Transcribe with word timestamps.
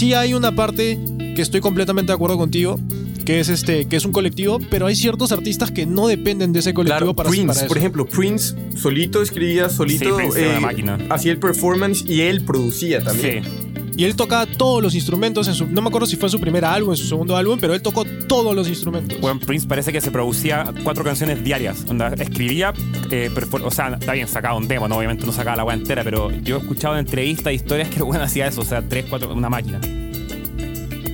sí 0.00 0.14
hay 0.14 0.32
una 0.32 0.52
parte 0.54 0.98
que 1.36 1.42
estoy 1.42 1.60
completamente 1.60 2.10
de 2.10 2.14
acuerdo 2.14 2.38
contigo, 2.38 2.80
que 3.26 3.38
es 3.38 3.50
este, 3.50 3.84
que 3.84 3.96
es 3.96 4.06
un 4.06 4.12
colectivo, 4.12 4.58
pero 4.70 4.86
hay 4.86 4.96
ciertos 4.96 5.30
artistas 5.30 5.70
que 5.70 5.84
no 5.84 6.08
dependen 6.08 6.54
de 6.54 6.60
ese 6.60 6.72
colectivo 6.72 7.14
Claro, 7.14 7.14
para, 7.14 7.28
Prince, 7.28 7.46
para 7.48 7.58
eso. 7.58 7.68
por 7.68 7.76
ejemplo, 7.76 8.06
Prince 8.06 8.56
solito 8.78 9.20
escribía, 9.20 9.68
solito 9.68 10.16
Prince 10.16 10.40
era 10.40 10.48
eh, 10.48 10.50
una 10.52 10.60
máquina. 10.60 10.98
hacía 11.10 11.32
el 11.32 11.38
performance 11.38 12.02
y 12.06 12.22
él 12.22 12.42
producía 12.46 13.04
también. 13.04 13.44
Sí. 13.44 13.50
Y 13.96 14.04
él 14.04 14.16
tocaba 14.16 14.46
todos 14.46 14.82
los 14.82 14.94
instrumentos 14.94 15.46
en 15.48 15.54
su. 15.54 15.66
No 15.66 15.82
me 15.82 15.88
acuerdo 15.88 16.06
si 16.06 16.16
fue 16.16 16.26
en 16.28 16.30
su 16.30 16.40
primer 16.40 16.64
álbum, 16.64 16.92
en 16.92 16.96
su 16.96 17.06
segundo 17.06 17.36
álbum, 17.36 17.58
pero 17.60 17.74
él 17.74 17.82
tocó 17.82 18.04
todos 18.26 18.54
los 18.54 18.68
instrumentos. 18.68 19.20
Bueno, 19.20 19.38
Prince 19.40 19.66
parece 19.66 19.92
que 19.92 20.00
se 20.00 20.10
producía 20.10 20.72
cuatro 20.84 21.04
canciones 21.04 21.42
diarias. 21.44 21.84
Onda, 21.88 22.08
escribía, 22.18 22.72
eh, 23.10 23.30
o 23.62 23.70
sea, 23.70 23.96
está 24.00 24.12
bien, 24.12 24.26
sacaba 24.28 24.56
un 24.56 24.68
demo, 24.68 24.88
¿no? 24.88 24.96
obviamente 24.96 25.26
no 25.26 25.32
sacaba 25.32 25.56
la 25.56 25.64
weá 25.64 25.76
entera, 25.76 26.02
pero 26.04 26.30
yo 26.30 26.56
he 26.56 26.60
escuchado 26.60 26.94
en 26.94 27.00
entrevistas, 27.00 27.52
historias 27.52 27.88
que 27.88 27.96
el 27.96 28.04
weón 28.04 28.22
hacía 28.22 28.46
eso, 28.46 28.62
o 28.62 28.64
sea, 28.64 28.80
tres, 28.82 29.04
cuatro, 29.08 29.34
una 29.34 29.48
máquina. 29.50 29.80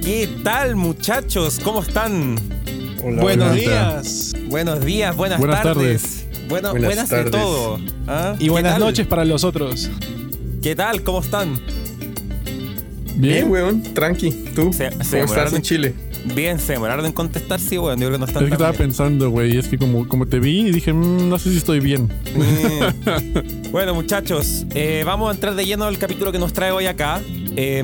¿Qué 0.05 0.29
tal, 0.45 0.77
muchachos? 0.77 1.59
¿Cómo 1.63 1.83
están? 1.83 2.37
Hola, 3.03 3.23
Buenos 3.23 3.51
hola. 3.51 3.57
días. 3.61 4.37
Buenos 4.49 4.85
días, 4.85 5.17
buenas, 5.17 5.39
Buenas 5.41 5.63
tardes. 5.63 6.27
Bueno, 6.49 6.71
buenas, 6.71 6.89
Buenas 6.89 7.09
de 7.11 7.17
tardes. 7.17 7.33
todo. 7.33 7.81
¿Ah? 8.07 8.37
Y 8.39 8.45
¿Qué 8.45 8.51
buenas 8.51 8.73
tal? 8.75 8.81
noches 8.83 9.07
para 9.09 9.25
los 9.25 9.43
otros. 9.43 9.91
¿Qué 10.63 10.77
tal? 10.77 11.03
¿Cómo 11.03 11.21
están? 11.21 11.55
Bien, 13.17 13.51
weón, 13.51 13.83
tranqui. 13.83 14.31
¿Tú? 14.55 14.73
Se- 14.73 14.91
se 14.91 14.91
¿Cómo 14.91 15.01
estás 15.01 15.11
demoraron- 15.13 15.57
en 15.57 15.63
Chile? 15.63 15.95
Bien, 16.35 16.59
se 16.59 16.73
demoraron 16.73 17.07
en 17.07 17.13
contestar, 17.13 17.61
sí, 17.61 17.77
bueno, 17.77 18.01
yo 18.03 18.09
creo 18.09 18.13
que 18.13 18.19
no 18.19 18.25
es 18.25 18.31
están 18.31 18.45
que 18.45 18.51
tan 18.51 18.53
estaba 18.55 18.71
bien. 18.73 18.83
pensando, 18.83 19.31
güey, 19.31 19.57
es 19.57 19.69
que 19.69 19.79
como, 19.79 20.09
como 20.09 20.27
te 20.27 20.41
vi 20.41 20.63
y 20.69 20.73
dije, 20.73 20.93
"Mm, 20.93 21.29
no 21.29 21.39
sé 21.39 21.51
si 21.51 21.59
estoy 21.59 21.79
bien. 21.81 22.11
Mm. 22.35 23.71
bueno, 23.73 23.95
muchachos, 23.95 24.67
eh, 24.75 25.03
vamos 25.07 25.31
a 25.31 25.35
entrar 25.35 25.55
de 25.55 25.65
lleno 25.65 25.85
al 25.85 25.99
capítulo 25.99 26.33
que 26.33 26.39
nos 26.39 26.53
trae 26.53 26.73
hoy 26.73 26.87
acá. 26.87 27.21
Eh, 27.57 27.83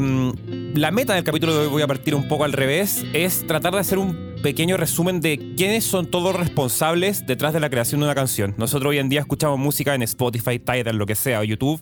la 0.74 0.91
meta 0.91 1.14
del 1.14 1.24
capítulo 1.24 1.55
de 1.55 1.60
hoy, 1.66 1.69
voy 1.69 1.83
a 1.83 1.86
partir 1.86 2.14
un 2.14 2.27
poco 2.28 2.44
al 2.44 2.52
revés, 2.52 3.05
es 3.12 3.46
tratar 3.46 3.72
de 3.74 3.80
hacer 3.80 3.98
un 3.98 4.33
pequeño 4.42 4.77
resumen 4.77 5.20
de 5.20 5.55
quiénes 5.56 5.84
son 5.84 6.06
todos 6.06 6.34
responsables 6.34 7.25
detrás 7.27 7.53
de 7.55 7.60
la 7.60 7.70
creación 7.70 8.00
de 8.00 8.06
una 8.06 8.14
canción. 8.14 8.55
Nosotros 8.58 8.91
hoy 8.91 8.98
en 8.98 9.08
día 9.08 9.20
escuchamos 9.20 9.58
música 9.58 9.94
en 9.94 10.03
Spotify, 10.03 10.58
Tidal, 10.58 10.97
lo 10.97 11.06
que 11.06 11.14
sea, 11.14 11.41
o 11.41 11.44
YouTube. 11.44 11.80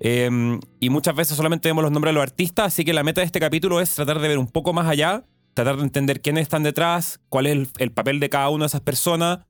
Eh, 0.00 0.58
y 0.80 0.90
muchas 0.90 1.14
veces 1.14 1.36
solamente 1.36 1.68
vemos 1.68 1.82
los 1.82 1.92
nombres 1.92 2.10
de 2.10 2.14
los 2.14 2.22
artistas, 2.22 2.66
así 2.68 2.84
que 2.84 2.92
la 2.92 3.02
meta 3.02 3.20
de 3.20 3.26
este 3.26 3.40
capítulo 3.40 3.80
es 3.80 3.94
tratar 3.94 4.18
de 4.20 4.28
ver 4.28 4.38
un 4.38 4.48
poco 4.48 4.72
más 4.72 4.86
allá, 4.86 5.24
tratar 5.54 5.76
de 5.76 5.82
entender 5.82 6.20
quiénes 6.20 6.42
están 6.42 6.62
detrás, 6.62 7.20
cuál 7.28 7.46
es 7.46 7.52
el, 7.52 7.68
el 7.78 7.92
papel 7.92 8.18
de 8.20 8.28
cada 8.30 8.48
una 8.48 8.64
de 8.64 8.68
esas 8.68 8.80
personas 8.80 9.40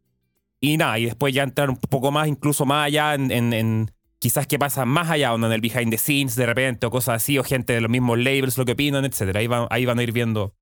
y 0.60 0.76
nada, 0.76 0.98
y 0.98 1.04
después 1.06 1.32
ya 1.32 1.42
entrar 1.42 1.70
un 1.70 1.76
poco 1.76 2.10
más, 2.10 2.28
incluso 2.28 2.66
más 2.66 2.86
allá 2.86 3.14
en 3.14 3.90
quizás 4.20 4.46
qué 4.46 4.58
pasa 4.58 4.84
más 4.84 5.08
allá, 5.10 5.32
onda, 5.32 5.46
en 5.48 5.54
el 5.54 5.60
behind 5.62 5.90
the 5.90 5.96
scenes 5.98 6.36
de 6.36 6.44
repente 6.46 6.86
o 6.86 6.90
cosas 6.90 7.16
así, 7.22 7.38
o 7.38 7.42
gente 7.44 7.72
de 7.72 7.80
los 7.80 7.90
mismos 7.90 8.18
labels, 8.18 8.58
lo 8.58 8.66
que 8.66 8.72
opinan, 8.72 9.04
etc. 9.06 9.34
Ahí, 9.36 9.46
van- 9.46 9.66
ahí 9.70 9.86
van 9.86 9.98
a 9.98 10.02
ir 10.02 10.12
viendo 10.12 10.54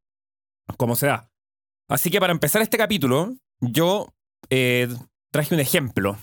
cómo 0.76 0.94
se 0.94 1.06
da. 1.08 1.30
Así 1.88 2.08
que 2.10 2.20
para 2.20 2.32
empezar 2.32 2.62
este 2.62 2.78
capítulo, 2.78 3.34
yo 3.60 4.14
eh, 4.50 4.88
traje 5.32 5.54
un 5.54 5.60
ejemplo 5.60 6.16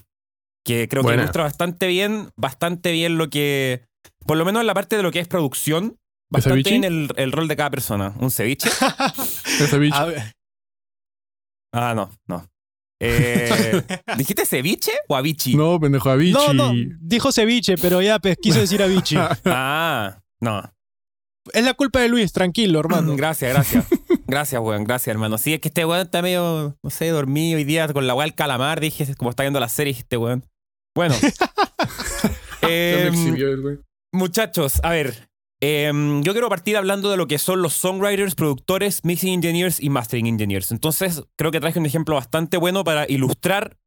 que 0.66 0.90
creo 0.90 1.04
Buena. 1.04 1.18
que 1.18 1.24
ilustra 1.24 1.44
bastante 1.44 1.88
bien, 1.88 2.30
bastante 2.36 2.92
bien 2.92 3.18
lo 3.18 3.30
que, 3.30 3.86
por 4.26 4.36
lo 4.36 4.44
menos 4.44 4.60
en 4.62 4.68
la 4.68 4.74
parte 4.74 4.98
de 4.98 5.04
lo 5.04 5.12
que 5.12 5.20
es 5.20 5.28
producción, 5.28 5.98
bastante 6.30 6.64
ceviche? 6.64 6.70
bien 6.72 6.84
el, 6.84 7.08
el 7.16 7.32
rol 7.32 7.48
de 7.48 7.56
cada 7.56 7.70
persona. 7.70 8.14
¿Un 8.20 8.32
ceviche? 8.32 8.70
A 9.94 10.06
ver, 10.06 10.34
Ah, 11.72 11.94
no, 11.96 12.10
no. 12.28 12.48
Eh, 13.02 13.82
¿Dijiste 14.18 14.46
ceviche 14.46 14.92
o 15.10 15.16
avichi? 15.16 15.56
No, 15.56 15.78
pendejo, 15.80 16.10
Avicii. 16.10 16.34
no, 16.34 16.54
no, 16.54 16.74
dijo 17.02 17.32
ceviche, 17.32 17.76
pero 17.78 18.02
ya 18.02 18.20
pues, 18.20 18.38
quiso 18.42 18.60
decir 18.60 18.82
Avicii. 18.82 19.18
Ah, 19.46 20.18
no. 20.40 20.64
es 21.54 21.64
la 21.66 21.74
culpa 21.74 22.00
de 22.00 22.08
Luis, 22.08 22.32
tranquilo, 22.32 22.80
hermano. 22.80 23.16
Gracias, 23.18 23.52
gracias. 23.54 23.86
Gracias, 24.26 24.62
weón. 24.62 24.86
Gracias, 24.86 25.14
hermano. 25.14 25.38
Sí, 25.38 25.54
es 25.54 25.60
que 25.60 25.68
este 25.68 25.86
weón 25.86 26.02
está 26.06 26.22
medio, 26.22 26.78
no 26.82 26.90
sé, 26.90 27.10
dormido 27.10 27.58
hoy 27.58 27.66
día 27.66 27.88
con 27.92 28.08
la 28.08 28.16
weá 28.16 28.26
del 28.26 28.34
calamar. 28.34 28.80
Dije, 28.80 29.14
como 29.16 29.30
está 29.30 29.44
viendo 29.44 29.60
la 29.60 29.70
serie, 29.70 29.92
este 29.94 30.16
weón. 30.18 30.46
Bueno. 30.96 31.16
Em, 32.68 33.14
exhibió 33.14 33.50
el 33.50 33.62
güey. 33.62 33.78
muchachos, 34.12 34.80
a 34.82 34.90
ver. 34.90 35.30
em, 35.62 36.24
yo 36.24 36.32
quiero 36.32 36.50
partir 36.50 36.78
hablando 36.78 37.12
de 37.12 37.18
lo 37.18 37.28
que 37.28 37.38
son 37.38 37.62
los 37.62 37.74
songwriters, 37.74 38.34
productores, 38.34 39.06
mixing 39.06 39.34
engineers 39.34 39.80
y 39.80 39.90
mastering 39.90 40.26
engineers. 40.26 40.72
Entonces, 40.72 41.22
creo 41.38 41.52
que 41.52 41.60
traje 41.60 41.78
un 41.78 41.86
ejemplo 41.86 42.16
bastante 42.16 42.58
bueno 42.58 42.84
para 42.84 43.06
ilustrar 43.08 43.78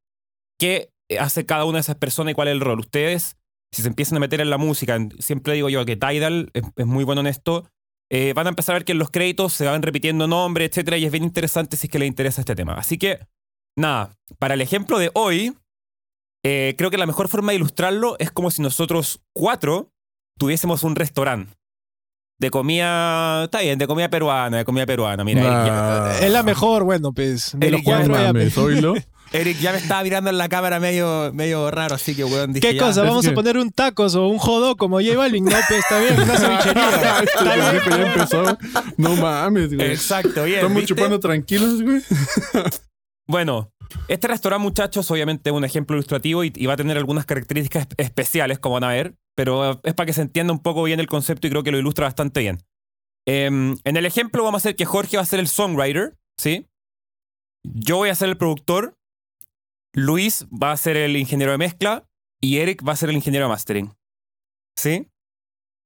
qué 0.61 0.93
hace 1.19 1.45
cada 1.45 1.65
una 1.65 1.79
de 1.79 1.81
esas 1.81 1.97
personas 1.97 2.33
y 2.33 2.35
cuál 2.35 2.49
es 2.49 2.53
el 2.53 2.61
rol. 2.61 2.79
Ustedes, 2.79 3.37
si 3.73 3.83
se 3.83 3.89
empiezan 3.89 4.19
a 4.19 4.21
meter 4.21 4.41
en 4.41 4.51
la 4.51 4.59
música, 4.59 4.97
siempre 5.19 5.55
digo 5.55 5.69
yo 5.69 5.85
que 5.85 5.97
Tidal 5.97 6.51
es, 6.53 6.63
es 6.77 6.87
muy 6.87 7.03
bueno 7.03 7.23
en 7.23 7.27
esto, 7.27 7.69
eh, 8.11 8.33
van 8.35 8.47
a 8.47 8.51
empezar 8.51 8.75
a 8.75 8.79
ver 8.79 8.85
que 8.85 8.93
en 8.93 8.99
los 8.99 9.11
créditos 9.11 9.53
se 9.53 9.67
van 9.67 9.83
repitiendo 9.83 10.27
nombres, 10.27 10.69
etcétera, 10.71 10.97
y 10.97 11.05
es 11.05 11.11
bien 11.13 11.25
interesante 11.25 11.77
si 11.77 11.89
es 11.89 11.91
que 11.91 11.99
les 11.99 12.09
interesa 12.09 12.41
este 12.41 12.55
tema. 12.55 12.75
Así 12.75 12.97
que, 12.97 13.27
nada, 13.77 14.17
para 14.39 14.55
el 14.55 14.61
ejemplo 14.61 14.99
de 14.99 15.11
hoy, 15.15 15.55
eh, 16.45 16.75
creo 16.79 16.91
que 16.91 16.99
la 16.99 17.07
mejor 17.07 17.29
forma 17.29 17.53
de 17.53 17.57
ilustrarlo 17.57 18.17
es 18.19 18.31
como 18.31 18.51
si 18.51 18.63
nosotros 18.63 19.21
cuatro 19.35 19.91
tuviésemos 20.39 20.83
un 20.85 20.95
restaurante 20.97 21.53
de 22.41 22.51
comida, 22.51 23.45
está 23.45 23.61
bien, 23.63 23.79
de 23.79 23.87
comida 23.89 24.09
peruana, 24.09 24.59
de 24.59 24.65
comida 24.65 24.87
peruana. 24.87 25.25
Mira, 25.25 25.41
Eric, 25.41 25.53
ya, 25.67 26.05
Ah, 26.07 26.19
Es 26.21 26.31
la 26.31 26.45
mejor, 26.45 26.85
bueno, 26.85 27.13
pues. 27.13 27.51
De 27.57 27.71
los 27.73 27.81
Eric, 27.81 27.87
ya 27.89 27.97
cuatro, 27.97 28.15
ya, 28.25 28.33
pues. 28.33 28.57
oílo. 28.59 28.95
Eric 29.33 29.59
ya 29.59 29.73
me 29.73 29.79
estaba 29.79 30.03
mirando 30.05 30.31
en 30.31 30.39
la 30.39 30.49
cámara 30.49 30.79
medio, 30.81 31.33
medio 31.35 31.71
raro, 31.71 31.97
así 31.97 32.15
que 32.15 32.25
weón, 32.25 32.53
dije 32.55 32.67
¿Qué 32.67 32.75
ya. 32.77 32.81
cosa? 32.83 33.03
es 33.03 33.09
¿Vamos 33.09 33.25
que- 33.27 33.33
a 33.33 33.35
poner 33.35 33.59
un 33.59 33.71
tacos 33.71 34.15
o 34.15 34.27
un 34.29 34.39
jodo 34.39 34.77
como 34.77 35.01
J 35.03 35.17
Balvin? 35.19 35.45
No, 35.45 35.51
pues 35.51 35.81
está 35.81 35.99
bien, 35.99 36.15
una 36.19 36.37
cevichería. 36.39 37.19
Este 37.25 37.45
pendejo 37.45 37.91
ya 37.91 38.13
empezó. 38.15 38.59
No 38.97 39.17
mames, 39.17 39.75
güey. 39.75 39.91
Exacto, 39.91 40.45
bien. 40.45 40.59
Estamos 40.61 40.77
¿viste? 40.77 40.95
chupando 40.95 41.21
tranquilos, 41.21 41.83
güey. 41.83 42.01
Bueno, 43.27 43.71
este 44.09 44.29
restaurante, 44.29 44.63
muchachos, 44.63 45.11
obviamente 45.11 45.51
es 45.51 45.57
un 45.57 45.65
ejemplo 45.65 45.97
ilustrativo 45.97 46.45
y, 46.45 46.51
va 46.67 46.75
a 46.75 46.77
tener 46.77 46.97
algunas 46.97 47.27
características 47.27 47.89
espe- 47.89 47.95
especiales, 47.99 48.59
como 48.59 48.75
van 48.75 48.85
a 48.85 48.89
ver, 48.89 49.15
pero 49.35 49.81
es 49.85 49.95
para 49.95 50.07
que 50.07 50.13
se 50.13 50.23
entienda 50.23 50.53
un 50.53 50.61
poco 50.63 50.83
bien 50.83 51.01
el 51.01 51.07
concepto 51.07 51.47
y 51.47 51.51
creo 51.51 51.63
que 51.63 51.71
lo 51.71 51.79
ilustra 51.79 52.07
bastante 52.07 52.41
bien. 52.41 52.59
Em, 53.27 53.77
en 53.85 53.97
el 53.97 54.07
ejemplo 54.07 54.43
vamos 54.43 54.61
a 54.61 54.63
hacer 54.63 54.77
que 54.77 54.85
Jorge 54.85 55.17
va 55.17 55.23
a 55.23 55.27
ser 55.27 55.41
el 55.41 55.49
songwriter, 55.49 56.17
¿sí? 56.39 56.67
Yo 57.65 57.97
voy 57.97 58.09
a 58.09 58.15
ser 58.15 58.29
el 58.29 58.37
productor, 58.39 58.97
Luis 59.95 60.47
va 60.47 60.73
a 60.73 60.77
ser 60.77 60.97
el 60.97 61.17
ingeniero 61.17 61.53
de 61.53 61.59
mezcla 61.59 62.09
y 62.41 62.59
Eric 62.59 62.87
va 62.87 62.93
a 62.93 62.97
ser 62.97 63.11
el 63.11 63.17
ingeniero 63.17 63.47
de 63.47 63.51
mastering, 63.51 63.95
¿sí? 64.77 65.09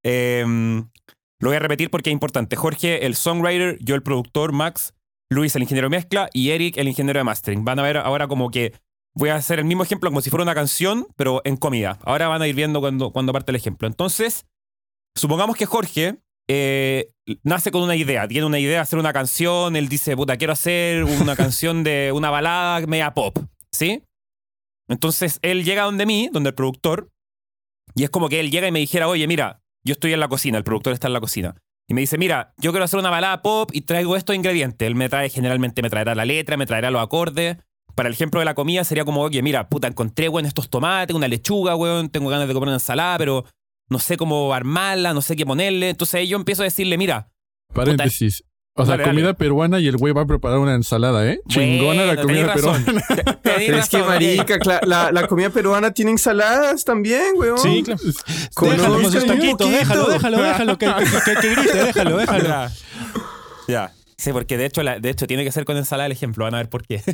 Em, 0.05 0.89
lo 1.41 1.49
voy 1.49 1.57
a 1.57 1.61
repetir 1.61 1.91
porque 1.91 2.11
es 2.11 2.15
importante. 2.15 2.57
Jorge, 2.57 3.07
el 3.07 3.17
songwriter, 3.17 3.79
yo 3.81 3.95
el 3.95 4.03
productor, 4.03 4.53
Max, 4.53 4.95
Luis, 5.33 5.55
el 5.57 5.63
ingeniero 5.63 5.87
de 5.87 5.97
mezcla, 5.97 6.29
y 6.33 6.51
Eric, 6.51 6.77
el 6.77 6.89
ingeniero 6.89 7.19
de 7.19 7.25
mastering. 7.25 7.65
Van 7.65 7.79
a 7.79 7.83
ver 7.83 7.97
ahora 7.97 8.29
como 8.29 8.51
que 8.51 8.73
voy 9.15 9.31
a 9.31 9.37
hacer 9.37 9.59
el 9.59 9.65
mismo 9.65 9.83
ejemplo 9.83 10.11
como 10.11 10.21
si 10.21 10.31
fuera 10.31 10.43
una 10.43 10.55
canción, 10.55 11.07
pero 11.17 11.43
en 11.45 11.57
comida. 11.57 11.99
Ahora 12.05 12.29
van 12.29 12.43
a 12.43 12.49
ir 12.49 12.55
viendo 12.55 12.81
cuando, 12.81 13.11
cuando 13.11 13.33
parte 13.33 13.53
el 13.53 13.57
ejemplo. 13.57 13.87
Entonces, 13.89 14.47
supongamos 15.15 15.57
que 15.57 15.67
Jorge 15.67 16.19
eh, 16.49 17.13
nace 17.43 17.71
con 17.71 17.83
una 17.83 17.97
idea, 17.97 18.27
tiene 18.29 18.47
una 18.47 18.59
idea 18.59 18.77
de 18.77 18.79
hacer 18.79 18.99
una 18.99 19.13
canción, 19.13 19.77
él 19.77 19.89
dice, 19.89 20.17
puta, 20.17 20.37
quiero 20.37 20.53
hacer 20.53 21.05
una 21.05 21.37
canción 21.37 21.85
de 21.85 22.13
una 22.13 22.31
balada 22.31 22.87
media 22.87 23.15
pop, 23.15 23.39
¿sí? 23.71 24.03
Entonces, 24.89 25.39
él 25.43 25.65
llega 25.65 25.85
donde 25.85 26.07
mí, 26.07 26.29
donde 26.33 26.51
el 26.51 26.55
productor, 26.55 27.11
y 27.95 28.05
es 28.05 28.11
como 28.11 28.29
que 28.29 28.41
él 28.41 28.51
llega 28.51 28.69
y 28.69 28.73
me 28.73 28.81
dijera, 28.81 29.09
oye, 29.09 29.27
mira, 29.27 29.63
yo 29.85 29.93
estoy 29.93 30.13
en 30.13 30.21
la 30.21 30.29
cocina, 30.29 30.59
el 30.59 30.65
productor 30.65 30.93
está 30.93 31.07
en 31.07 31.13
la 31.13 31.21
cocina. 31.21 31.57
Y 31.93 31.95
me 31.95 32.01
dice, 32.01 32.17
mira, 32.17 32.55
yo 32.57 32.71
quiero 32.71 32.87
hacer 32.87 32.99
una 32.99 33.11
balada 33.11 33.43
pop 33.43 33.69
y 33.71 33.83
traigo 33.83 34.17
estos 34.17 34.35
ingredientes. 34.35 34.87
Él 34.87 34.95
me 34.95 35.11
trae, 35.11 35.29
generalmente 35.29 35.83
me 35.83 35.91
traerá 35.91 36.15
la 36.15 36.25
letra, 36.25 36.57
me 36.57 36.65
traerá 36.65 36.91
los 36.91 37.03
acordes. 37.03 37.59
Para 37.95 38.09
el 38.09 38.15
ejemplo 38.15 38.41
de 38.41 38.47
la 38.47 38.55
comida 38.55 38.83
sería 38.85 39.05
como, 39.05 39.21
oye, 39.21 39.43
mira, 39.43 39.69
puta, 39.69 39.89
encontré, 39.89 40.31
weón, 40.31 40.47
estos 40.47 40.71
tomates, 40.71 41.15
una 41.15 41.29
lechuga, 41.29 41.77
weón, 41.77 42.09
tengo 42.09 42.31
ganas 42.31 42.49
de 42.49 42.55
comer 42.55 42.69
una 42.69 42.77
ensalada, 42.77 43.19
pero 43.19 43.45
no 43.91 43.99
sé 43.99 44.17
cómo 44.17 44.55
armarla, 44.55 45.13
no 45.13 45.21
sé 45.21 45.37
qué 45.37 45.45
ponerle. 45.45 45.91
Entonces 45.91 46.27
yo 46.27 46.39
empiezo 46.39 46.63
a 46.63 46.65
decirle, 46.65 46.97
mira, 46.97 47.31
Paréntesis. 47.75 48.43
O 48.75 48.87
sea, 48.87 48.93
Dale, 48.93 49.03
dale. 49.03 49.15
comida 49.15 49.35
peruana 49.35 49.81
y 49.81 49.87
el 49.87 49.99
güey 49.99 50.15
va 50.15 50.23
a 50.23 50.27
preparar 50.27 50.59
una 50.59 50.75
ensalada, 50.75 51.29
¿eh? 51.31 51.41
Chingona 51.47 52.07
la 52.07 52.17
comida 52.23 52.55
peruana. 52.55 52.85
Es 53.45 53.89
que, 53.91 53.99
marica, 53.99 54.59
la, 54.87 55.13
la 55.13 55.27
comida 55.27 55.51
peruana 55.51 55.91
tiene 55.93 56.11
ensaladas 56.13 56.83
también, 56.85 57.35
weón. 57.37 57.59
Sí, 57.59 57.83
claro. 57.85 58.01
Con 58.55 58.71
déjalo 58.71 58.97
taquitos, 59.11 59.25
poquito. 59.27 59.69
déjalo, 59.69 60.09
déjalo, 60.09 60.43
déjalo, 60.43 60.79
que, 60.79 60.87
que, 60.87 61.35
que 61.41 61.55
grite, 61.55 61.85
déjalo, 61.85 62.17
déjalo. 62.17 62.45
Ya. 62.49 62.73
Ya. 63.69 63.93
Sí, 64.17 64.33
porque 64.33 64.57
de 64.57 64.65
hecho, 64.67 64.83
la- 64.83 64.99
de 65.01 65.11
hecho 65.11 65.27
tiene 65.27 65.45
que 65.45 65.53
ser 65.53 65.65
con 65.67 65.77
ensalada 65.77 66.07
el 66.07 66.13
ejemplo. 66.13 66.45
Van 66.45 66.55
a 66.55 66.59
ver 66.59 66.69
por 66.71 66.87
qué. 66.87 67.03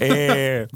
Eh, 0.00 0.66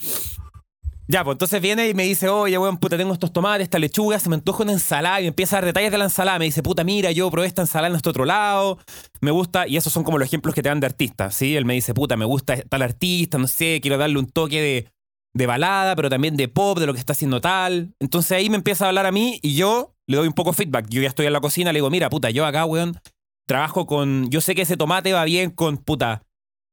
ya, 1.13 1.25
pues 1.25 1.35
entonces 1.35 1.61
viene 1.61 1.91
y 1.91 1.95
me 1.95 2.05
dice, 2.05 2.31
oye, 2.31 2.57
weón, 2.57 2.79
puta, 2.79 2.97
tengo 2.97 3.13
estos 3.13 3.35
tomates, 3.35 3.65
esta 3.65 3.79
lechuga, 3.79 4.19
se 4.19 4.31
me 4.31 4.37
antoja 4.37 4.63
una 4.63 4.73
ensalada 4.73 5.21
y 5.21 5.27
empieza 5.27 5.57
a 5.57 5.61
dar 5.61 5.67
detalles 5.67 5.93
de 5.93 5.99
la 5.99 6.05
ensalada. 6.05 6.39
Me 6.39 6.47
dice, 6.47 6.63
puta, 6.63 6.85
mira, 6.85 7.11
yo 7.13 7.31
probé 7.31 7.49
esta 7.49 7.61
ensalada 7.61 7.89
en 7.89 7.97
este 7.97 8.09
otro 8.09 8.25
lado, 8.25 8.79
me 9.21 9.31
gusta, 9.31 9.69
y 9.69 9.77
esos 9.77 9.93
son 9.93 10.05
como 10.05 10.17
los 10.17 10.27
ejemplos 10.27 10.55
que 10.55 10.63
te 10.63 10.71
dan 10.71 10.81
de 10.81 10.87
artistas, 10.87 11.35
¿sí? 11.35 11.55
Él 11.55 11.67
me 11.67 11.75
dice, 11.75 11.93
puta, 11.93 12.17
me 12.17 12.25
gusta 12.25 12.57
tal 12.63 12.81
artista, 12.81 13.37
no 13.37 13.47
sé, 13.47 13.81
quiero 13.83 13.99
darle 13.99 14.19
un 14.19 14.27
toque 14.27 14.63
de, 14.63 14.89
de 15.35 15.47
balada, 15.47 15.95
pero 15.97 16.09
también 16.09 16.35
de 16.35 16.49
pop, 16.49 16.79
de 16.79 16.87
lo 16.87 16.95
que 16.95 17.01
está 17.01 17.13
haciendo 17.13 17.43
tal. 17.43 17.95
Entonces 18.01 18.33
ahí 18.33 18.49
me 18.49 18.57
empieza 18.57 18.87
a 18.87 18.89
hablar 18.89 19.05
a 19.05 19.13
mí 19.13 19.39
y 19.43 19.55
yo 19.55 19.95
le 20.07 20.17
doy 20.17 20.29
un 20.29 20.35
poco 20.35 20.55
feedback. 20.55 20.87
Yo 20.89 21.03
ya 21.03 21.09
estoy 21.09 21.27
en 21.27 21.35
la 21.35 21.41
cocina, 21.41 21.75
le 21.75 21.77
digo, 21.77 21.91
mira, 21.91 22.09
puta, 22.09 22.31
yo 22.31 22.47
acá, 22.47 22.65
weón, 22.65 22.99
trabajo 23.47 23.87
con, 23.87 24.31
yo 24.31 24.41
sé 24.41 24.55
que 24.55 24.63
ese 24.63 24.79
tomate 24.79 25.13
va 25.13 25.25
bien 25.25 25.51
con 25.51 25.77
puta, 25.77 26.23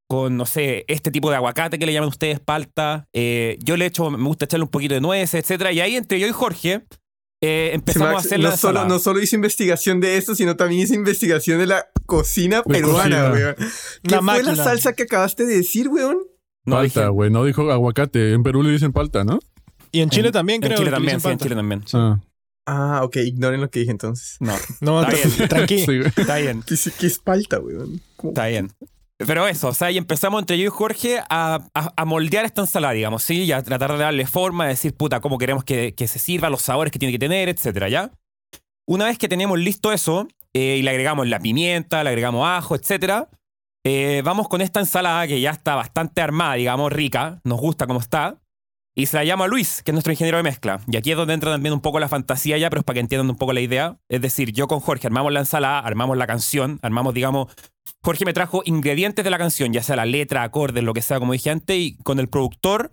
con, 0.09 0.35
no 0.37 0.45
sé, 0.47 0.85
este 0.87 1.11
tipo 1.11 1.29
de 1.29 1.35
aguacate 1.35 1.77
que 1.77 1.85
le 1.85 1.93
llaman 1.93 2.09
ustedes 2.09 2.39
palta. 2.39 3.07
Eh, 3.13 3.57
yo 3.63 3.77
le 3.77 3.85
echo, 3.85 4.09
me 4.09 4.23
gusta 4.27 4.45
echarle 4.45 4.63
un 4.63 4.69
poquito 4.71 4.95
de 4.95 5.01
nueces, 5.01 5.35
etcétera. 5.43 5.71
Y 5.71 5.81
ahí 5.81 5.95
entre 5.95 6.19
yo 6.19 6.25
y 6.27 6.31
Jorge 6.31 6.83
eh, 7.41 7.71
empezamos 7.73 8.13
Max, 8.13 8.25
a 8.25 8.27
hacer 8.27 8.39
la 8.39 8.49
no, 8.49 8.57
solo, 8.57 8.69
ensalada. 8.71 8.87
no 8.87 8.99
solo 8.99 9.21
hice 9.21 9.35
investigación 9.35 9.99
de 9.99 10.17
esto, 10.17 10.33
sino 10.33 10.55
también 10.57 10.81
hice 10.81 10.95
investigación 10.95 11.59
de 11.59 11.67
la 11.67 11.85
cocina 12.07 12.63
peruana, 12.63 13.29
cocina. 13.29 13.31
weón. 13.31 13.55
¿Qué 13.55 14.09
La 14.09 14.17
fue 14.17 14.21
máquina. 14.21 14.51
la 14.55 14.63
salsa 14.63 14.93
que 14.93 15.03
acabaste 15.03 15.45
de 15.45 15.57
decir, 15.57 15.87
weón? 15.89 16.17
No, 16.65 16.75
palta, 16.77 17.01
dije- 17.01 17.09
güey. 17.11 17.29
No 17.29 17.43
dijo 17.45 17.71
aguacate. 17.71 18.33
En 18.33 18.41
Perú 18.43 18.63
le 18.63 18.71
dicen 18.71 18.91
palta, 18.91 19.23
¿no? 19.23 19.39
Y 19.91 20.01
en 20.01 20.09
Chile 20.09 20.27
en- 20.29 20.33
también, 20.33 20.55
en 20.63 20.67
creo. 20.69 20.77
Chile 20.79 20.89
que 20.89 20.95
también, 20.95 21.19
sí, 21.21 21.27
en. 21.29 21.37
Chile 21.37 21.55
también. 21.55 21.83
Ah, 21.93 22.19
Ah, 22.65 23.01
ok, 23.03 23.15
ignoren 23.17 23.61
lo 23.61 23.69
que 23.71 23.79
dije 23.79 23.91
entonces. 23.91 24.37
No, 24.39 24.53
No, 24.81 25.01
Está 25.01 25.13
bien. 25.15 25.29
tra- 25.37 25.47
tranqui. 25.49 25.79
sí, 25.85 25.99
está 26.15 26.35
bien. 26.37 26.61
¿Qué 26.67 26.73
es, 26.73 26.91
qué 26.99 27.07
es 27.07 27.19
palta, 27.19 27.59
weón? 27.59 28.01
¿Cómo? 28.15 28.31
Está 28.31 28.47
bien. 28.47 28.71
Pero 29.27 29.47
eso, 29.47 29.67
o 29.67 29.73
sea, 29.73 29.91
y 29.91 29.97
empezamos 29.97 30.39
entre 30.39 30.57
yo 30.57 30.65
y 30.65 30.69
Jorge 30.69 31.19
a, 31.29 31.59
a- 31.73 32.05
moldear 32.05 32.45
esta 32.45 32.61
ensalada, 32.61 32.93
digamos, 32.93 33.21
¿sí? 33.21 33.43
Y 33.43 33.51
a 33.51 33.61
tratar 33.61 33.91
de 33.91 33.97
darle 33.97 34.25
forma, 34.25 34.63
de 34.63 34.69
decir, 34.71 34.95
puta, 34.95 35.19
cómo 35.19 35.37
queremos 35.37 35.65
que, 35.65 35.93
que 35.93 36.07
se 36.07 36.19
sirva, 36.19 36.49
los 36.49 36.61
sabores 36.61 36.93
que 36.93 36.99
tiene 36.99 37.11
que 37.11 37.19
tener, 37.19 37.49
etcétera, 37.49 37.89
¿ya? 37.89 38.11
Una 38.87 39.05
vez 39.05 39.17
que 39.17 39.27
teníamos 39.27 39.59
listo 39.59 39.91
eso, 39.91 40.27
eh, 40.53 40.77
y 40.79 40.83
le 40.83 40.91
agregamos 40.91 41.27
la 41.27 41.39
pimienta, 41.39 42.01
le 42.03 42.09
agregamos 42.11 42.47
ajo, 42.47 42.75
etcétera, 42.75 43.27
eh, 43.85 44.21
vamos 44.23 44.47
con 44.47 44.61
esta 44.61 44.79
ensalada 44.79 45.27
que 45.27 45.41
ya 45.41 45.51
está 45.51 45.75
bastante 45.75 46.21
armada, 46.21 46.53
digamos, 46.53 46.91
rica, 46.91 47.41
nos 47.43 47.59
gusta 47.59 47.87
como 47.87 47.99
está, 47.99 48.37
y 48.95 49.05
se 49.05 49.17
la 49.17 49.23
llama 49.25 49.47
Luis, 49.47 49.83
que 49.83 49.91
es 49.91 49.93
nuestro 49.93 50.11
ingeniero 50.13 50.37
de 50.37 50.43
mezcla. 50.43 50.79
Y 50.87 50.97
aquí 50.97 51.11
es 51.11 51.17
donde 51.17 51.33
entra 51.33 51.51
también 51.51 51.73
un 51.73 51.79
poco 51.81 51.99
la 51.99 52.09
fantasía 52.09 52.57
ya, 52.57 52.69
pero 52.69 52.79
es 52.81 52.85
para 52.85 52.95
que 52.95 52.99
entiendan 53.01 53.29
un 53.29 53.37
poco 53.37 53.53
la 53.53 53.61
idea. 53.61 53.97
Es 54.09 54.21
decir, 54.21 54.51
yo 54.51 54.67
con 54.67 54.79
Jorge 54.79 55.07
armamos 55.07 55.31
la 55.31 55.39
ensalada, 55.41 55.79
armamos 55.79 56.17
la 56.17 56.27
canción, 56.27 56.79
armamos, 56.81 57.13
digamos, 57.13 57.47
Jorge 58.01 58.25
me 58.25 58.33
trajo 58.33 58.61
ingredientes 58.65 59.23
de 59.25 59.31
la 59.31 59.37
canción, 59.37 59.73
ya 59.73 59.83
sea 59.83 59.95
la 59.95 60.05
letra, 60.05 60.43
acordes, 60.43 60.83
lo 60.83 60.93
que 60.93 61.01
sea, 61.01 61.19
como 61.19 61.33
dije 61.33 61.49
antes, 61.49 61.77
y 61.77 61.97
con 61.97 62.19
el 62.19 62.29
productor 62.29 62.91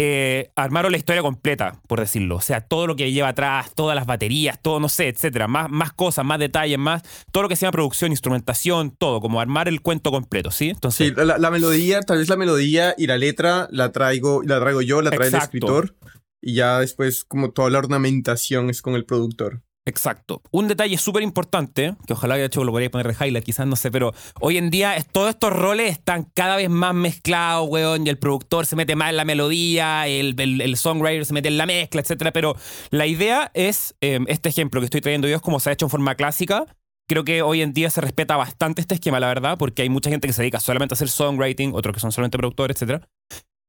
eh, 0.00 0.52
armaron 0.54 0.92
la 0.92 0.98
historia 0.98 1.22
completa, 1.22 1.80
por 1.88 1.98
decirlo. 1.98 2.36
O 2.36 2.40
sea, 2.40 2.60
todo 2.60 2.86
lo 2.86 2.94
que 2.94 3.10
lleva 3.10 3.28
atrás, 3.28 3.72
todas 3.74 3.96
las 3.96 4.06
baterías, 4.06 4.62
todo, 4.62 4.78
no 4.78 4.88
sé, 4.88 5.08
etcétera. 5.08 5.48
Más, 5.48 5.68
más 5.70 5.92
cosas, 5.92 6.24
más 6.24 6.38
detalles, 6.38 6.78
más. 6.78 7.02
Todo 7.32 7.42
lo 7.42 7.48
que 7.48 7.56
se 7.56 7.62
llama 7.62 7.72
producción, 7.72 8.12
instrumentación, 8.12 8.92
todo, 8.92 9.20
como 9.20 9.40
armar 9.40 9.66
el 9.66 9.82
cuento 9.82 10.12
completo, 10.12 10.52
¿sí? 10.52 10.70
Entonces, 10.70 11.08
Sí, 11.08 11.14
la, 11.16 11.36
la 11.38 11.50
melodía, 11.50 12.00
tal 12.02 12.18
vez 12.18 12.28
la 12.28 12.36
melodía 12.36 12.94
y 12.96 13.08
la 13.08 13.18
letra 13.18 13.66
la 13.72 13.90
traigo, 13.90 14.42
la 14.44 14.60
traigo 14.60 14.82
yo, 14.82 15.02
la 15.02 15.10
trae 15.10 15.28
el 15.28 15.34
escritor. 15.34 15.96
Y 16.40 16.54
ya 16.54 16.78
después, 16.78 17.24
como 17.24 17.50
toda 17.50 17.68
la 17.68 17.80
ornamentación 17.80 18.70
es 18.70 18.82
con 18.82 18.94
el 18.94 19.04
productor. 19.04 19.62
Exacto. 19.88 20.42
Un 20.50 20.68
detalle 20.68 20.98
súper 20.98 21.22
importante, 21.22 21.94
que 22.06 22.12
ojalá 22.12 22.34
de 22.36 22.44
hecho 22.44 22.62
lo 22.62 22.72
podría 22.72 22.90
poner 22.90 23.08
de 23.08 23.14
highlight, 23.14 23.42
quizás 23.42 23.66
no 23.66 23.74
sé, 23.74 23.90
pero 23.90 24.12
hoy 24.38 24.58
en 24.58 24.68
día 24.68 24.94
todos 25.12 25.30
estos 25.30 25.50
roles 25.50 25.90
están 25.92 26.24
cada 26.34 26.56
vez 26.56 26.68
más 26.68 26.94
mezclados, 26.94 27.66
weón, 27.70 28.06
y 28.06 28.10
el 28.10 28.18
productor 28.18 28.66
se 28.66 28.76
mete 28.76 28.96
más 28.96 29.08
en 29.08 29.16
la 29.16 29.24
melodía, 29.24 30.06
el, 30.06 30.76
songwriter 30.76 31.24
se 31.24 31.32
mete 31.32 31.48
en 31.48 31.56
la 31.56 31.64
mezcla, 31.64 32.02
etcétera. 32.02 32.32
Pero 32.32 32.54
la 32.90 33.06
idea 33.06 33.50
es, 33.54 33.96
eh, 34.02 34.20
este 34.28 34.50
ejemplo 34.50 34.82
que 34.82 34.84
estoy 34.84 35.00
trayendo 35.00 35.26
yo 35.26 35.36
es 35.36 35.42
como 35.42 35.58
se 35.58 35.70
ha 35.70 35.72
hecho 35.72 35.86
en 35.86 35.90
forma 35.90 36.14
clásica. 36.16 36.66
Creo 37.08 37.24
que 37.24 37.40
hoy 37.40 37.62
en 37.62 37.72
día 37.72 37.88
se 37.88 38.02
respeta 38.02 38.36
bastante 38.36 38.82
este 38.82 38.94
esquema, 38.94 39.18
la 39.20 39.28
verdad, 39.28 39.56
porque 39.56 39.80
hay 39.80 39.88
mucha 39.88 40.10
gente 40.10 40.26
que 40.26 40.34
se 40.34 40.42
dedica 40.42 40.60
solamente 40.60 40.92
a 40.92 40.96
hacer 40.96 41.08
songwriting, 41.08 41.72
otros 41.74 41.94
que 41.94 42.00
son 42.00 42.12
solamente 42.12 42.36
productores, 42.36 42.76
etcétera. 42.76 43.08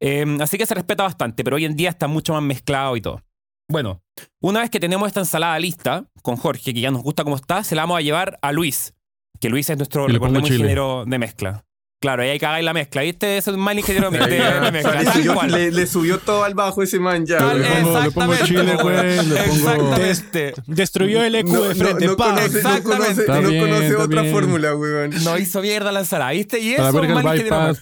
Eh, 0.01 0.37
así 0.41 0.57
que 0.57 0.65
se 0.65 0.73
respeta 0.73 1.03
bastante, 1.03 1.45
pero 1.45 1.55
hoy 1.55 1.63
en 1.63 1.77
día 1.77 1.89
está 1.89 2.07
mucho 2.07 2.33
más 2.33 2.43
mezclado 2.43 2.97
y 2.97 3.01
todo. 3.01 3.21
Bueno, 3.69 4.01
una 4.41 4.61
vez 4.61 4.69
que 4.71 4.79
tenemos 4.79 5.07
esta 5.07 5.19
ensalada 5.19 5.57
lista 5.59 6.05
con 6.23 6.35
Jorge, 6.37 6.73
que 6.73 6.81
ya 6.81 6.89
nos 6.91 7.03
gusta 7.03 7.23
cómo 7.23 7.35
está, 7.35 7.63
se 7.63 7.75
la 7.75 7.83
vamos 7.83 7.99
a 7.99 8.01
llevar 8.01 8.39
a 8.41 8.51
Luis. 8.51 8.93
Que 9.39 9.47
Luis 9.49 9.69
es 9.69 9.77
nuestro, 9.77 10.07
recordemos, 10.07 10.49
ingeniero 10.49 11.05
de 11.05 11.19
mezcla. 11.19 11.63
Claro, 12.01 12.23
ahí 12.23 12.29
hay 12.29 12.39
que 12.39 12.45
hacer 12.45 12.63
la 12.63 12.73
mezcla, 12.73 13.01
¿viste? 13.03 13.37
Ese 13.37 13.51
es 13.51 13.55
un 13.57 13.61
mal 13.61 13.77
ingeniero 13.77 14.09
de, 14.09 14.19
mezcla. 14.71 15.01
le, 15.03 15.11
subió, 15.11 15.33
cual. 15.35 15.51
le- 15.51 15.71
le 15.71 15.85
subió 15.85 16.17
todo 16.17 16.43
al 16.45 16.55
bajo 16.55 16.81
ese 16.81 16.97
man 16.97 17.25
ya. 17.25 17.37
Tal- 17.37 17.59
Le 17.61 17.67
pongo- 17.67 17.99
le 18.03 18.11
pongo 18.11 18.33
exactamente, 18.33 18.45
chile, 18.45 18.75
güey, 18.81 18.95
le 19.27 19.35
pongo- 19.35 19.95
Exactamente. 19.95 20.53
Destruyó 20.65 21.23
el 21.23 21.35
EQ 21.35 21.47
No, 21.47 21.61
de 21.61 21.69
no, 21.69 21.75
frente. 21.75 22.05
no 22.07 22.15
pa. 22.17 22.35
conoce, 22.35 22.63
no 22.63 22.83
conoce, 22.83 23.25
no 23.27 23.49
bien, 23.49 23.61
conoce 23.69 23.95
otra 23.97 24.21
bien. 24.23 24.33
fórmula, 24.33 24.75
weón. 24.75 25.11
No 25.23 25.37
hizo 25.37 25.61
mierda 25.61 25.91
la 25.91 25.99
ensalada, 25.99 26.31
¿viste? 26.31 26.59
Y 26.59 26.71
eso 26.73 26.87
es 26.87 26.93
un 26.95 27.13
mal 27.13 27.25
ingeniero 27.37 27.73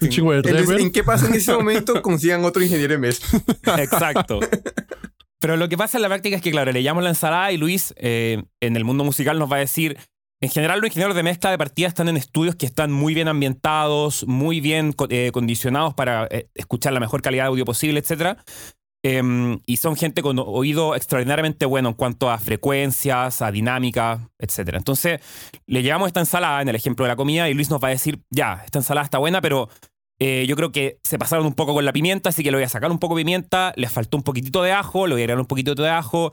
de 0.41 0.51
reverb. 0.51 0.79
¿en 0.79 0.91
qué 0.91 1.03
pasa 1.03 1.27
en 1.27 1.35
ese 1.35 1.53
momento? 1.53 2.01
Consigan 2.01 2.43
otro 2.43 2.61
ingeniero 2.61 2.93
de 2.93 2.99
mezcla. 2.99 3.39
Exacto. 3.77 4.39
Pero 5.39 5.55
lo 5.55 5.69
que 5.69 5.77
pasa 5.77 5.97
en 5.97 6.01
la 6.01 6.07
práctica 6.07 6.35
es 6.35 6.41
que, 6.41 6.51
claro, 6.51 6.71
le 6.71 6.81
llamamos 6.81 7.03
la 7.03 7.11
ensalada 7.11 7.51
y 7.51 7.57
Luis, 7.57 7.93
eh, 7.97 8.43
en 8.59 8.75
el 8.75 8.83
mundo 8.83 9.03
musical, 9.03 9.37
nos 9.37 9.51
va 9.51 9.57
a 9.57 9.59
decir. 9.59 9.97
En 10.39 10.49
general, 10.49 10.79
los 10.79 10.89
ingenieros 10.89 11.15
de 11.15 11.23
mezcla 11.23 11.49
de 11.49 11.57
partida 11.57 11.87
están 11.87 12.09
en 12.09 12.17
estudios 12.17 12.55
que 12.55 12.67
están 12.67 12.91
muy 12.91 13.15
bien 13.15 13.27
ambientados, 13.27 14.27
muy 14.27 14.61
bien 14.61 14.93
eh, 15.09 15.31
condicionados 15.33 15.95
para 15.95 16.27
eh, 16.29 16.47
escuchar 16.53 16.93
la 16.93 16.99
mejor 16.99 17.23
calidad 17.23 17.45
de 17.45 17.47
audio 17.47 17.65
posible, 17.65 17.99
etc. 17.99 18.37
y 19.65 19.77
son 19.77 19.95
gente 19.95 20.21
con 20.21 20.37
oído 20.37 20.95
extraordinariamente 20.95 21.65
bueno 21.65 21.89
en 21.89 21.95
cuanto 21.95 22.29
a 22.29 22.37
frecuencias, 22.37 23.41
a 23.41 23.51
dinámica, 23.51 24.29
etc. 24.37 24.73
Entonces, 24.73 25.21
le 25.65 25.81
llevamos 25.81 26.07
esta 26.07 26.19
ensalada 26.19 26.61
en 26.61 26.69
el 26.69 26.75
ejemplo 26.75 27.05
de 27.05 27.09
la 27.09 27.15
comida 27.15 27.49
y 27.49 27.55
Luis 27.55 27.71
nos 27.71 27.81
va 27.81 27.87
a 27.87 27.91
decir, 27.91 28.21
ya, 28.29 28.61
esta 28.63 28.77
ensalada 28.77 29.05
está 29.05 29.17
buena, 29.17 29.41
pero 29.41 29.69
eh, 30.19 30.45
yo 30.47 30.55
creo 30.55 30.71
que 30.71 30.97
se 31.03 31.17
pasaron 31.19 31.45
un 31.45 31.53
poco 31.53 31.73
con 31.73 31.85
la 31.85 31.93
pimienta, 31.93 32.29
así 32.29 32.43
que 32.43 32.51
le 32.51 32.57
voy 32.57 32.63
a 32.63 32.69
sacar 32.69 32.91
un 32.91 32.99
poco 32.99 33.15
de 33.15 33.21
pimienta, 33.21 33.73
les 33.75 33.91
faltó 33.91 34.17
un 34.17 34.23
poquitito 34.23 34.63
de 34.63 34.71
ajo, 34.71 35.07
le 35.07 35.13
voy 35.13 35.21
a 35.21 35.25
agregar 35.25 35.39
un 35.39 35.45
poquitito 35.47 35.81
de 35.81 35.89
ajo. 35.89 36.31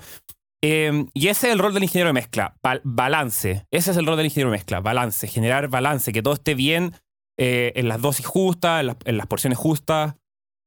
Eh, 0.62 1.04
y 1.12 1.28
ese 1.28 1.48
es 1.48 1.52
el 1.52 1.58
rol 1.58 1.74
del 1.74 1.82
ingeniero 1.82 2.08
de 2.08 2.14
mezcla, 2.14 2.56
bal- 2.62 2.80
balance. 2.84 3.66
Ese 3.70 3.90
es 3.90 3.96
el 3.98 4.06
rol 4.06 4.16
del 4.16 4.26
ingeniero 4.26 4.50
de 4.50 4.56
mezcla, 4.56 4.80
balance, 4.80 5.26
generar 5.26 5.68
balance, 5.68 6.12
que 6.12 6.22
todo 6.22 6.34
esté 6.34 6.54
bien 6.54 6.94
eh, 7.38 7.72
en 7.76 7.88
las 7.88 8.00
dosis 8.00 8.24
justas, 8.26 8.80
en 8.80 8.86
las, 8.86 8.96
en 9.04 9.18
las 9.18 9.26
porciones 9.26 9.58
justas. 9.58 10.14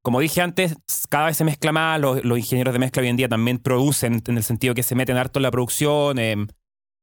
Como 0.04 0.20
dije 0.20 0.40
antes, 0.40 0.76
cada 1.10 1.26
vez 1.26 1.36
se 1.36 1.44
mezcla 1.44 1.72
más, 1.72 2.00
los, 2.00 2.24
los 2.24 2.38
ingenieros 2.38 2.72
de 2.72 2.78
mezcla 2.78 3.02
hoy 3.02 3.08
en 3.08 3.16
día 3.16 3.28
también 3.28 3.58
producen, 3.58 4.22
en 4.26 4.36
el 4.36 4.44
sentido 4.44 4.74
que 4.74 4.84
se 4.84 4.94
meten 4.94 5.16
harto 5.16 5.40
en 5.40 5.42
la 5.42 5.50
producción, 5.50 6.18
em, 6.20 6.46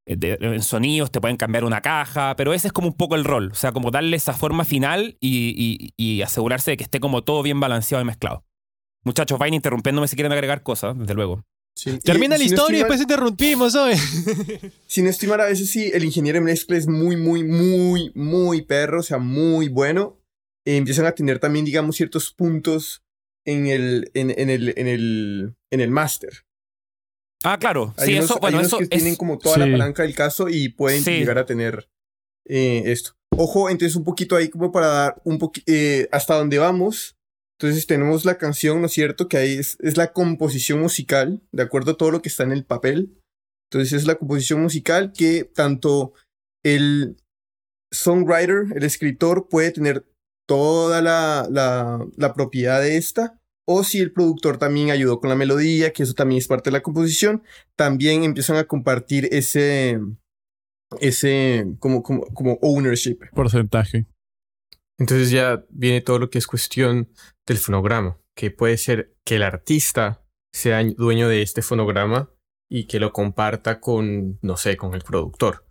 de- 0.06 0.38
en 0.40 0.62
sonidos, 0.62 1.12
te 1.12 1.20
pueden 1.22 1.38
cambiar 1.38 1.64
una 1.64 1.82
caja, 1.82 2.36
pero 2.36 2.54
ese 2.54 2.68
es 2.68 2.74
como 2.74 2.88
un 2.90 2.94
poco 2.96 3.16
el 3.16 3.24
rol, 3.24 3.50
o 3.52 3.56
sea, 3.56 3.72
como 3.72 3.92
darle 3.92 4.18
esa 4.18 4.34
forma 4.34 4.64
final 4.66 5.18
y, 5.20 5.54
y- 5.58 5.94
y 5.98 6.22
asegurarse 6.22 6.72
de 6.72 6.78
que 6.78 6.84
esté 6.84 7.00
como 7.00 7.24
todo 7.24 7.42
bien 7.44 7.60
balanceado 7.60 8.02
y 8.04 8.06
mezclado. 8.06 8.44
Muchachos, 9.04 9.38
vayan 9.40 9.56
interrumpiéndome 9.56 10.08
si 10.08 10.16
quieren 10.16 10.32
agregar 10.32 10.64
cosas, 10.64 10.98
desde 10.98 11.14
luego. 11.14 11.44
Sí. 11.78 12.00
Termina 12.00 12.36
Y 12.36 12.40
la 12.40 12.44
si 12.46 12.50
no 12.50 12.56
historia 12.56 12.78
y 12.78 12.80
después 12.82 13.02
interrumpimos, 13.02 13.74
¿sabes? 13.74 14.00
mal- 14.62 14.72
Si 14.88 15.02
no 15.02 15.10
estoy 15.10 15.28
mal, 15.28 15.42
a 15.42 15.46
veces 15.46 15.70
sí, 15.70 15.92
el 15.94 16.04
ingeniero 16.06 16.40
de 16.40 16.46
mezcla 16.46 16.78
es 16.78 16.88
muy, 16.88 17.18
muy, 17.18 17.44
muy, 17.44 18.12
muy 18.16 18.62
perro, 18.62 19.02
o 19.02 19.04
sea, 19.04 19.18
muy 19.18 19.68
bueno. 19.68 20.20
Eh, 20.66 20.78
empiezan 20.78 21.06
a 21.06 21.12
tener 21.12 21.40
también, 21.40 21.66
digamos, 21.66 21.98
ciertos 21.98 22.32
puntos 22.32 23.04
en 23.46 23.68
el, 23.68 24.10
en, 24.14 24.32
en 24.32 24.50
el, 24.50 24.74
en 24.78 24.88
el, 24.88 25.56
en 25.70 25.82
el 25.82 25.92
máster. 25.92 26.45
Ah, 27.44 27.58
claro, 27.60 27.94
Hay 27.98 28.08
sí, 28.08 28.14
unos, 28.14 28.26
eso, 28.26 28.34
hay 28.36 28.40
bueno, 28.42 28.58
unos 28.58 28.68
eso 28.68 28.78
que 28.78 28.84
es... 28.86 28.90
tienen 28.90 29.16
como 29.16 29.38
toda 29.38 29.56
Sí. 29.56 29.62
la 29.62 29.66
palanca 29.78 30.04
del 30.04 30.16
caso 30.16 30.48
y 30.50 30.70
pueden 30.70 31.04
Sí. 31.04 31.12
llegar 31.12 31.38
a 31.38 31.46
tener 31.46 31.90
eh, 32.48 32.84
esto. 32.86 33.12
Ojo, 33.38 33.70
entonces 33.70 33.96
un 33.96 34.04
poquito 34.04 34.36
ahí 34.36 34.50
como 34.50 34.72
para 34.72 34.88
dar 34.88 35.22
un 35.26 35.38
poquito 35.40 35.72
hasta 36.12 36.36
dónde 36.36 36.58
vamos. 36.58 37.16
Entonces 37.60 37.88
tenemos 37.88 38.26
la 38.26 38.38
canción, 38.38 38.82
¿no 38.82 38.88
es 38.88 38.94
cierto? 38.94 39.28
Que 39.28 39.38
ahí 39.38 39.54
es, 39.58 39.78
es 39.80 39.98
la 39.98 40.12
composición 40.14 40.80
musical, 40.82 41.42
de 41.52 41.64
acuerdo 41.64 41.92
a 41.92 41.98
todo 41.98 42.12
lo 42.12 42.22
que 42.22 42.30
está 42.30 42.44
en 42.44 42.52
el 42.52 42.66
papel. 42.66 43.18
Entonces 43.70 43.94
es 43.94 44.06
la 44.08 44.16
composición 44.16 44.62
musical 44.62 45.12
que 45.14 45.44
tanto 45.44 46.14
el 46.64 47.18
songwriter, 47.92 48.66
el 48.76 48.84
escritor, 48.84 49.48
puede 49.50 49.72
tener 49.72 50.06
toda 50.48 51.02
la, 51.02 51.48
la, 51.50 52.06
la 52.18 52.34
propiedad 52.34 52.82
de 52.82 52.98
esta, 52.98 53.40
o 53.66 53.84
si 53.84 54.00
el 54.00 54.12
productor 54.12 54.58
también 54.58 54.92
ayudó 54.92 55.20
con 55.20 55.30
la 55.30 55.36
melodía, 55.36 55.92
que 55.92 56.04
eso 56.04 56.14
también 56.14 56.40
es 56.40 56.48
parte 56.48 56.70
de 56.70 56.74
la 56.74 56.84
composición, 56.84 57.44
también 57.76 58.24
empiezan 58.24 58.58
a 58.58 58.66
compartir 58.66 59.28
ese, 59.32 60.00
ese 61.00 61.66
como, 61.80 62.04
como, 62.04 62.26
como 62.34 62.60
ownership. 62.62 63.18
Porcentaje. 63.34 64.06
Entonces 64.98 65.32
ya 65.32 65.66
viene 65.70 66.02
todo 66.02 66.20
lo 66.20 66.30
que 66.30 66.38
es 66.38 66.48
cuestión 66.48 67.10
del 67.46 67.58
fonograma, 67.58 68.18
que 68.36 68.52
puede 68.52 68.78
ser 68.78 69.14
que 69.26 69.36
el 69.36 69.44
artista 69.44 70.24
sea 70.54 70.82
dueño 70.84 71.28
de 71.28 71.42
este 71.42 71.62
fonograma 71.62 72.32
y 72.70 72.88
que 72.88 73.00
lo 73.00 73.12
comparta 73.12 73.80
con, 73.80 74.40
no 74.42 74.58
sé, 74.58 74.78
con 74.78 74.94
el 74.94 75.02
productor. 75.02 75.66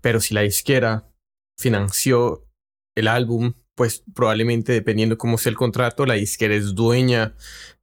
Pero 0.00 0.20
si 0.20 0.34
la 0.34 0.40
disquera 0.40 1.12
financió 1.58 2.48
el 2.96 3.08
álbum, 3.08 3.54
pues 3.80 4.04
probablemente 4.14 4.74
dependiendo 4.74 5.16
cómo 5.16 5.38
sea 5.38 5.48
el 5.48 5.56
contrato, 5.56 6.04
la 6.04 6.12
disquera 6.12 6.54
es 6.54 6.74
dueña 6.74 7.34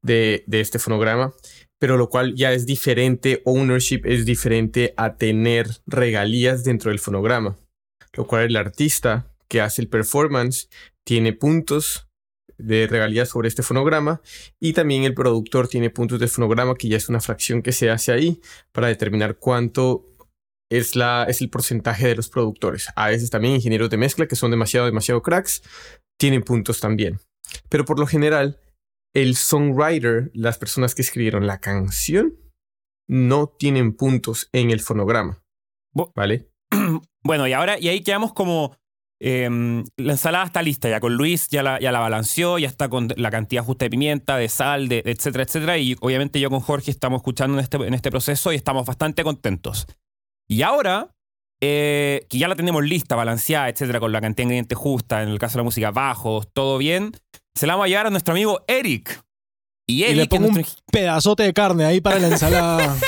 de, 0.03 0.43
de 0.45 0.61
este 0.61 0.77
fonograma, 0.77 1.33
pero 1.79 1.97
lo 1.97 2.07
cual 2.07 2.35
ya 2.35 2.53
es 2.53 2.67
diferente, 2.67 3.41
ownership 3.45 4.01
es 4.03 4.23
diferente 4.23 4.93
a 4.95 5.15
tener 5.15 5.67
regalías 5.87 6.63
dentro 6.63 6.91
del 6.91 6.99
fonograma, 6.99 7.57
lo 8.13 8.27
cual 8.27 8.43
el 8.43 8.57
artista 8.57 9.33
que 9.47 9.59
hace 9.59 9.81
el 9.81 9.87
performance 9.87 10.69
tiene 11.03 11.33
puntos 11.33 12.07
de 12.59 12.85
regalías 12.85 13.29
sobre 13.29 13.47
este 13.47 13.63
fonograma 13.63 14.21
y 14.59 14.73
también 14.73 15.03
el 15.03 15.15
productor 15.15 15.67
tiene 15.67 15.89
puntos 15.89 16.19
del 16.19 16.29
fonograma 16.29 16.75
que 16.75 16.89
ya 16.89 16.97
es 16.97 17.09
una 17.09 17.21
fracción 17.21 17.63
que 17.63 17.71
se 17.71 17.89
hace 17.89 18.11
ahí 18.11 18.39
para 18.71 18.85
determinar 18.85 19.37
cuánto 19.37 20.05
es, 20.69 20.95
la, 20.95 21.25
es 21.27 21.41
el 21.41 21.49
porcentaje 21.49 22.07
de 22.07 22.15
los 22.15 22.29
productores. 22.29 22.89
A 22.95 23.09
veces 23.09 23.29
también 23.29 23.55
ingenieros 23.55 23.89
de 23.89 23.97
mezcla 23.97 24.27
que 24.27 24.35
son 24.35 24.51
demasiado, 24.51 24.85
demasiado 24.85 25.21
cracks, 25.21 25.63
tienen 26.17 26.43
puntos 26.43 26.79
también. 26.79 27.19
Pero 27.69 27.85
por 27.85 27.99
lo 27.99 28.07
general, 28.07 28.59
el 29.13 29.35
songwriter, 29.35 30.31
las 30.33 30.57
personas 30.57 30.95
que 30.95 31.01
escribieron 31.01 31.47
la 31.47 31.59
canción, 31.59 32.35
no 33.07 33.47
tienen 33.47 33.95
puntos 33.95 34.49
en 34.51 34.71
el 34.71 34.81
fonograma. 34.81 35.41
¿Vale? 36.15 36.49
Bueno, 37.23 37.45
y 37.45 37.51
ahora, 37.51 37.77
y 37.77 37.89
ahí 37.89 38.03
quedamos 38.03 38.31
como. 38.31 38.77
em, 39.19 39.83
la 39.97 40.13
ensalada 40.13 40.45
está 40.45 40.61
lista 40.61 40.87
ya 40.87 41.01
con 41.01 41.13
Luis, 41.15 41.49
ya 41.49 41.61
la, 41.61 41.77
ya 41.77 41.91
la 41.91 41.99
balanceó, 41.99 42.57
ya 42.57 42.69
está 42.69 42.87
con 42.87 43.09
la 43.17 43.29
cantidad 43.29 43.65
justa 43.65 43.83
de 43.83 43.89
pimienta, 43.89 44.37
de 44.37 44.47
sal, 44.47 44.87
de, 44.87 45.01
etcétera, 45.03 45.43
etcétera. 45.43 45.77
Y 45.77 45.97
obviamente 45.99 46.39
yo 46.39 46.49
con 46.49 46.61
Jorge 46.61 46.89
estamos 46.89 47.19
escuchando 47.19 47.57
en 47.57 47.63
este, 47.63 47.77
en 47.85 47.93
este 47.93 48.11
proceso 48.11 48.53
y 48.53 48.55
estamos 48.55 48.85
bastante 48.85 49.25
contentos. 49.25 49.87
Y 50.49 50.61
ahora, 50.61 51.13
eh, 51.61 52.25
que 52.29 52.37
ya 52.37 52.47
la 52.47 52.55
tenemos 52.55 52.83
lista, 52.83 53.15
balanceada, 53.15 53.69
etcétera, 53.69 53.99
con 53.99 54.11
la 54.11 54.21
cantidad 54.21 54.37
de 54.37 54.43
ingredientes 54.43 54.77
justa, 54.77 55.23
en 55.23 55.29
el 55.29 55.39
caso 55.39 55.53
de 55.53 55.59
la 55.59 55.63
música, 55.63 55.91
bajos, 55.91 56.47
todo 56.53 56.77
bien, 56.77 57.11
se 57.55 57.67
la 57.67 57.73
vamos 57.73 57.85
a 57.85 57.89
llevar 57.89 58.07
a 58.07 58.11
nuestro 58.11 58.33
amigo 58.33 58.63
Eric. 58.67 59.23
Y 59.89 59.99
Y 59.99 60.03
Eric, 60.03 60.15
le 60.15 60.21
es 60.23 60.27
pongo 60.29 60.47
un 60.47 60.65
pedazote 60.91 61.43
de 61.43 61.53
carne 61.53 61.85
ahí 61.85 62.01
para 62.01 62.19
la 62.19 62.27
ensalada. 62.27 62.97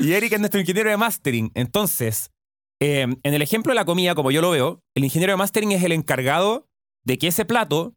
Y 0.00 0.12
Eric 0.12 0.32
es 0.32 0.40
nuestro 0.40 0.60
ingeniero 0.60 0.90
de 0.90 0.96
mastering. 0.96 1.50
Entonces, 1.54 2.30
eh, 2.80 3.02
en 3.02 3.34
el 3.34 3.42
ejemplo 3.42 3.72
de 3.72 3.76
la 3.76 3.84
comida, 3.84 4.14
como 4.14 4.30
yo 4.30 4.40
lo 4.40 4.50
veo, 4.50 4.82
el 4.94 5.04
ingeniero 5.04 5.32
de 5.32 5.36
mastering 5.36 5.72
es 5.72 5.82
el 5.82 5.92
encargado 5.92 6.68
de 7.04 7.18
que 7.18 7.28
ese 7.28 7.44
plato 7.44 7.94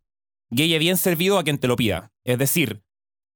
llegue 0.50 0.80
bien 0.80 0.98
servido 0.98 1.38
a 1.38 1.44
quien 1.44 1.58
te 1.58 1.68
lo 1.68 1.76
pida. 1.76 2.12
Es 2.26 2.38
decir, 2.38 2.82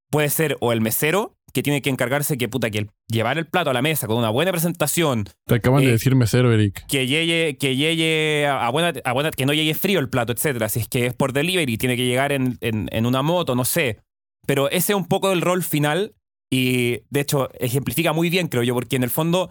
puede 0.10 0.30
ser 0.30 0.58
o 0.62 0.72
el 0.72 0.82
mesero, 0.82 1.36
que 1.54 1.62
tiene 1.64 1.82
que 1.82 1.90
encargarse 1.90 2.38
que, 2.38 2.50
puta, 2.50 2.70
que 2.72 2.80
el- 2.80 2.90
llevar 3.08 3.38
el 3.38 3.46
plato 3.46 3.70
a 3.70 3.74
la 3.74 3.82
mesa 3.82 4.08
con 4.08 4.18
una 4.18 4.30
buena 4.32 4.52
presentación, 4.52 5.26
Te 5.46 5.56
acaban 5.56 5.84
Eh, 5.84 5.86
de 5.86 5.92
decir 5.94 6.16
mesero, 6.16 6.52
Eric. 6.52 6.86
que 6.88 7.06
llegue, 7.08 7.58
que 7.60 7.76
llegue 7.76 8.46
a, 8.48 8.66
a 8.66 8.70
buena, 8.72 8.94
a 9.04 9.14
buena- 9.14 9.32
que 9.32 9.46
no 9.46 9.54
llegue 9.54 9.74
frío 9.76 10.00
el 10.00 10.10
plato, 10.10 10.34
etcétera. 10.34 10.68
Si 10.70 10.80
es 10.80 10.88
que 10.88 11.06
es 11.08 11.14
por 11.14 11.32
delivery, 11.32 11.78
tiene 11.78 11.96
que 11.96 12.06
llegar 12.06 12.32
en, 12.32 12.58
en- 12.62 12.90
en 12.92 13.06
una 13.06 13.22
moto, 13.22 13.56
no 13.56 13.66
sé. 13.66 14.00
Pero 14.48 14.68
ese 14.70 14.94
es 14.94 14.98
un 14.98 15.08
poco 15.08 15.32
el 15.32 15.42
rol 15.42 15.64
final 15.64 16.16
y 16.52 17.02
de 17.10 17.20
hecho 17.22 17.50
ejemplifica 17.60 18.14
muy 18.14 18.30
bien, 18.30 18.48
creo 18.48 18.64
yo, 18.64 18.74
porque 18.74 18.96
en 18.96 19.04
el 19.04 19.10
fondo 19.10 19.50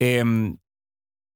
em, 0.00 0.58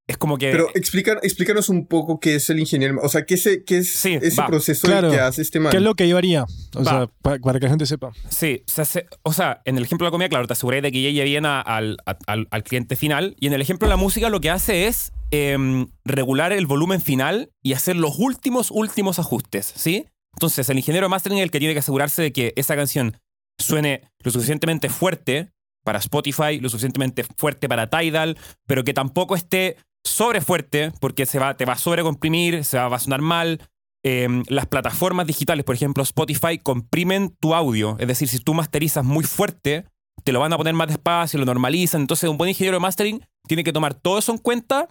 es 0.08 0.16
como 0.18 0.36
que... 0.36 0.50
Pero 0.50 0.68
explica, 0.74 1.18
explícanos 1.22 1.68
un 1.68 1.86
poco 1.86 2.18
qué 2.20 2.34
es 2.34 2.50
el 2.50 2.58
ingeniero. 2.58 2.98
O 3.02 3.08
sea, 3.08 3.24
qué, 3.24 3.36
se, 3.36 3.64
qué 3.64 3.78
es 3.78 3.92
Sí, 3.92 4.18
ese 4.20 4.40
va. 4.40 4.48
proceso 4.48 4.86
Claro. 4.86 5.10
que 5.10 5.20
hace 5.20 5.42
este 5.42 5.60
man. 5.60 5.70
¿Qué 5.70 5.76
es 5.76 5.82
lo 5.82 5.94
que 5.94 6.08
yo 6.08 6.18
haría? 6.18 6.44
O 6.74 6.82
Va. 6.82 6.84
sea, 6.84 7.06
pa- 7.22 7.38
para 7.38 7.58
que 7.60 7.66
la 7.66 7.70
gente 7.70 7.86
sepa. 7.86 8.10
Sí, 8.28 8.62
se 8.66 8.82
hace- 8.82 9.06
o 9.22 9.32
sea, 9.32 9.62
en 9.64 9.76
el 9.78 9.84
ejemplo 9.84 10.04
de 10.04 10.08
la 10.08 10.10
comida, 10.12 10.28
claro, 10.28 10.46
te 10.46 10.54
aseguráis 10.54 10.82
de 10.82 10.90
que 10.92 11.00
llegue 11.00 11.22
bien 11.24 11.46
a- 11.46 11.60
al, 11.60 11.98
a- 12.04 12.18
al- 12.26 12.48
al 12.50 12.62
cliente 12.64 12.96
final. 12.96 13.36
Y 13.38 13.46
en 13.46 13.52
el 13.52 13.60
ejemplo 13.62 13.86
de 13.86 13.90
la 13.90 13.96
música, 13.96 14.28
lo 14.28 14.40
que 14.40 14.50
hace 14.50 14.86
es 14.88 15.12
em, 15.30 15.86
regular 16.04 16.52
el 16.52 16.66
volumen 16.66 17.00
final 17.00 17.50
y 17.62 17.72
hacer 17.72 17.96
los 17.96 18.18
últimos, 18.18 18.70
últimos 18.70 19.18
ajustes, 19.18 19.72
¿sí? 19.74 20.04
Entonces, 20.34 20.68
el 20.68 20.76
ingeniero 20.78 21.06
de 21.06 21.10
mastering 21.10 21.38
es 21.38 21.44
el 21.44 21.50
que 21.50 21.58
tiene 21.58 21.72
que 21.74 21.80
asegurarse 21.80 22.20
de 22.22 22.32
que 22.32 22.52
esa 22.56 22.74
canción 22.76 23.16
suene 23.58 24.02
lo 24.20 24.30
suficientemente 24.30 24.88
fuerte 24.90 25.50
para 25.84 25.98
Spotify, 26.00 26.58
lo 26.60 26.68
suficientemente 26.68 27.24
fuerte 27.36 27.68
para 27.68 27.88
Tidal, 27.88 28.36
pero 28.66 28.84
que 28.84 28.92
tampoco 28.94 29.34
esté 29.36 29.76
sobre 30.04 30.40
fuerte, 30.40 30.92
porque 31.00 31.26
se 31.26 31.38
va, 31.38 31.56
te 31.56 31.64
va 31.64 31.74
a 31.74 31.78
sobrecomprimir, 31.78 32.64
se 32.64 32.76
va, 32.78 32.88
va 32.88 32.96
a 32.96 33.00
sonar 33.00 33.20
mal, 33.22 33.60
eh, 34.04 34.28
las 34.48 34.66
plataformas 34.66 35.26
digitales, 35.26 35.64
por 35.64 35.74
ejemplo 35.76 36.02
Spotify, 36.02 36.58
comprimen 36.58 37.36
tu 37.40 37.54
audio. 37.54 37.96
Es 38.00 38.08
decir, 38.08 38.28
si 38.28 38.40
tú 38.40 38.52
masterizas 38.54 39.04
muy 39.04 39.24
fuerte, 39.24 39.84
te 40.24 40.32
lo 40.32 40.40
van 40.40 40.52
a 40.52 40.56
poner 40.56 40.74
más 40.74 40.88
despacio, 40.88 41.38
lo 41.38 41.46
normalizan. 41.46 42.02
Entonces, 42.02 42.28
un 42.28 42.36
buen 42.36 42.48
ingeniero 42.48 42.76
de 42.76 42.80
mastering 42.80 43.24
tiene 43.46 43.64
que 43.64 43.72
tomar 43.72 43.94
todo 43.94 44.18
eso 44.18 44.32
en 44.32 44.38
cuenta 44.38 44.88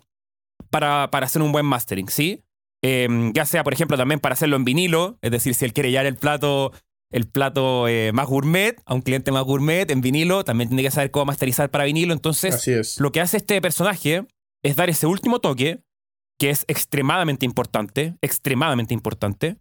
para, 0.69 1.09
para 1.11 1.25
hacer 1.25 1.41
un 1.41 1.51
buen 1.51 1.65
mastering, 1.65 2.07
¿sí? 2.09 2.43
Eh, 2.83 3.07
ya 3.33 3.45
sea, 3.45 3.63
por 3.63 3.73
ejemplo, 3.73 3.97
también 3.97 4.19
para 4.19 4.33
hacerlo 4.33 4.55
en 4.55 4.65
vinilo, 4.65 5.17
es 5.21 5.31
decir, 5.31 5.53
si 5.53 5.65
él 5.65 5.73
quiere 5.73 5.91
llevar 5.91 6.07
el 6.07 6.15
plato, 6.15 6.71
el 7.11 7.27
plato 7.27 7.87
eh, 7.87 8.11
más 8.13 8.27
gourmet 8.27 8.81
a 8.85 8.93
un 8.93 9.01
cliente 9.01 9.31
más 9.31 9.43
gourmet 9.43 9.89
en 9.91 10.01
vinilo, 10.01 10.43
también 10.43 10.69
tiene 10.69 10.83
que 10.83 10.91
saber 10.91 11.11
cómo 11.11 11.25
masterizar 11.25 11.69
para 11.69 11.83
vinilo. 11.83 12.13
Entonces, 12.13 12.55
Así 12.55 12.71
es. 12.71 12.99
lo 12.99 13.11
que 13.11 13.21
hace 13.21 13.37
este 13.37 13.61
personaje 13.61 14.25
es 14.63 14.75
dar 14.75 14.89
ese 14.89 15.07
último 15.07 15.39
toque, 15.39 15.83
que 16.39 16.49
es 16.49 16.65
extremadamente 16.67 17.45
importante, 17.45 18.15
extremadamente 18.21 18.93
importante. 18.93 19.57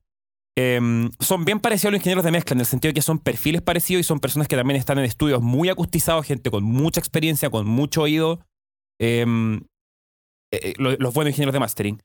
Em, 0.59 1.11
son 1.21 1.45
bien 1.45 1.61
parecidos 1.61 1.89
a 1.89 1.93
los 1.93 2.01
ingenieros 2.01 2.25
de 2.25 2.31
mezcla, 2.33 2.55
en 2.55 2.61
el 2.61 2.67
sentido 2.67 2.91
de 2.91 2.95
que 2.95 3.03
son 3.03 3.19
perfiles 3.19 3.63
parecidos 3.63 4.01
y 4.01 4.05
son 4.05 4.21
personas 4.21 4.49
que 4.49 4.57
también 4.57 4.79
están 4.79 4.99
en 4.99 5.05
estudios 5.05 5.41
muy 5.43 5.69
acustizados, 5.69 6.27
gente 6.27 6.51
con 6.51 6.65
mucha 6.65 7.01
experiencia, 7.01 7.51
con 7.51 7.67
mucho 7.67 8.03
oído. 8.03 8.41
Em, 9.01 9.57
eh, 10.53 10.61
eh, 10.63 10.75
lo- 10.79 10.97
los 10.97 11.15
buenos 11.15 11.31
ingenieros 11.31 11.53
de 11.53 11.61
mastering. 11.61 12.03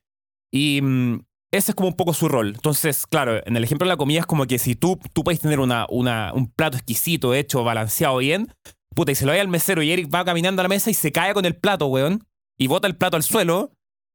Y 0.52 0.80
mm, 0.82 1.20
ese 1.52 1.72
es 1.72 1.74
como 1.74 1.88
un 1.88 1.96
poco 1.96 2.14
su 2.14 2.28
rol. 2.28 2.52
Entonces, 2.54 3.06
claro, 3.06 3.40
en 3.46 3.56
el 3.56 3.64
ejemplo 3.64 3.86
de 3.86 3.90
la 3.92 3.96
comida 3.96 4.20
es 4.20 4.26
como 4.26 4.46
que 4.46 4.58
si 4.58 4.74
tú, 4.76 4.98
tú 5.12 5.24
puedes 5.24 5.40
tener 5.40 5.58
una, 5.60 5.86
una, 5.90 6.32
un 6.32 6.46
plato 6.50 6.76
exquisito, 6.76 7.34
hecho, 7.34 7.64
balanceado 7.64 8.18
bien, 8.18 8.52
puta, 8.94 9.12
y 9.12 9.14
se 9.16 9.26
lo 9.26 9.32
da 9.32 9.40
al 9.40 9.48
mesero 9.48 9.82
y 9.82 9.90
Eric 9.90 10.08
va 10.14 10.24
caminando 10.24 10.60
a 10.60 10.64
la 10.64 10.68
mesa 10.68 10.90
y 10.90 10.94
se 10.94 11.12
cae 11.12 11.34
con 11.34 11.44
el 11.44 11.56
plato, 11.56 11.86
weón, 11.86 12.24
y 12.58 12.66
bota 12.66 12.86
el 12.86 12.96
plato 12.96 13.16
al 13.16 13.22
suelo, 13.22 13.72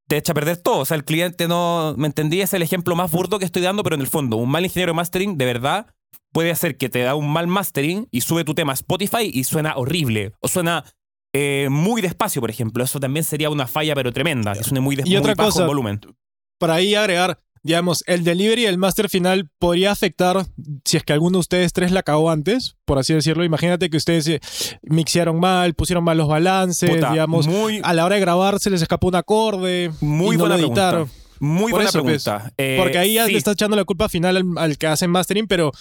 te 0.08 0.18
echa 0.18 0.32
a 0.32 0.36
perder 0.36 0.58
todo. 0.58 0.80
O 0.80 0.86
sea, 0.86 0.98
el 0.98 1.04
cliente 1.06 1.48
no. 1.48 1.94
¿Me 1.98 2.08
entendí? 2.08 2.42
Es 2.42 2.54
el 2.54 2.62
ejemplo 2.62 2.96
más 2.96 3.12
burdo 3.12 3.40
que 3.40 3.46
estoy 3.46 3.62
dando, 3.62 3.84
pero 3.84 3.96
en 3.96 4.02
el 4.02 4.08
fondo, 4.08 4.38
un 4.38 4.50
mal 4.50 4.64
ingeniero 4.66 4.92
de 4.92 4.96
mastering, 4.96 5.38
de 5.38 5.46
verdad, 5.46 5.88
puede 6.34 6.52
hacer 6.52 6.78
que 6.78 6.90
te 6.90 7.00
da 7.00 7.16
un 7.16 7.32
mal 7.32 7.48
mastering 7.48 8.08
y 8.12 8.22
sube 8.22 8.44
tu 8.44 8.54
tema 8.54 8.74
a 8.74 8.76
Spotify 8.76 9.30
y 9.32 9.44
suena 9.44 9.76
horrible. 9.78 10.34
O 10.40 10.48
suena 10.48 10.84
eh, 11.34 11.68
muy 11.72 12.02
despacio, 12.02 12.42
por 12.42 12.50
ejemplo. 12.50 12.84
Eso 12.84 13.00
también 13.00 13.24
sería 13.24 13.50
una 13.50 13.68
falla, 13.68 13.96
pero 13.96 14.12
tremenda. 14.12 14.54
Que 14.54 14.64
suene 14.64 14.82
muy, 14.82 14.96
des- 14.96 15.06
Y 15.06 15.16
otra 15.16 15.32
muy 15.32 15.36
bajo 15.36 15.50
cosa, 15.50 15.62
en 15.62 15.68
volumen. 15.68 16.02
Para 16.60 16.76
ahí 16.76 16.94
agregar, 16.96 17.40
digamos, 17.64 18.04
el 18.08 18.24
delivery 18.24 18.64
y 18.64 18.66
el 18.66 18.78
master 18.78 19.10
final 19.10 19.50
podría 19.60 19.92
afectar 19.92 20.46
si 20.84 20.98
es 20.98 21.04
que 21.04 21.14
alguno 21.14 21.38
de 21.38 21.42
ustedes 21.42 21.74
tres 21.74 21.92
la 21.92 22.04
cagó 22.04 22.32
antes, 22.32 22.76
por 22.86 22.98
así 22.98 23.14
decirlo. 23.14 23.44
Imagínate 23.44 23.90
que 23.90 23.98
ustedes 23.98 24.28
eh, 24.28 24.40
mixearon 24.84 25.40
mal, 25.40 25.74
pusieron 25.74 26.04
mal 26.04 26.18
los 26.18 26.28
balances, 26.28 26.90
Puta, 26.90 27.12
digamos. 27.12 27.48
muy, 27.48 27.80
A 27.84 27.94
la 27.94 28.06
hora 28.06 28.16
de 28.16 28.22
grabar 28.22 28.60
se 28.60 28.70
les 28.70 28.82
escapó 28.82 29.08
un 29.10 29.16
acorde. 29.16 29.92
muy 30.02 30.36
y 30.36 30.38
no 30.38 30.44
buena 30.46 30.58
lo 30.58 30.66
editaron. 30.68 31.10
Muy 31.40 31.72
Por 31.72 31.80
buena 31.80 31.90
eso, 31.90 32.04
pues, 32.04 32.24
pregunta. 32.24 32.54
Eh, 32.58 32.78
Porque 32.80 32.98
ahí 33.00 33.16
ya 33.16 33.26
sí. 33.26 33.32
le 33.32 33.38
está 33.38 33.52
echando 33.54 33.76
la 33.76 33.84
culpa 33.86 34.10
final 34.10 34.38
al, 34.38 34.46
al 34.58 34.78
que 34.78 34.88
hace 34.88 35.08
mastering, 35.08 35.48
pero 35.48 35.72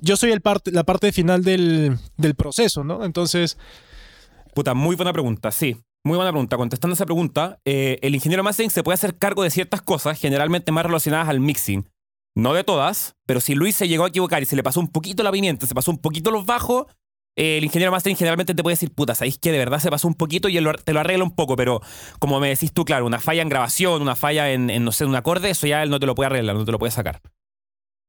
yo 0.00 0.16
soy 0.16 0.30
el 0.32 0.40
parte, 0.40 0.72
la 0.72 0.84
parte 0.84 1.12
final 1.12 1.44
del, 1.44 1.98
del 2.16 2.34
proceso, 2.34 2.84
¿no? 2.84 3.04
Entonces, 3.04 3.58
Puta, 4.54 4.74
muy 4.74 4.96
buena 4.96 5.12
pregunta, 5.12 5.50
sí. 5.50 5.76
Muy 6.04 6.16
buena 6.16 6.32
pregunta. 6.32 6.56
Contestando 6.56 6.94
esa 6.94 7.04
pregunta, 7.04 7.60
eh, 7.64 7.98
el 8.02 8.14
ingeniero 8.14 8.42
mastering 8.42 8.70
se 8.70 8.82
puede 8.82 8.94
hacer 8.94 9.18
cargo 9.18 9.42
de 9.42 9.50
ciertas 9.50 9.82
cosas, 9.82 10.18
generalmente 10.18 10.72
más 10.72 10.86
relacionadas 10.86 11.28
al 11.28 11.40
mixing. 11.40 11.88
No 12.34 12.54
de 12.54 12.64
todas, 12.64 13.16
pero 13.26 13.40
si 13.40 13.54
Luis 13.54 13.74
se 13.74 13.88
llegó 13.88 14.04
a 14.04 14.08
equivocar 14.08 14.42
y 14.42 14.46
se 14.46 14.56
le 14.56 14.62
pasó 14.62 14.80
un 14.80 14.88
poquito 14.88 15.22
la 15.22 15.32
pimienta, 15.32 15.66
se 15.66 15.74
pasó 15.74 15.90
un 15.90 15.98
poquito 15.98 16.30
los 16.30 16.46
bajos, 16.46 16.86
eh, 17.36 17.58
el 17.58 17.64
ingeniero 17.64 17.92
mastering 17.92 18.16
generalmente 18.16 18.54
te 18.54 18.62
puede 18.62 18.74
decir, 18.74 18.92
puta, 18.94 19.14
¿sabéis 19.14 19.38
que 19.38 19.52
de 19.52 19.58
verdad 19.58 19.78
se 19.78 19.90
pasó 19.90 20.08
un 20.08 20.14
poquito 20.14 20.48
y 20.48 20.56
él 20.56 20.66
te 20.84 20.92
lo 20.92 21.00
arregla 21.00 21.24
un 21.24 21.34
poco? 21.34 21.54
Pero 21.56 21.80
como 22.18 22.40
me 22.40 22.48
decís 22.48 22.72
tú, 22.72 22.84
claro, 22.84 23.04
una 23.04 23.20
falla 23.20 23.42
en 23.42 23.48
grabación, 23.48 24.00
una 24.00 24.16
falla 24.16 24.50
en, 24.50 24.84
no 24.84 24.92
sé, 24.92 25.04
un 25.04 25.14
acorde, 25.14 25.50
eso 25.50 25.66
ya 25.66 25.82
él 25.82 25.90
no 25.90 26.00
te 26.00 26.06
lo 26.06 26.14
puede 26.14 26.26
arreglar, 26.26 26.56
no 26.56 26.64
te 26.64 26.72
lo 26.72 26.78
puede 26.78 26.92
sacar. 26.92 27.20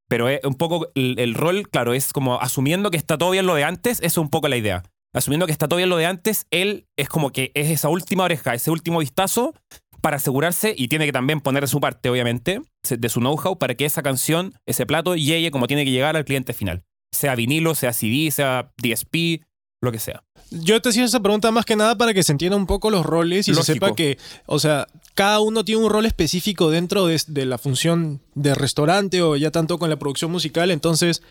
Pero 0.07 0.29
es 0.29 0.43
un 0.43 0.55
poco 0.55 0.89
el, 0.95 1.19
el 1.19 1.33
rol, 1.33 1.69
claro, 1.69 1.93
es 1.93 2.13
como 2.13 2.39
asumiendo 2.39 2.91
que 2.91 2.97
está 2.97 3.17
todo 3.17 3.31
bien 3.31 3.47
lo 3.47 3.55
de 3.55 3.63
antes, 3.63 4.01
es 4.01 4.17
un 4.17 4.29
poco 4.29 4.47
la 4.47 4.57
idea. 4.57 4.83
Asumiendo 5.13 5.45
que 5.45 5.51
está 5.51 5.67
todo 5.67 5.77
bien 5.77 5.89
lo 5.89 5.97
de 5.97 6.05
antes, 6.05 6.47
él 6.51 6.87
es 6.95 7.09
como 7.09 7.31
que 7.31 7.51
es 7.53 7.69
esa 7.69 7.89
última 7.89 8.23
oreja, 8.23 8.53
ese 8.53 8.71
último 8.71 8.99
vistazo 8.99 9.53
para 9.99 10.17
asegurarse 10.17 10.73
y 10.75 10.87
tiene 10.87 11.05
que 11.05 11.11
también 11.11 11.41
poner 11.41 11.63
de 11.63 11.67
su 11.67 11.79
parte, 11.79 12.09
obviamente, 12.09 12.61
de 12.89 13.09
su 13.09 13.19
know-how 13.19 13.57
para 13.57 13.75
que 13.75 13.85
esa 13.85 14.01
canción, 14.01 14.53
ese 14.65 14.85
plato, 14.85 15.15
llegue 15.15 15.51
como 15.51 15.67
tiene 15.67 15.85
que 15.85 15.91
llegar 15.91 16.15
al 16.15 16.25
cliente 16.25 16.53
final. 16.53 16.83
Sea 17.11 17.35
vinilo, 17.35 17.75
sea 17.75 17.93
CD, 17.93 18.31
sea 18.31 18.71
DSP, 18.81 19.43
lo 19.81 19.91
que 19.91 19.99
sea. 19.99 20.23
yo 20.49 20.81
te 20.81 20.89
hacía 20.89 21.03
esa 21.03 21.19
pregunta 21.19 21.51
más 21.51 21.65
que 21.65 21.75
nada 21.75 21.97
para 21.97 22.13
que 22.13 22.23
se 22.23 22.31
entienda 22.31 22.55
un 22.55 22.67
poco 22.67 22.89
los 22.89 23.05
roles 23.05 23.47
y 23.47 23.51
Lógico. 23.51 23.65
se 23.65 23.73
sepa 23.73 23.95
que, 23.95 24.17
o 24.45 24.59
sea, 24.59 24.87
cada 25.13 25.39
uno 25.39 25.65
tiene 25.65 25.83
un 25.83 25.89
rol 25.89 26.05
específico 26.05 26.69
dentro 26.69 27.07
de, 27.07 27.19
de 27.27 27.45
la 27.45 27.57
función 27.57 28.21
de 28.35 28.55
restaurante 28.55 29.21
o 29.21 29.35
ya 29.35 29.51
tanto 29.51 29.77
con 29.77 29.89
la 29.89 29.97
producción 29.97 30.31
musical. 30.31 30.71
Entonces, 30.71 31.21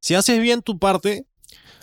si 0.00 0.14
haces 0.14 0.40
bien 0.40 0.62
tu 0.62 0.78
parte, 0.78 1.26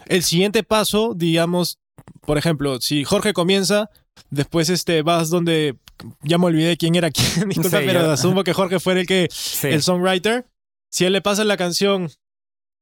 el 0.08 0.24
siguiente 0.24 0.64
paso, 0.64 1.14
digamos, 1.16 1.80
por 2.22 2.38
ejemplo, 2.38 2.80
si 2.82 3.04
Jorge 3.04 3.34
comienza, 3.34 3.90
después 4.30 4.70
este, 4.70 5.02
vas 5.02 5.30
donde, 5.30 5.78
ya 6.24 6.38
me 6.38 6.46
olvidé 6.46 6.78
quién 6.78 6.96
era 6.96 7.12
quién, 7.12 7.26
disculpa, 7.50 7.80
Sí, 7.80 7.84
pero 7.86 8.12
asumo 8.12 8.44
que 8.44 8.54
Jorge 8.54 8.80
fue 8.80 9.00
el 9.00 9.08
que, 9.08 9.28
Sí. 9.32 9.68
el 9.68 9.82
songwriter. 9.84 10.46
Si 10.92 11.06
él 11.06 11.14
le 11.14 11.22
pasa 11.22 11.44
la 11.44 11.58
canción 11.58 12.10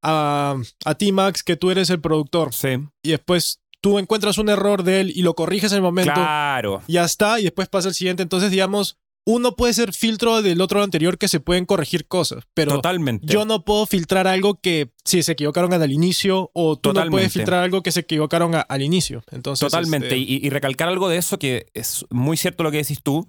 a, 0.04 0.56
a 0.86 0.96
ti, 0.96 1.12
Max, 1.12 1.44
que 1.44 1.56
tú 1.56 1.72
eres 1.72 1.90
el 1.90 2.01
productor, 2.01 2.54
Sí. 2.54 2.70
y 3.04 3.12
después 3.12 3.62
tú 3.82 4.00
encuentras 4.00 4.38
un 4.38 4.50
error 4.50 4.84
de 4.84 5.01
él 5.01 5.12
y 5.16 5.22
lo 5.22 5.34
corriges 5.36 5.72
en 5.72 5.78
el 5.78 5.82
momento, 5.82 6.13
Claro. 6.13 6.82
ya 6.88 7.04
está, 7.04 7.40
y 7.40 7.44
después 7.44 7.68
pasa 7.68 7.88
el 7.90 7.94
siguiente. 7.96 8.24
Entonces, 8.24 8.51
digamos, 8.51 8.98
uno 9.25 9.56
puede 9.56 9.74
ser 9.74 9.94
filtro 9.94 10.42
del 10.42 10.62
otro 10.62 10.82
anterior 10.84 11.18
que 11.18 11.28
se 11.28 11.40
pueden 11.40 11.66
corregir 11.66 12.08
cosas, 12.08 12.44
pero 12.56 12.72
Totalmente. 12.74 13.28
yo 13.32 13.46
no 13.46 13.63
puedo 13.63 13.86
filtrar 13.86 14.28
algo 14.28 14.60
que 14.60 14.92
si 15.06 15.22
se 15.22 15.34
equivocaron 15.34 15.72
al 15.74 15.92
inicio 15.92 16.50
o 16.54 16.78
tú 16.78 16.92
no 16.94 17.06
puedes 17.10 17.32
filtrar 17.34 17.63
algo 17.63 17.84
que 17.84 17.92
se 17.92 18.00
equivocaron 18.01 18.56
a- 18.56 18.62
al 18.62 18.82
inicio. 18.82 19.24
Entonces, 19.32 19.70
Totalmente. 19.70 20.08
este, 20.08 20.18
Y, 20.18 20.40
y 20.46 20.50
recalcar 20.50 20.88
algo 20.90 21.08
de 21.08 21.18
eso 21.18 21.38
que 21.38 21.68
es 21.74 22.06
muy 22.10 22.36
cierto 22.36 22.63
lo 22.63 22.72
que 22.72 22.78
decís 22.78 23.04
tú. 23.04 23.28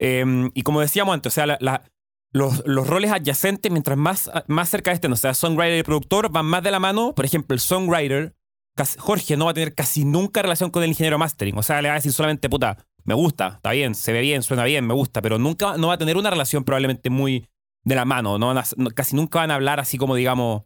Eh, 0.00 0.24
y 0.54 0.62
como 0.62 0.80
decíamos 0.80 1.14
antes, 1.14 1.32
o 1.32 1.34
sea, 1.34 1.46
la- 1.46 1.58
la- 1.60 1.82
los, 2.32 2.62
los 2.66 2.86
roles 2.86 3.10
adyacentes, 3.12 3.70
mientras 3.72 3.96
más, 3.96 4.30
más 4.48 4.68
cerca 4.68 4.92
estén, 4.92 5.12
o 5.12 5.16
sea, 5.16 5.34
songwriter 5.34 5.78
y 5.78 5.82
productor, 5.82 6.30
van 6.30 6.46
más 6.46 6.62
de 6.62 6.70
la 6.70 6.78
mano. 6.80 7.14
Por 7.14 7.24
ejemplo, 7.24 7.54
el 7.54 7.60
songwriter, 7.60 8.34
Jorge, 8.98 9.36
no 9.36 9.46
va 9.46 9.52
a 9.52 9.54
tener 9.54 9.74
casi 9.74 10.04
nunca 10.04 10.42
relación 10.42 10.70
con 10.70 10.82
el 10.82 10.90
ingeniero 10.90 11.18
mastering. 11.18 11.56
O 11.58 11.62
sea, 11.62 11.80
le 11.82 11.88
va 11.88 11.94
a 11.94 11.98
decir 11.98 12.12
solamente, 12.12 12.48
puta, 12.48 12.86
me 13.08 13.14
gusta, 13.14 13.54
está 13.56 13.72
bien, 13.72 13.94
se 13.94 14.12
ve 14.12 14.20
bien, 14.20 14.42
suena 14.42 14.64
bien, 14.64 14.86
me 14.86 14.92
gusta, 14.92 15.22
pero 15.22 15.38
nunca 15.38 15.76
no 15.78 15.88
va 15.88 15.94
a 15.94 15.98
tener 15.98 16.16
una 16.18 16.28
relación 16.30 16.62
probablemente 16.62 17.08
muy 17.08 17.48
de 17.84 17.94
la 17.94 18.04
mano. 18.04 18.38
No 18.38 18.48
van 18.48 18.58
a- 18.58 18.64
no- 18.76 18.90
casi 18.90 19.16
nunca 19.16 19.38
van 19.38 19.50
a 19.50 19.54
hablar 19.54 19.80
así 19.80 19.96
como, 19.96 20.14
digamos, 20.14 20.64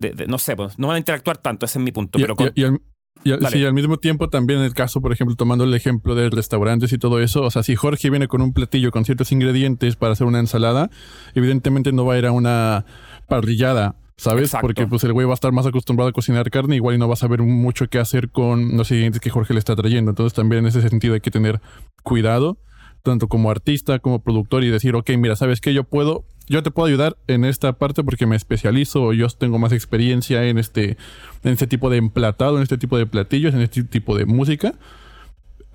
de- 0.00 0.12
de- 0.12 0.26
no 0.26 0.38
sé, 0.38 0.56
pues, 0.56 0.78
no 0.78 0.86
van 0.86 0.96
a 0.96 0.98
interactuar 0.98 1.38
tanto, 1.38 1.66
ese 1.66 1.78
es 1.78 1.84
mi 1.84 1.90
punto. 1.92 2.18
Y, 2.18 2.22
pero 2.22 2.36
con- 2.36 2.48
y- 2.54 2.60
y 2.60 2.64
al, 2.64 2.80
y 3.24 3.32
al- 3.32 3.40
Dale. 3.40 3.56
sí, 3.56 3.64
al 3.64 3.72
mismo 3.72 3.96
tiempo 3.96 4.28
también 4.28 4.60
el 4.60 4.74
caso, 4.74 5.00
por 5.00 5.12
ejemplo, 5.12 5.34
tomando 5.36 5.64
el 5.64 5.74
ejemplo 5.74 6.14
de 6.14 6.30
restaurantes 6.30 6.92
y 6.92 6.98
todo 6.98 7.20
eso, 7.20 7.42
o 7.42 7.50
sea, 7.50 7.62
si 7.62 7.74
Jorge 7.74 8.10
viene 8.10 8.28
con 8.28 8.42
un 8.42 8.52
platillo 8.52 8.90
con 8.90 9.04
ciertos 9.04 9.32
ingredientes 9.32 9.96
para 9.96 10.12
hacer 10.12 10.26
una 10.26 10.38
ensalada, 10.38 10.90
evidentemente 11.34 11.92
no 11.92 12.04
va 12.04 12.14
a 12.14 12.18
ir 12.18 12.26
a 12.26 12.32
una 12.32 12.84
parrillada, 13.26 13.96
¿sabes? 14.18 14.46
Exacto. 14.46 14.66
Porque 14.66 14.86
pues 14.86 15.04
el 15.04 15.14
güey 15.14 15.26
va 15.26 15.32
a 15.32 15.34
estar 15.34 15.52
más 15.52 15.64
acostumbrado 15.64 16.10
a 16.10 16.12
cocinar 16.12 16.50
carne, 16.50 16.76
igual 16.76 16.96
y 16.96 16.98
no 16.98 17.08
va 17.08 17.14
a 17.14 17.16
saber 17.16 17.40
mucho 17.40 17.88
qué 17.88 17.98
hacer 17.98 18.28
con 18.28 18.76
los 18.76 18.90
ingredientes 18.90 19.20
que 19.22 19.30
Jorge 19.30 19.54
le 19.54 19.60
está 19.60 19.74
trayendo. 19.74 20.10
Entonces 20.10 20.34
también 20.34 20.64
en 20.64 20.68
ese 20.68 20.86
sentido 20.86 21.14
hay 21.14 21.20
que 21.20 21.30
tener 21.30 21.60
cuidado, 22.02 22.58
tanto 23.02 23.28
como 23.28 23.50
artista 23.50 24.00
como 24.00 24.18
productor 24.20 24.64
y 24.64 24.68
decir, 24.68 24.94
ok, 24.94 25.08
mira, 25.16 25.36
¿sabes 25.36 25.62
qué? 25.62 25.72
Yo 25.72 25.84
puedo... 25.84 26.26
Yo 26.50 26.62
te 26.62 26.70
puedo 26.70 26.86
ayudar 26.86 27.18
en 27.26 27.44
esta 27.44 27.74
parte 27.74 28.02
porque 28.02 28.24
me 28.24 28.34
especializo 28.34 29.02
o 29.02 29.12
yo 29.12 29.28
tengo 29.28 29.58
más 29.58 29.70
experiencia 29.72 30.46
en 30.46 30.56
este, 30.56 30.96
en 31.44 31.52
este 31.52 31.66
tipo 31.66 31.90
de 31.90 31.98
emplatado, 31.98 32.56
en 32.56 32.62
este 32.62 32.78
tipo 32.78 32.96
de 32.96 33.04
platillos, 33.04 33.52
en 33.52 33.60
este 33.60 33.84
tipo 33.84 34.16
de 34.16 34.24
música. 34.24 34.72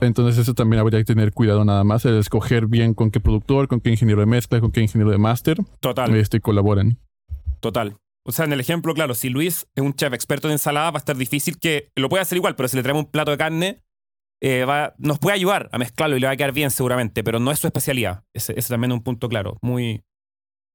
Entonces 0.01 0.39
eso 0.39 0.55
también 0.55 0.79
habría 0.79 1.00
que 1.00 1.05
tener 1.05 1.31
cuidado 1.31 1.63
nada 1.63 1.83
más, 1.83 2.05
el 2.05 2.17
escoger 2.17 2.65
bien 2.65 2.95
con 2.95 3.12
qué 3.12 3.19
productor, 3.19 3.67
con 3.67 3.81
qué 3.81 3.91
ingeniero 3.91 4.21
de 4.21 4.25
mezcla, 4.25 4.59
con 4.62 4.71
qué 4.71 4.81
ingeniero 4.81 5.12
de 5.12 5.19
máster 5.19 5.57
Total. 5.79 6.15
este, 6.15 6.41
colaboran. 6.41 6.97
Total. 7.59 7.95
O 8.25 8.32
sea, 8.32 8.46
en 8.46 8.53
el 8.53 8.60
ejemplo, 8.60 8.94
claro, 8.94 9.15
si 9.15 9.30
Luis 9.30 9.68
es 9.75 9.84
un 9.84 9.94
chef 9.94 10.13
experto 10.13 10.48
en 10.48 10.53
ensalada, 10.53 10.92
va 10.92 10.98
a 10.98 11.00
estar 11.00 11.18
difícil 11.18 11.60
que 11.60 11.92
lo 11.96 12.10
puede 12.10 12.22
hacer 12.22 12.38
igual, 12.38 12.56
pero 12.56 12.70
si 12.70 12.77
le 12.77 12.84
traemos 12.84 13.06
un 13.06 13.12
plato 13.12 13.32
de 13.32 13.38
carne, 13.38 13.84
eh, 14.42 14.65
va, 14.65 14.94
nos 14.98 15.20
puede 15.20 15.36
ayudar 15.36 15.70
a 15.72 15.77
mezclarlo 15.77 16.15
y 16.15 16.20
le 16.20 16.27
va 16.27 16.34
a 16.34 16.36
quedar 16.36 16.53
bien 16.53 16.72
seguramente, 16.72 17.24
pero 17.24 17.39
no 17.39 17.51
es 17.51 17.60
su 17.60 17.68
especialidad. 17.68 18.24
Ese, 18.34 18.58
ese 18.58 18.70
también 18.70 18.92
es 18.92 18.98
un 18.98 19.03
punto 19.03 19.27
claro, 19.30 19.58
muy, 19.62 20.03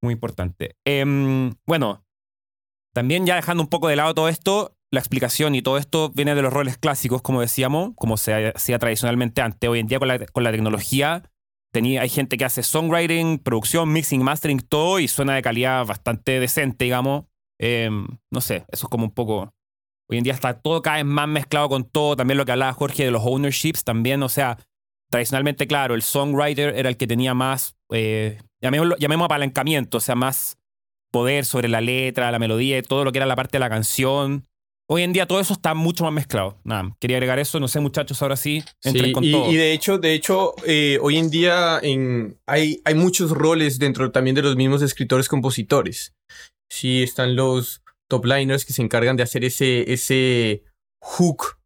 muy 0.02 0.12
importante. 0.12 0.76
Em, 0.86 1.52
bueno, 1.66 2.04
también 2.94 3.26
ya 3.26 3.36
dejando 3.36 3.62
un 3.62 3.68
poco 3.68 3.88
de 3.88 3.96
lado 3.96 4.14
todo 4.14 4.28
esto, 4.28 4.76
la 4.90 5.00
explicación 5.00 5.54
y 5.54 5.62
todo 5.62 5.78
esto 5.78 6.10
viene 6.10 6.34
de 6.34 6.42
los 6.42 6.52
roles 6.52 6.78
clásicos, 6.78 7.22
como 7.22 7.40
decíamos, 7.40 7.92
como 7.96 8.16
se 8.16 8.52
hacía 8.54 8.78
tradicionalmente 8.78 9.42
antes. 9.42 9.68
Hoy 9.68 9.80
en 9.80 9.86
día 9.86 9.98
con 9.98 10.08
la, 10.08 10.18
con 10.18 10.44
la 10.44 10.50
tecnología 10.50 11.30
tenía, 11.72 12.02
hay 12.02 12.08
gente 12.08 12.36
que 12.38 12.44
hace 12.44 12.62
songwriting, 12.62 13.38
producción, 13.38 13.92
mixing, 13.92 14.22
mastering, 14.22 14.60
todo 14.60 14.98
y 14.98 15.08
suena 15.08 15.34
de 15.34 15.42
calidad 15.42 15.84
bastante 15.84 16.40
decente, 16.40 16.84
digamos. 16.86 17.24
Eh, 17.58 17.90
no 18.30 18.40
sé, 18.40 18.64
eso 18.68 18.86
es 18.86 18.90
como 18.90 19.04
un 19.04 19.12
poco... 19.12 19.52
Hoy 20.10 20.16
en 20.16 20.24
día 20.24 20.32
está 20.32 20.58
todo 20.58 20.80
cada 20.80 20.96
vez 20.96 21.04
más 21.04 21.28
mezclado 21.28 21.68
con 21.68 21.84
todo. 21.84 22.16
También 22.16 22.38
lo 22.38 22.46
que 22.46 22.52
hablaba 22.52 22.72
Jorge 22.72 23.04
de 23.04 23.10
los 23.10 23.22
ownerships, 23.24 23.84
también, 23.84 24.22
o 24.22 24.30
sea, 24.30 24.58
tradicionalmente, 25.10 25.66
claro, 25.66 25.94
el 25.94 26.02
songwriter 26.02 26.74
era 26.76 26.88
el 26.88 26.96
que 26.96 27.06
tenía 27.06 27.34
más, 27.34 27.76
eh, 27.92 28.40
llamémoslo, 28.62 28.96
llamémoslo 28.96 29.26
apalancamiento, 29.26 29.98
o 29.98 30.00
sea, 30.00 30.14
más 30.14 30.58
poder 31.10 31.44
sobre 31.44 31.68
la 31.68 31.80
letra, 31.82 32.30
la 32.30 32.38
melodía 32.38 32.78
y 32.78 32.82
todo 32.82 33.04
lo 33.04 33.12
que 33.12 33.18
era 33.18 33.26
la 33.26 33.36
parte 33.36 33.58
de 33.58 33.60
la 33.60 33.68
canción. 33.68 34.46
Hoy 34.90 35.02
en 35.02 35.12
día 35.12 35.26
todo 35.26 35.40
eso 35.40 35.52
está 35.52 35.74
mucho 35.74 36.04
más 36.04 36.12
mezclado. 36.14 36.58
Nada, 36.64 36.96
quería 36.98 37.18
agregar 37.18 37.38
eso. 37.38 37.60
No 37.60 37.68
sé, 37.68 37.78
muchachos, 37.78 38.22
ahora 38.22 38.36
sí, 38.36 38.64
entren 38.82 39.06
Sí, 39.06 39.12
con 39.12 39.24
y, 39.24 39.32
todo. 39.32 39.52
y 39.52 39.56
de 39.56 39.72
hecho, 39.74 39.98
de 39.98 40.14
hecho, 40.14 40.54
eh, 40.66 40.98
hoy 41.02 41.18
en 41.18 41.28
día 41.28 41.78
en, 41.82 42.38
hay, 42.46 42.80
hay 42.86 42.94
muchos 42.94 43.30
roles 43.32 43.78
dentro 43.78 44.10
también 44.10 44.34
de 44.34 44.40
los 44.40 44.56
mismos 44.56 44.80
escritores 44.80 45.28
compositores. 45.28 46.14
Sí, 46.70 47.02
están 47.02 47.36
los 47.36 47.82
top 48.08 48.26
liners 48.26 48.64
que 48.64 48.72
se 48.72 48.82
encargan 48.82 49.16
de 49.16 49.22
hacer 49.22 49.44
ese, 49.44 49.92
ese 49.92 50.64
hook 51.00 51.58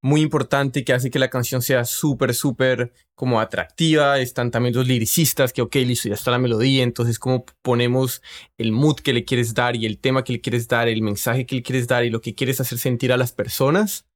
muy 0.00 0.20
importante 0.20 0.84
que 0.84 0.92
hace 0.92 1.10
que 1.10 1.18
la 1.18 1.30
canción 1.30 1.60
sea 1.60 1.84
súper, 1.84 2.34
súper 2.34 2.92
como 3.14 3.40
atractiva. 3.40 4.18
Están 4.20 4.50
también 4.50 4.74
los 4.74 4.86
liricistas 4.86 5.52
que, 5.52 5.62
ok, 5.62 5.74
listo, 5.76 6.08
ya 6.08 6.14
está 6.14 6.30
la 6.30 6.38
melodía, 6.38 6.84
entonces 6.84 7.18
cómo 7.18 7.44
ponemos 7.62 8.22
el 8.58 8.72
mood 8.72 8.96
que 8.96 9.12
le 9.12 9.24
quieres 9.24 9.54
dar 9.54 9.76
y 9.76 9.86
el 9.86 9.98
tema 9.98 10.24
que 10.24 10.34
le 10.34 10.40
quieres 10.40 10.68
dar, 10.68 10.88
el 10.88 11.02
mensaje 11.02 11.46
que 11.46 11.56
le 11.56 11.62
quieres 11.62 11.88
dar 11.88 12.04
y 12.04 12.10
lo 12.10 12.20
que 12.20 12.34
quieres 12.34 12.60
hacer 12.60 12.78
sentir 12.78 13.12
a 13.12 13.16
las 13.16 13.32
personas 13.32 14.06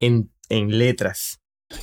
en, 0.00 0.30
en 0.48 0.78
letras. 0.78 1.40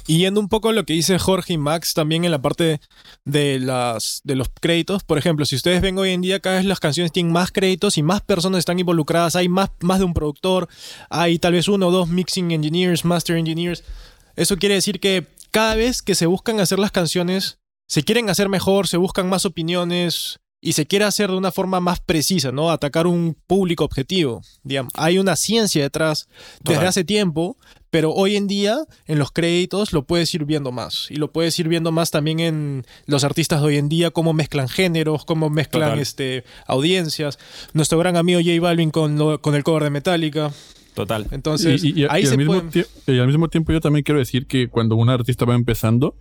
Y 0.07 0.19
yendo 0.19 0.39
un 0.39 0.49
poco 0.49 0.69
a 0.69 0.73
lo 0.73 0.85
que 0.85 0.93
dice 0.93 1.19
Jorge 1.19 1.53
y 1.53 1.57
Max 1.57 1.93
también 1.93 2.25
en 2.25 2.31
la 2.31 2.41
parte 2.41 2.79
de, 3.25 3.59
las, 3.59 4.21
de 4.23 4.35
los 4.35 4.49
créditos, 4.49 5.03
por 5.03 5.17
ejemplo, 5.17 5.45
si 5.45 5.55
ustedes 5.55 5.81
ven 5.81 5.97
hoy 5.97 6.11
en 6.11 6.21
día, 6.21 6.39
cada 6.39 6.57
vez 6.57 6.65
las 6.65 6.79
canciones 6.79 7.11
tienen 7.11 7.31
más 7.31 7.51
créditos 7.51 7.97
y 7.97 8.03
más 8.03 8.21
personas 8.21 8.59
están 8.59 8.79
involucradas, 8.79 9.35
hay 9.35 9.49
más, 9.49 9.69
más 9.81 9.99
de 9.99 10.05
un 10.05 10.13
productor, 10.13 10.67
hay 11.09 11.39
tal 11.39 11.53
vez 11.53 11.67
uno 11.67 11.87
o 11.87 11.91
dos 11.91 12.09
mixing 12.09 12.51
engineers, 12.51 13.05
master 13.05 13.37
engineers. 13.37 13.83
Eso 14.35 14.57
quiere 14.57 14.75
decir 14.75 14.99
que 14.99 15.27
cada 15.51 15.75
vez 15.75 16.01
que 16.01 16.15
se 16.15 16.25
buscan 16.25 16.59
hacer 16.59 16.79
las 16.79 16.91
canciones, 16.91 17.59
se 17.87 18.03
quieren 18.03 18.29
hacer 18.29 18.49
mejor, 18.49 18.87
se 18.87 18.97
buscan 18.97 19.27
más 19.29 19.45
opiniones 19.45 20.39
y 20.63 20.73
se 20.73 20.85
quiere 20.85 21.05
hacer 21.05 21.31
de 21.31 21.37
una 21.37 21.51
forma 21.51 21.79
más 21.79 21.99
precisa, 22.01 22.51
¿no? 22.51 22.69
Atacar 22.69 23.07
un 23.07 23.35
público 23.47 23.83
objetivo, 23.83 24.41
digamos. 24.63 24.93
Hay 24.95 25.17
una 25.17 25.35
ciencia 25.35 25.81
detrás 25.81 26.27
desde 26.61 26.75
Total. 26.75 26.87
hace 26.87 27.03
tiempo, 27.03 27.57
pero 27.89 28.11
hoy 28.13 28.35
en 28.35 28.45
día 28.47 28.77
en 29.07 29.17
los 29.17 29.31
créditos 29.31 29.91
lo 29.91 30.05
puedes 30.05 30.31
ir 30.35 30.45
viendo 30.45 30.71
más. 30.71 31.07
Y 31.09 31.15
lo 31.15 31.31
puedes 31.31 31.57
ir 31.57 31.67
viendo 31.67 31.91
más 31.91 32.11
también 32.11 32.39
en 32.39 32.85
los 33.07 33.23
artistas 33.23 33.59
de 33.61 33.67
hoy 33.67 33.77
en 33.77 33.89
día, 33.89 34.11
cómo 34.11 34.33
mezclan 34.33 34.69
géneros, 34.69 35.25
cómo 35.25 35.49
mezclan 35.49 35.89
Total. 35.89 35.99
este, 35.99 36.43
audiencias. 36.67 37.39
Nuestro 37.73 37.97
gran 37.97 38.15
amigo 38.15 38.39
J 38.39 38.61
Balvin 38.61 38.91
con, 38.91 39.17
lo- 39.17 39.41
con 39.41 39.55
el 39.55 39.63
cover 39.63 39.83
de 39.85 39.89
Metallica. 39.89 40.53
Total. 40.93 41.25
Entonces, 41.31 41.83
y, 41.83 41.87
y- 41.89 42.01
y- 42.03 42.07
ahí 42.07 42.21
y 42.21 42.25
se 42.27 42.33
al 42.33 42.37
mismo 42.37 42.53
pueden... 42.61 42.85
y 43.07 43.17
al 43.19 43.27
mismo 43.27 43.47
tiempo 43.49 43.71
yo 43.73 43.81
también 43.81 44.03
quiero 44.03 44.19
decir 44.19 44.45
que 44.45 44.67
cuando 44.69 44.95
un 44.95 45.09
artista 45.09 45.45
va 45.45 45.55
empezando, 45.55 46.15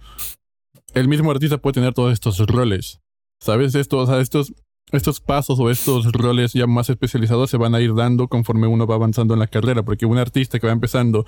el 0.95 1.09
mismo 1.09 1.31
artista 1.31 1.59
puede 1.59 1.75
tener 1.75 1.93
todos 1.93 2.13
estos 2.15 2.39
roles. 2.39 3.01
¿Sabes? 3.41 3.75
Estos, 3.75 4.09
o 4.09 4.13
sea, 4.13 4.21
estos, 4.21 4.53
estos 4.93 5.21
pasos 5.21 5.59
o 5.61 5.71
estos 5.71 6.13
roles 6.13 6.53
ya 6.53 6.67
más 6.67 6.91
especializados 6.91 7.49
se 7.49 7.57
van 7.57 7.75
a 7.75 7.81
ir 7.81 7.95
dando 7.95 8.29
conforme 8.29 8.67
uno 8.67 8.87
va 8.87 8.97
avanzando 8.97 9.35
en 9.35 9.41
la 9.41 9.47
carrera. 9.47 9.83
Porque 9.83 10.05
un 10.05 10.19
artista 10.19 10.59
que 10.59 10.67
va 10.67 10.73
empezando, 10.73 11.25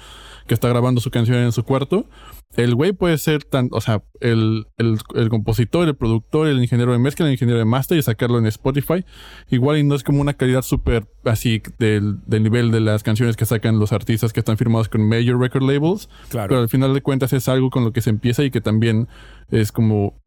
que 0.46 0.54
está 0.54 0.68
grabando 0.68 1.00
su 1.00 1.10
canción 1.10 1.38
en 1.38 1.52
su 1.52 1.64
cuarto, 1.64 2.06
el 2.56 2.74
güey 2.74 2.92
puede 2.92 3.16
ser 3.18 3.44
tan, 3.44 3.68
o 3.72 3.80
sea, 3.80 4.02
el, 4.20 4.66
el, 4.76 4.98
el 5.14 5.28
compositor, 5.30 5.88
el 5.88 5.96
productor, 5.96 6.48
el 6.48 6.60
ingeniero 6.60 6.92
de 6.92 6.98
mezcla, 6.98 7.24
el 7.24 7.32
ingeniero 7.32 7.58
de 7.58 7.64
master 7.64 7.96
y 7.96 8.02
sacarlo 8.02 8.38
en 8.38 8.46
Spotify. 8.46 9.04
Igual 9.48 9.78
y 9.78 9.84
no 9.84 9.94
es 9.94 10.02
como 10.02 10.20
una 10.20 10.34
calidad 10.34 10.62
súper 10.62 11.06
así 11.24 11.62
del, 11.78 12.18
del 12.26 12.42
nivel 12.42 12.70
de 12.72 12.80
las 12.80 13.02
canciones 13.02 13.36
que 13.36 13.46
sacan 13.46 13.78
los 13.78 13.92
artistas 13.92 14.32
que 14.32 14.40
están 14.40 14.58
firmados 14.58 14.88
con 14.88 15.08
major 15.08 15.38
record 15.38 15.62
labels. 15.62 16.10
Claro. 16.28 16.48
Pero 16.48 16.60
al 16.60 16.68
final 16.68 16.92
de 16.92 17.00
cuentas 17.00 17.32
es 17.32 17.48
algo 17.48 17.70
con 17.70 17.84
lo 17.84 17.92
que 17.92 18.02
se 18.02 18.10
empieza 18.10 18.42
y 18.44 18.50
que 18.50 18.60
también 18.60 19.08
es 19.50 19.72
como 19.72 20.20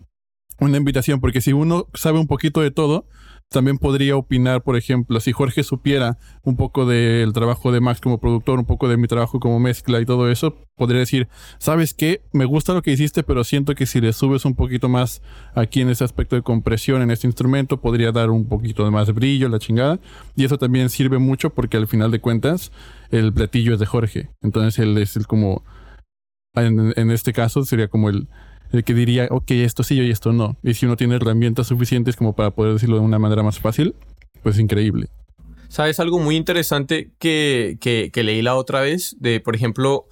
una 0.59 0.77
invitación, 0.77 1.19
porque 1.19 1.41
si 1.41 1.53
uno 1.53 1.87
sabe 1.93 2.19
un 2.19 2.27
poquito 2.27 2.61
de 2.61 2.71
todo, 2.71 3.05
también 3.49 3.77
podría 3.77 4.17
opinar, 4.17 4.63
por 4.63 4.75
ejemplo, 4.75 5.19
si 5.19 5.31
Jorge 5.31 5.63
supiera 5.63 6.17
un 6.43 6.57
poco 6.57 6.85
del 6.85 7.31
trabajo 7.31 7.71
de 7.71 7.79
Max 7.79 8.01
como 8.01 8.19
productor, 8.19 8.59
un 8.59 8.65
poco 8.65 8.89
de 8.89 8.97
mi 8.97 9.07
trabajo 9.07 9.39
como 9.39 9.59
mezcla 9.59 10.01
y 10.01 10.05
todo 10.05 10.29
eso, 10.29 10.57
podría 10.75 10.99
decir, 10.99 11.29
¿sabes 11.57 11.93
qué? 11.93 12.21
Me 12.33 12.45
gusta 12.45 12.73
lo 12.73 12.81
que 12.81 12.91
hiciste, 12.91 13.23
pero 13.23 13.43
siento 13.43 13.75
que 13.75 13.85
si 13.85 14.01
le 14.01 14.13
subes 14.13 14.45
un 14.45 14.55
poquito 14.55 14.89
más 14.89 15.21
aquí 15.53 15.81
en 15.81 15.89
ese 15.89 16.03
aspecto 16.03 16.35
de 16.35 16.41
compresión 16.41 17.01
en 17.01 17.11
este 17.11 17.27
instrumento, 17.27 17.79
podría 17.79 18.11
dar 18.11 18.29
un 18.29 18.47
poquito 18.47 18.83
de 18.83 18.91
más 18.91 19.13
brillo, 19.13 19.47
la 19.47 19.59
chingada. 19.59 19.99
Y 20.35 20.43
eso 20.43 20.57
también 20.57 20.89
sirve 20.89 21.19
mucho 21.19 21.51
porque 21.51 21.77
al 21.77 21.87
final 21.87 22.11
de 22.11 22.19
cuentas, 22.19 22.71
el 23.11 23.31
platillo 23.31 23.73
es 23.73 23.79
de 23.79 23.85
Jorge. 23.85 24.29
Entonces 24.41 24.79
él 24.79 24.97
es 24.97 25.15
el 25.15 25.27
como, 25.27 25.63
en, 26.55 26.93
en 26.95 27.11
este 27.11 27.31
caso 27.31 27.63
sería 27.63 27.87
como 27.87 28.09
el, 28.09 28.27
el 28.71 28.83
que 28.83 28.93
diría, 28.93 29.27
ok, 29.29 29.51
esto 29.51 29.83
sí 29.83 29.99
y 29.99 30.11
esto 30.11 30.33
no. 30.33 30.57
Y 30.63 30.73
si 30.73 30.85
uno 30.85 30.97
tiene 30.97 31.15
herramientas 31.15 31.67
suficientes 31.67 32.15
como 32.15 32.35
para 32.35 32.51
poder 32.51 32.73
decirlo 32.73 32.97
de 32.97 33.03
una 33.03 33.19
manera 33.19 33.43
más 33.43 33.59
fácil, 33.59 33.95
pues 34.43 34.59
increíble. 34.59 35.07
¿Sabes 35.69 35.99
algo 35.99 36.19
muy 36.19 36.35
interesante 36.35 37.11
que, 37.19 37.77
que, 37.81 38.23
leí 38.23 38.41
la 38.41 38.55
otra 38.55 38.81
vez? 38.81 39.15
De, 39.19 39.39
por 39.39 39.55
ejemplo, 39.55 40.07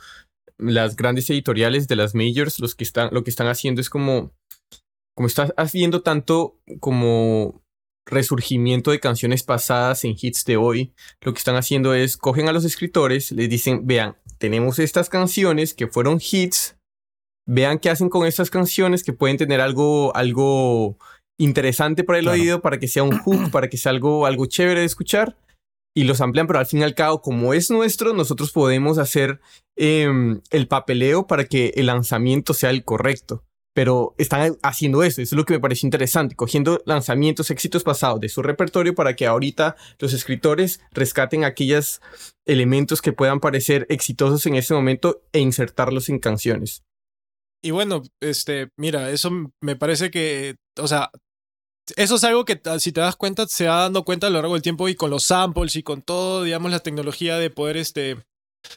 las 0.58 0.96
grandes 0.96 1.30
editoriales 1.30 1.88
de 1.88 1.96
las 1.96 2.16
majors, 2.16 2.60
los 2.60 2.76
que 2.76 2.84
están, 2.84 3.10
lo 3.12 3.24
que 3.24 3.30
están 3.30 3.48
haciendo 3.48 3.80
es 3.80 3.90
como, 3.90 4.34
como 5.16 5.28
está 5.28 5.54
haciendo 5.58 6.02
tanto 6.02 6.60
como 6.80 7.64
resurgimiento 8.06 8.92
de 8.92 9.00
canciones 9.00 9.44
pasadas 9.44 10.04
en 10.04 10.16
hits 10.20 10.44
de 10.46 10.58
hoy, 10.58 10.94
lo 11.22 11.34
que 11.34 11.38
están 11.38 11.56
haciendo 11.56 11.94
es 11.94 12.18
cogen 12.18 12.50
a 12.50 12.54
los 12.54 12.66
escritores, 12.66 13.32
les 13.32 13.50
dicen, 13.50 13.88
vean, 13.88 14.18
tenemos 14.38 14.80
estas 14.80 15.10
canciones 15.10 15.74
que 15.74 15.88
fueron 15.88 16.20
hits 16.20 16.76
vean 17.46 17.80
qué 17.80 17.90
hacen 17.90 18.10
con 18.10 18.26
estas 18.26 18.50
canciones 18.50 19.04
que 19.04 19.14
pueden 19.14 19.38
tener 19.38 19.62
algo, 19.62 20.16
algo 20.16 20.98
interesante 21.38 22.04
para 22.04 22.20
el 22.20 22.28
oído, 22.28 22.62
para 22.62 22.80
que 22.80 22.88
sea 22.88 23.04
un 23.04 23.18
hook, 23.20 23.50
para 23.52 23.70
que 23.70 23.78
sea 23.78 23.92
algo, 23.92 24.26
algo 24.26 24.46
chévere 24.46 24.82
de 24.82 24.86
escuchar 24.86 25.38
y 25.96 26.06
los 26.06 26.22
amplían, 26.22 26.48
pero 26.48 26.60
al 26.60 26.66
fin 26.66 26.80
y 26.80 26.84
al 26.84 26.96
cabo, 26.96 27.22
como 27.22 27.54
es 27.54 27.70
nuestro, 27.70 28.14
nosotros 28.14 28.52
podemos 28.52 28.98
hacer 28.98 29.40
em, 29.76 30.42
el 30.50 30.68
papeleo 30.68 31.28
para 31.28 31.46
que 31.46 31.74
el 31.76 31.86
lanzamiento 31.88 32.54
sea 32.54 32.72
el 32.72 32.84
correcto. 32.84 33.44
Pero 33.76 34.14
están 34.20 34.58
haciendo 34.62 35.02
eso, 35.02 35.22
eso 35.22 35.34
es 35.34 35.38
lo 35.38 35.46
que 35.46 35.56
me 35.56 35.60
parece 35.60 35.88
interesante, 35.88 36.36
cogiendo 36.36 36.82
lanzamientos, 36.86 37.50
éxitos 37.50 37.84
pasados 37.84 38.20
de 38.20 38.30
su 38.30 38.44
repertorio 38.44 38.94
para 38.94 39.16
que 39.16 39.26
ahorita 39.26 39.76
los 39.98 40.14
escritores 40.14 40.80
rescaten 40.92 41.44
aquellos 41.44 42.00
elementos 42.46 43.02
que 43.02 43.14
puedan 43.14 43.40
parecer 43.40 43.88
exitosos 43.90 44.46
en 44.46 44.56
ese 44.56 44.76
momento 44.76 45.24
e 45.32 45.40
insertarlos 45.40 46.10
en 46.10 46.20
canciones. 46.20 46.84
Y 47.64 47.72
bueno, 47.72 48.04
este, 48.20 48.70
mira, 48.78 49.10
eso 49.10 49.32
me 49.62 49.76
parece 49.78 50.12
que, 50.12 50.58
o 50.78 50.88
sea, 50.88 51.10
eso 51.96 52.16
es 52.16 52.24
algo 52.26 52.44
que 52.44 52.62
si 52.80 52.92
te 52.92 53.00
das 53.00 53.16
cuenta 53.16 53.48
se 53.48 53.68
va 53.68 53.82
dando 53.82 54.04
cuenta 54.04 54.28
a 54.28 54.30
lo 54.30 54.40
largo 54.40 54.54
del 54.54 54.62
tiempo 54.62 54.90
y 54.90 54.96
con 54.96 55.10
los 55.10 55.24
samples 55.24 55.78
y 55.78 55.84
con 55.84 56.02
todo, 56.02 56.44
digamos, 56.44 56.72
la 56.72 56.80
tecnología 56.80 57.38
de 57.38 57.50
poder, 57.50 57.78
este, 57.78 58.18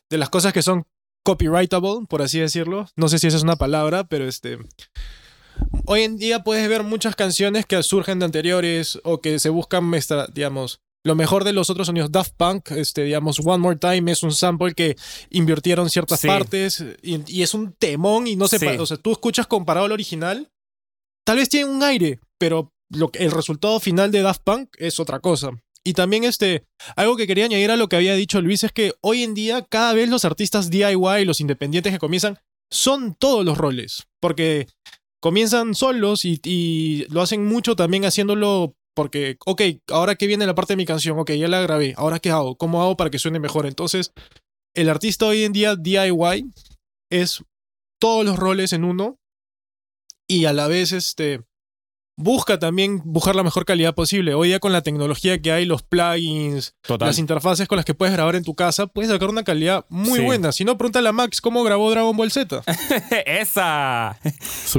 de 0.09 0.19
las 0.19 0.31
cosas 0.31 0.53
que 0.53 0.63
son 0.63 0.87
copyrightable, 1.25 2.07
por 2.09 2.23
así 2.23 2.39
decirlo. 2.39 2.87
No 2.95 3.09
sé 3.09 3.19
si 3.19 3.27
esa 3.27 3.37
es 3.37 3.43
una 3.43 3.57
palabra, 3.57 4.05
pero 4.05 4.27
este... 4.27 4.59
Hoy 5.87 6.03
en 6.03 6.19
día 6.19 6.45
puedes 6.45 6.69
ver 6.69 6.85
muchas 6.85 7.17
canciones 7.17 7.67
que 7.67 7.83
surgen 7.83 8.19
de 8.21 8.27
anteriores 8.27 9.01
o 9.03 9.21
que 9.21 9.39
se 9.39 9.49
buscan, 9.49 9.91
digamos, 10.33 10.81
lo 11.07 11.15
mejor 11.15 11.45
de 11.45 11.53
los 11.53 11.71
otros 11.71 11.87
sonidos. 11.87 12.11
Daft 12.11 12.33
Punk, 12.37 12.73
este, 12.73 13.05
digamos, 13.05 13.39
One 13.39 13.59
More 13.59 13.77
Time 13.77 14.11
es 14.11 14.25
un 14.25 14.33
sample 14.33 14.75
que 14.75 14.97
invirtieron 15.31 15.89
ciertas 15.89 16.21
partes 16.23 16.85
y, 17.01 17.43
es 17.43 17.55
un 17.55 17.73
temón 17.73 18.27
y 18.27 18.35
no 18.35 18.49
se... 18.49 18.57
O 18.79 18.87
sea, 18.87 18.97
tú 18.97 19.13
escuchas 19.13 19.47
comparado 19.47 19.87
al 19.87 19.93
original, 19.93 20.51
tal 21.25 21.37
vez 21.37 21.49
tiene 21.49 21.71
un 21.71 21.83
aire, 21.85 22.19
pero 22.39 22.73
lo, 22.91 23.11
el 23.15 23.31
resultado 23.31 23.79
final 23.79 24.11
de 24.11 24.23
Daft 24.23 24.43
Punk 24.43 24.71
es 24.79 24.99
otra 24.99 25.21
cosa. 25.21 25.53
Y 25.85 25.93
también 25.93 26.25
este, 26.25 26.65
algo 26.97 27.17
que 27.17 27.29
quería 27.29 27.45
añadir 27.45 27.71
a 27.71 27.77
lo 27.77 27.89
que 27.89 27.95
había 27.95 28.15
dicho 28.15 28.43
Luis 28.43 28.65
es 28.65 28.73
que 28.73 28.95
hoy 29.01 29.23
en 29.23 29.35
día 29.35 29.63
cada 29.63 29.93
vez 29.93 30.09
los 30.09 30.25
artistas 30.25 30.71
DIY, 30.71 31.25
los 31.25 31.41
independientes 31.41 31.93
que 31.93 32.01
comienzan, 32.01 32.41
son 32.69 33.15
todos 33.15 33.45
los 33.45 33.57
roles. 33.57 34.09
Porque 34.21 34.67
comienzan 35.21 35.77
solos 35.77 36.25
y, 36.25 36.41
y 36.43 37.07
lo 37.11 37.23
hacen 37.23 37.47
mucho 37.47 37.77
también 37.77 38.05
haciéndolo 38.05 38.75
porque, 38.97 39.37
ok, 39.45 39.61
ahora 39.89 40.17
que 40.17 40.27
viene 40.27 40.47
la 40.47 40.55
parte 40.55 40.73
de 40.73 40.79
mi 40.79 40.87
canción, 40.87 41.19
ok, 41.19 41.33
ya 41.33 41.49
la 41.49 41.61
grabé, 41.61 41.93
ahora 41.99 42.19
qué 42.19 42.31
hago, 42.31 42.57
cómo 42.57 42.83
hago 42.83 42.97
para 42.97 43.11
que 43.11 43.19
suene 43.19 43.39
mejor. 43.39 43.67
Entonces, 43.67 44.13
el 44.75 44.89
artista 44.89 45.27
hoy 45.27 45.45
en 45.45 45.53
día 45.53 45.77
DIY 45.77 46.51
es 47.11 47.45
todos 48.01 48.25
los 48.25 48.39
roles 48.39 48.73
en 48.73 48.85
uno 48.85 49.19
y 50.27 50.47
a 50.47 50.55
la 50.55 50.67
vez 50.67 50.93
este 50.93 51.43
busca 52.19 52.59
también 52.59 53.03
buscar 53.05 53.37
la 53.37 53.43
mejor 53.43 53.67
calidad 53.67 53.95
posible. 53.95 54.33
Hoy 54.33 54.49
día 54.49 54.61
con 54.61 54.73
la 54.73 54.81
tecnología 54.81 55.43
que 55.43 55.53
hay, 55.53 55.67
los 55.67 55.83
plugins, 55.83 56.75
las 56.99 57.19
interfaces 57.19 57.69
con 57.69 57.77
las 57.77 57.85
que 57.85 57.93
puedes 57.93 58.15
grabar 58.15 58.35
en 58.35 58.45
tu 58.45 58.55
casa, 58.55 58.87
puedes 58.87 59.11
sacar 59.11 59.29
una 59.29 59.45
calidad 59.45 59.85
muy 59.91 60.21
buena. 60.21 60.53
Si 60.53 60.65
no, 60.65 60.79
pregúntale 60.79 61.11
a 61.11 61.13
Max 61.13 61.43
cómo 61.43 61.63
grabó 61.65 61.91
Dragon 61.91 62.17
Ball 62.17 62.31
Z. 62.31 62.63
Esa. 63.27 64.19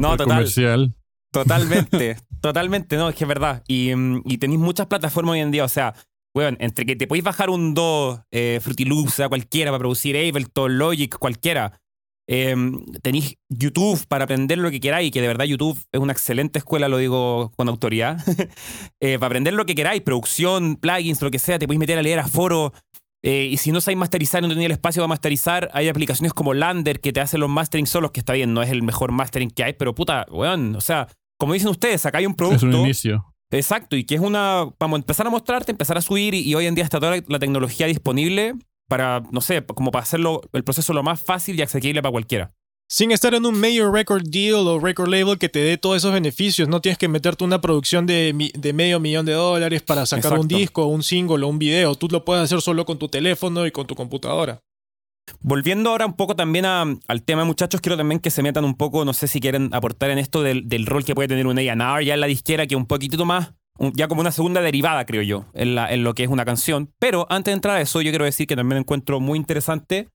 no, 0.01 0.17
comercial. 0.17 0.95
Totalmente, 1.43 2.17
totalmente, 2.41 2.97
no, 2.97 3.09
es 3.09 3.15
que 3.15 3.23
es 3.23 3.27
verdad. 3.27 3.63
Y, 3.67 3.93
mm, 3.95 4.23
y 4.25 4.37
tenéis 4.37 4.59
muchas 4.59 4.87
plataformas 4.87 5.33
hoy 5.33 5.39
en 5.39 5.51
día, 5.51 5.63
o 5.63 5.69
sea, 5.69 5.93
bueno, 6.33 6.57
entre 6.59 6.85
que 6.85 6.95
te 6.95 7.07
podéis 7.07 7.23
bajar 7.23 7.49
un 7.49 7.73
Do, 7.73 8.23
eh, 8.31 8.59
Fruity 8.61 8.85
Loops, 8.85 9.21
cualquiera 9.27 9.71
para 9.71 9.79
producir 9.79 10.15
Ableton, 10.15 10.77
Logic, 10.77 11.17
cualquiera, 11.17 11.79
Em, 12.29 12.83
tenéis 13.01 13.37
YouTube 13.47 14.05
para 14.07 14.25
aprender 14.25 14.57
lo 14.57 14.69
que 14.69 14.81
queráis, 14.81 15.11
que 15.11 15.21
de 15.21 15.27
verdad 15.27 15.45
YouTube 15.45 15.79
es 15.93 15.99
una 15.99 16.11
excelente 16.11 16.59
escuela, 16.59 16.89
lo 16.89 16.97
digo 16.97 17.51
con 17.55 17.69
autoridad. 17.69 18.17
Eh, 18.99 19.19
para 19.19 19.27
aprender 19.27 19.53
lo 19.53 19.65
que 19.65 19.75
queráis, 19.75 20.01
producción, 20.01 20.75
plugins, 20.75 21.21
lo 21.21 21.29
que 21.29 21.37
sea, 21.37 21.59
te 21.59 21.67
podéis 21.67 21.79
meter 21.79 21.99
a 21.99 22.01
leer 22.01 22.17
a 22.19 22.27
foro. 22.27 22.73
Eh, 23.23 23.47
y 23.51 23.57
si 23.57 23.71
no 23.71 23.79
sabéis 23.79 23.99
masterizar, 23.99 24.41
no 24.41 24.49
tenéis 24.49 24.65
el 24.65 24.71
espacio 24.71 25.01
para 25.01 25.09
masterizar, 25.09 25.69
hay 25.73 25.87
aplicaciones 25.87 26.33
como 26.33 26.55
Lander 26.55 26.99
que 26.99 27.13
te 27.13 27.19
hacen 27.19 27.39
los 27.39 27.49
mastering 27.49 27.85
solos, 27.85 28.11
que 28.11 28.19
está 28.19 28.33
bien, 28.33 28.53
no 28.53 28.63
es 28.63 28.71
el 28.71 28.81
mejor 28.81 29.11
mastering 29.11 29.51
que 29.51 29.63
hay, 29.63 29.73
pero 29.73 29.93
puta, 29.93 30.25
weón, 30.31 30.75
o 30.75 30.81
sea, 30.81 31.07
como 31.37 31.53
dicen 31.53 31.69
ustedes, 31.69 32.05
acá 32.05 32.17
hay 32.17 32.25
un 32.25 32.35
producto. 32.35 32.67
Es 32.67 32.73
un 32.73 32.81
inicio. 32.81 33.33
Exacto, 33.51 33.95
y 33.95 34.03
que 34.03 34.15
es 34.15 34.21
una. 34.21 34.65
Vamos 34.79 34.97
a 34.97 35.01
empezar 35.01 35.27
a 35.27 35.29
mostrarte, 35.29 35.71
empezar 35.71 35.97
a 35.97 36.01
subir, 36.01 36.33
y, 36.33 36.53
hoy 36.55 36.65
en 36.65 36.75
día 36.75 36.83
está 36.83 36.99
toda 36.99 37.17
la 37.27 37.39
tecnología 37.39 37.87
disponible 37.87 38.55
para, 38.87 39.23
no 39.31 39.41
sé, 39.41 39.65
como 39.65 39.91
para 39.91 40.03
hacerlo 40.03 40.41
el 40.53 40.63
proceso 40.63 40.93
lo 40.93 41.03
más 41.03 41.21
fácil 41.21 41.57
y 41.57 41.61
accesible 41.61 42.01
para 42.01 42.11
cualquiera. 42.11 42.51
Sin 42.89 43.11
estar 43.11 43.33
en 43.33 43.45
un 43.45 43.59
major 43.59 43.91
record 43.91 44.23
deal 44.23 44.65
o 44.65 44.79
record 44.79 45.09
label 45.09 45.37
que 45.37 45.49
te 45.49 45.59
dé 45.59 45.77
todos 45.77 45.97
esos 45.97 46.13
beneficios, 46.13 46.69
no 46.69 46.79
tienes 46.79 46.97
que 46.97 47.09
meterte 47.09 47.43
una 47.43 47.59
producción 47.59 48.05
de, 48.05 48.33
medio 48.73 49.01
millón 49.01 49.25
de 49.25 49.33
dólares 49.33 49.81
para 49.81 50.05
sacar 50.05 50.39
un 50.39 50.47
disco, 50.47 50.85
un 50.85 51.03
single 51.03 51.43
o 51.43 51.49
un 51.49 51.59
video. 51.59 51.95
Tú 51.95 52.07
lo 52.09 52.23
puedes 52.23 52.45
hacer 52.45 52.61
solo 52.61 52.85
con 52.85 52.97
tu 52.97 53.09
teléfono 53.09 53.65
y 53.65 53.71
con 53.71 53.87
tu 53.87 53.95
computadora. 53.95 54.61
Volviendo 55.39 55.89
ahora 55.89 56.05
un 56.05 56.13
poco 56.13 56.35
también 56.35 56.65
al 56.65 57.23
tema, 57.23 57.45
muchachos, 57.45 57.81
quiero 57.81 57.97
también 57.97 58.19
que 58.19 58.31
se 58.31 58.41
metan 58.41 58.65
un 58.65 58.75
poco, 58.75 59.05
no 59.05 59.13
sé 59.13 59.27
si 59.27 59.39
quieren 59.39 59.69
aportar 59.73 60.09
en 60.09 60.17
esto 60.17 60.41
del, 60.41 60.85
rol 60.85 61.03
que 61.05 61.15
puede 61.15 61.27
tener 61.27 61.47
un 61.47 61.57
A&R 61.57 62.05
ya 62.05 62.13
en 62.13 62.19
la 62.19 62.27
disquera, 62.27 62.67
que 62.67 62.75
un 62.75 62.85
poquitito 62.85 63.25
más 63.25 63.53
ya 63.93 64.07
como 64.07 64.21
una 64.21 64.31
segunda 64.31 64.61
derivada, 64.61 65.05
creo 65.05 65.21
yo, 65.21 65.45
en, 65.53 66.03
lo 66.03 66.13
que 66.13 66.23
es 66.23 66.29
una 66.29 66.45
canción. 66.45 66.93
Pero 66.99 67.27
antes 67.29 67.51
de 67.51 67.55
entrar 67.55 67.77
a 67.77 67.81
eso, 67.81 68.01
yo 68.01 68.11
quiero 68.11 68.25
decir 68.25 68.47
que 68.47 68.55
también 68.55 68.79
encuentro 68.79 69.19
muy 69.19 69.37
interesante 69.37 70.09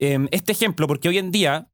em, 0.00 0.28
este 0.32 0.52
ejemplo, 0.52 0.86
porque 0.88 1.08
hoy 1.08 1.18
en 1.18 1.30
día 1.30 1.68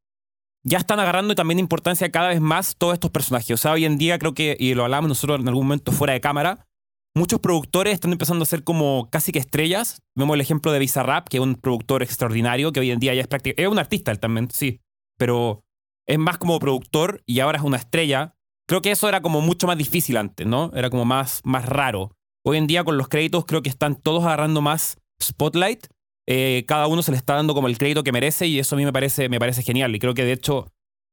ya 0.65 0.79
están 0.79 1.01
agarrando 1.01 1.35
también 1.35 1.59
importancia 1.59 2.11
cada 2.11 2.29
vez 2.29 2.41
más 2.41 2.77
todos 2.77 2.95
estos 2.95 3.11
personajes. 3.11 3.51
O 3.51 3.57
sea, 3.57 3.73
hoy 3.73 3.85
en 3.85 3.99
día 3.99 4.19
creo 4.19 4.35
que, 4.35 4.57
y 4.59 4.75
lo 4.75 4.85
hablamos 4.85 5.09
nosotros 5.09 5.41
en 5.41 5.49
algún 5.49 5.67
momento 5.67 5.91
fuera 5.93 6.13
de 6.13 6.21
cámara, 6.21 6.67
muchos 7.15 7.41
productores 7.41 7.95
están 7.95 8.13
empezando 8.13 8.43
a 8.43 8.47
ser 8.47 8.65
como 8.65 9.09
casi 9.11 9.33
que 9.33 9.39
estrellas. 9.39 10.03
Vemos 10.17 10.35
el 10.35 10.41
ejemplo 10.41 10.73
de 10.73 10.79
Bizarrap, 10.79 11.29
que 11.29 11.39
es 11.39 11.43
un 11.43 11.55
productor 11.55 12.03
extraordinario, 12.03 12.73
que 12.73 12.81
hoy 12.81 12.91
en 12.91 13.01
día 13.01 13.15
ya 13.15 13.23
es 13.23 13.29
prácticamente... 13.29 13.63
Es 13.63 13.69
un 13.69 13.79
artista 13.79 14.11
él 14.11 14.19
también, 14.19 14.49
sí, 14.51 14.81
pero 15.19 15.65
es 16.07 16.19
más 16.19 16.39
como 16.39 16.59
productor 16.59 17.23
y 17.27 17.41
ahora 17.41 17.59
es 17.59 17.65
una 17.65 17.77
estrella 17.77 18.35
Creo 18.73 18.81
que 18.81 18.91
eso 18.91 19.09
era 19.09 19.21
como 19.21 19.41
mucho 19.41 19.67
más 19.67 19.77
difícil 19.77 20.17
antes, 20.17 20.47
¿no? 20.47 20.71
Era 20.75 20.91
como 20.91 21.05
más, 21.05 21.41
más 21.45 21.67
raro. 21.67 22.13
Hoy 22.45 22.57
en 22.57 22.67
día 22.67 22.85
con 22.85 22.97
los 22.97 23.09
créditos 23.09 23.45
creo 23.45 23.63
que 23.63 23.69
están 23.69 23.97
todos 23.97 24.25
agarrando 24.25 24.61
más 24.61 24.99
spotlight. 25.23 25.87
Eh, 26.27 26.65
cada 26.67 26.87
uno 26.87 27.03
se 27.03 27.11
le 27.11 27.17
está 27.17 27.35
dando 27.35 27.55
como 27.55 27.69
el 27.69 27.79
crédito 27.79 28.05
que 28.05 28.13
merece 28.13 28.47
y 28.47 28.59
eso 28.59 28.75
a 28.75 28.79
mí 28.79 28.85
me 28.85 28.93
parece, 28.93 29.29
me 29.29 29.39
parece 29.39 29.63
genial. 29.63 29.95
Y 29.95 29.99
creo 29.99 30.15
que 30.15 30.25
de 30.25 30.33
hecho, 30.33 30.69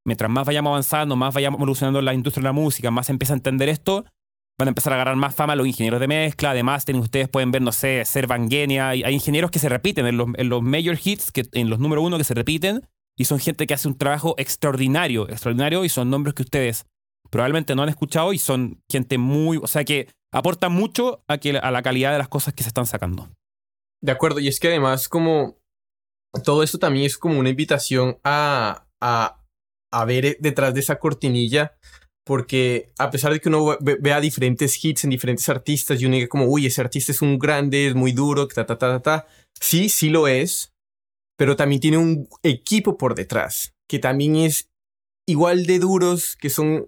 mientras 0.06 0.30
más 0.30 0.46
vayamos 0.46 0.70
avanzando, 0.70 1.16
más 1.16 1.34
vayamos 1.34 1.58
evolucionando 1.58 2.02
la 2.02 2.14
industria 2.14 2.44
de 2.44 2.48
la 2.48 2.54
música, 2.54 2.92
más 2.92 3.08
se 3.08 3.12
empieza 3.12 3.34
a 3.34 3.38
entender 3.38 3.68
esto, 3.70 4.06
van 4.60 4.68
a 4.68 4.72
empezar 4.72 4.92
a 4.92 4.98
agarrar 4.98 5.16
más 5.16 5.34
fama 5.34 5.56
los 5.56 5.66
ingenieros 5.66 6.02
de 6.02 6.08
mezcla. 6.08 6.52
Además, 6.52 6.84
tienen, 6.84 7.02
ustedes 7.02 7.30
pueden 7.30 7.50
ver, 7.52 7.62
no 7.62 7.72
sé, 7.72 8.04
ser 8.04 8.28
Vangenia. 8.28 8.90
Hay, 8.90 9.04
hay 9.04 9.14
ingenieros 9.14 9.50
que 9.52 9.58
se 9.58 9.70
repiten 9.70 10.06
en 10.06 10.18
los, 10.18 10.28
en 10.36 10.50
los 10.50 10.62
major 10.62 10.98
hits, 11.02 11.32
que, 11.32 11.46
en 11.54 11.70
los 11.70 11.80
número 11.80 12.02
uno 12.02 12.18
que 12.18 12.26
se 12.26 12.34
repiten. 12.34 12.88
Y 13.18 13.26
son 13.26 13.40
gente 13.40 13.66
que 13.66 13.74
hace 13.74 13.88
un 13.88 13.98
trabajo 13.98 14.36
extraordinario, 14.38 15.30
extraordinario. 15.30 15.86
Y 15.86 15.90
son 15.90 16.10
nombres 16.10 16.36
que 16.36 16.44
ustedes 16.44 16.86
probablemente 17.30 17.74
no 17.74 17.84
han 17.84 17.90
escuchado 17.90 18.34
y 18.34 18.38
son 18.38 18.84
gente 18.92 19.18
muy, 19.18 19.58
o 19.58 19.68
sea, 19.68 19.86
que 19.86 20.10
aporta 20.34 20.68
mucho 20.68 21.24
a, 21.28 21.38
que, 21.38 21.58
a 21.58 21.72
la 21.72 21.82
calidad 21.82 22.12
de 22.12 22.18
las 22.18 22.28
cosas 22.28 22.54
que 22.54 22.64
se 22.64 22.70
están 22.70 22.86
sacando. 22.86 23.30
De 24.02 24.12
acuerdo, 24.12 24.40
y 24.40 24.48
es 24.48 24.60
que 24.60 24.68
además 24.68 25.08
como 25.10 25.58
todo 26.44 26.64
esto 26.64 26.80
también 26.80 27.06
es 27.06 27.18
como 27.18 27.40
una 27.40 27.50
invitación 27.50 28.18
a, 28.24 28.88
a, 29.02 29.42
a 29.92 30.06
ver 30.06 30.38
detrás 30.40 30.74
de 30.74 30.80
esa 30.80 31.00
cortinilla, 31.00 31.78
porque 32.30 32.92
a 33.00 33.10
pesar 33.10 33.34
de 33.34 33.40
que 33.40 33.50
uno 33.50 33.76
vea 33.82 34.22
diferentes 34.22 34.86
hits 34.86 35.04
en 35.04 35.10
diferentes 35.10 35.50
artistas 35.50 36.00
y 36.00 36.06
uno 36.06 36.14
diga 36.14 36.28
como, 36.28 36.46
uy, 36.46 36.68
ese 36.68 36.80
artista 36.80 37.12
es 37.12 37.24
un 37.24 37.40
grande, 37.40 37.88
es 37.88 37.96
muy 37.96 38.12
duro, 38.12 38.48
ta, 38.48 38.68
ta, 38.68 38.78
ta, 38.78 38.88
ta, 38.88 39.02
ta, 39.02 39.28
sí, 39.60 39.90
sí 39.90 40.12
lo 40.12 40.28
es, 40.28 40.72
pero 41.40 41.56
también 41.56 41.82
tiene 41.82 41.98
un 41.98 42.30
equipo 42.44 43.00
por 43.00 43.16
detrás, 43.16 43.74
que 43.90 43.98
también 43.98 44.36
es 44.36 44.70
igual 45.28 45.66
de 45.66 45.80
duros, 45.80 46.36
que 46.36 46.52
son 46.52 46.88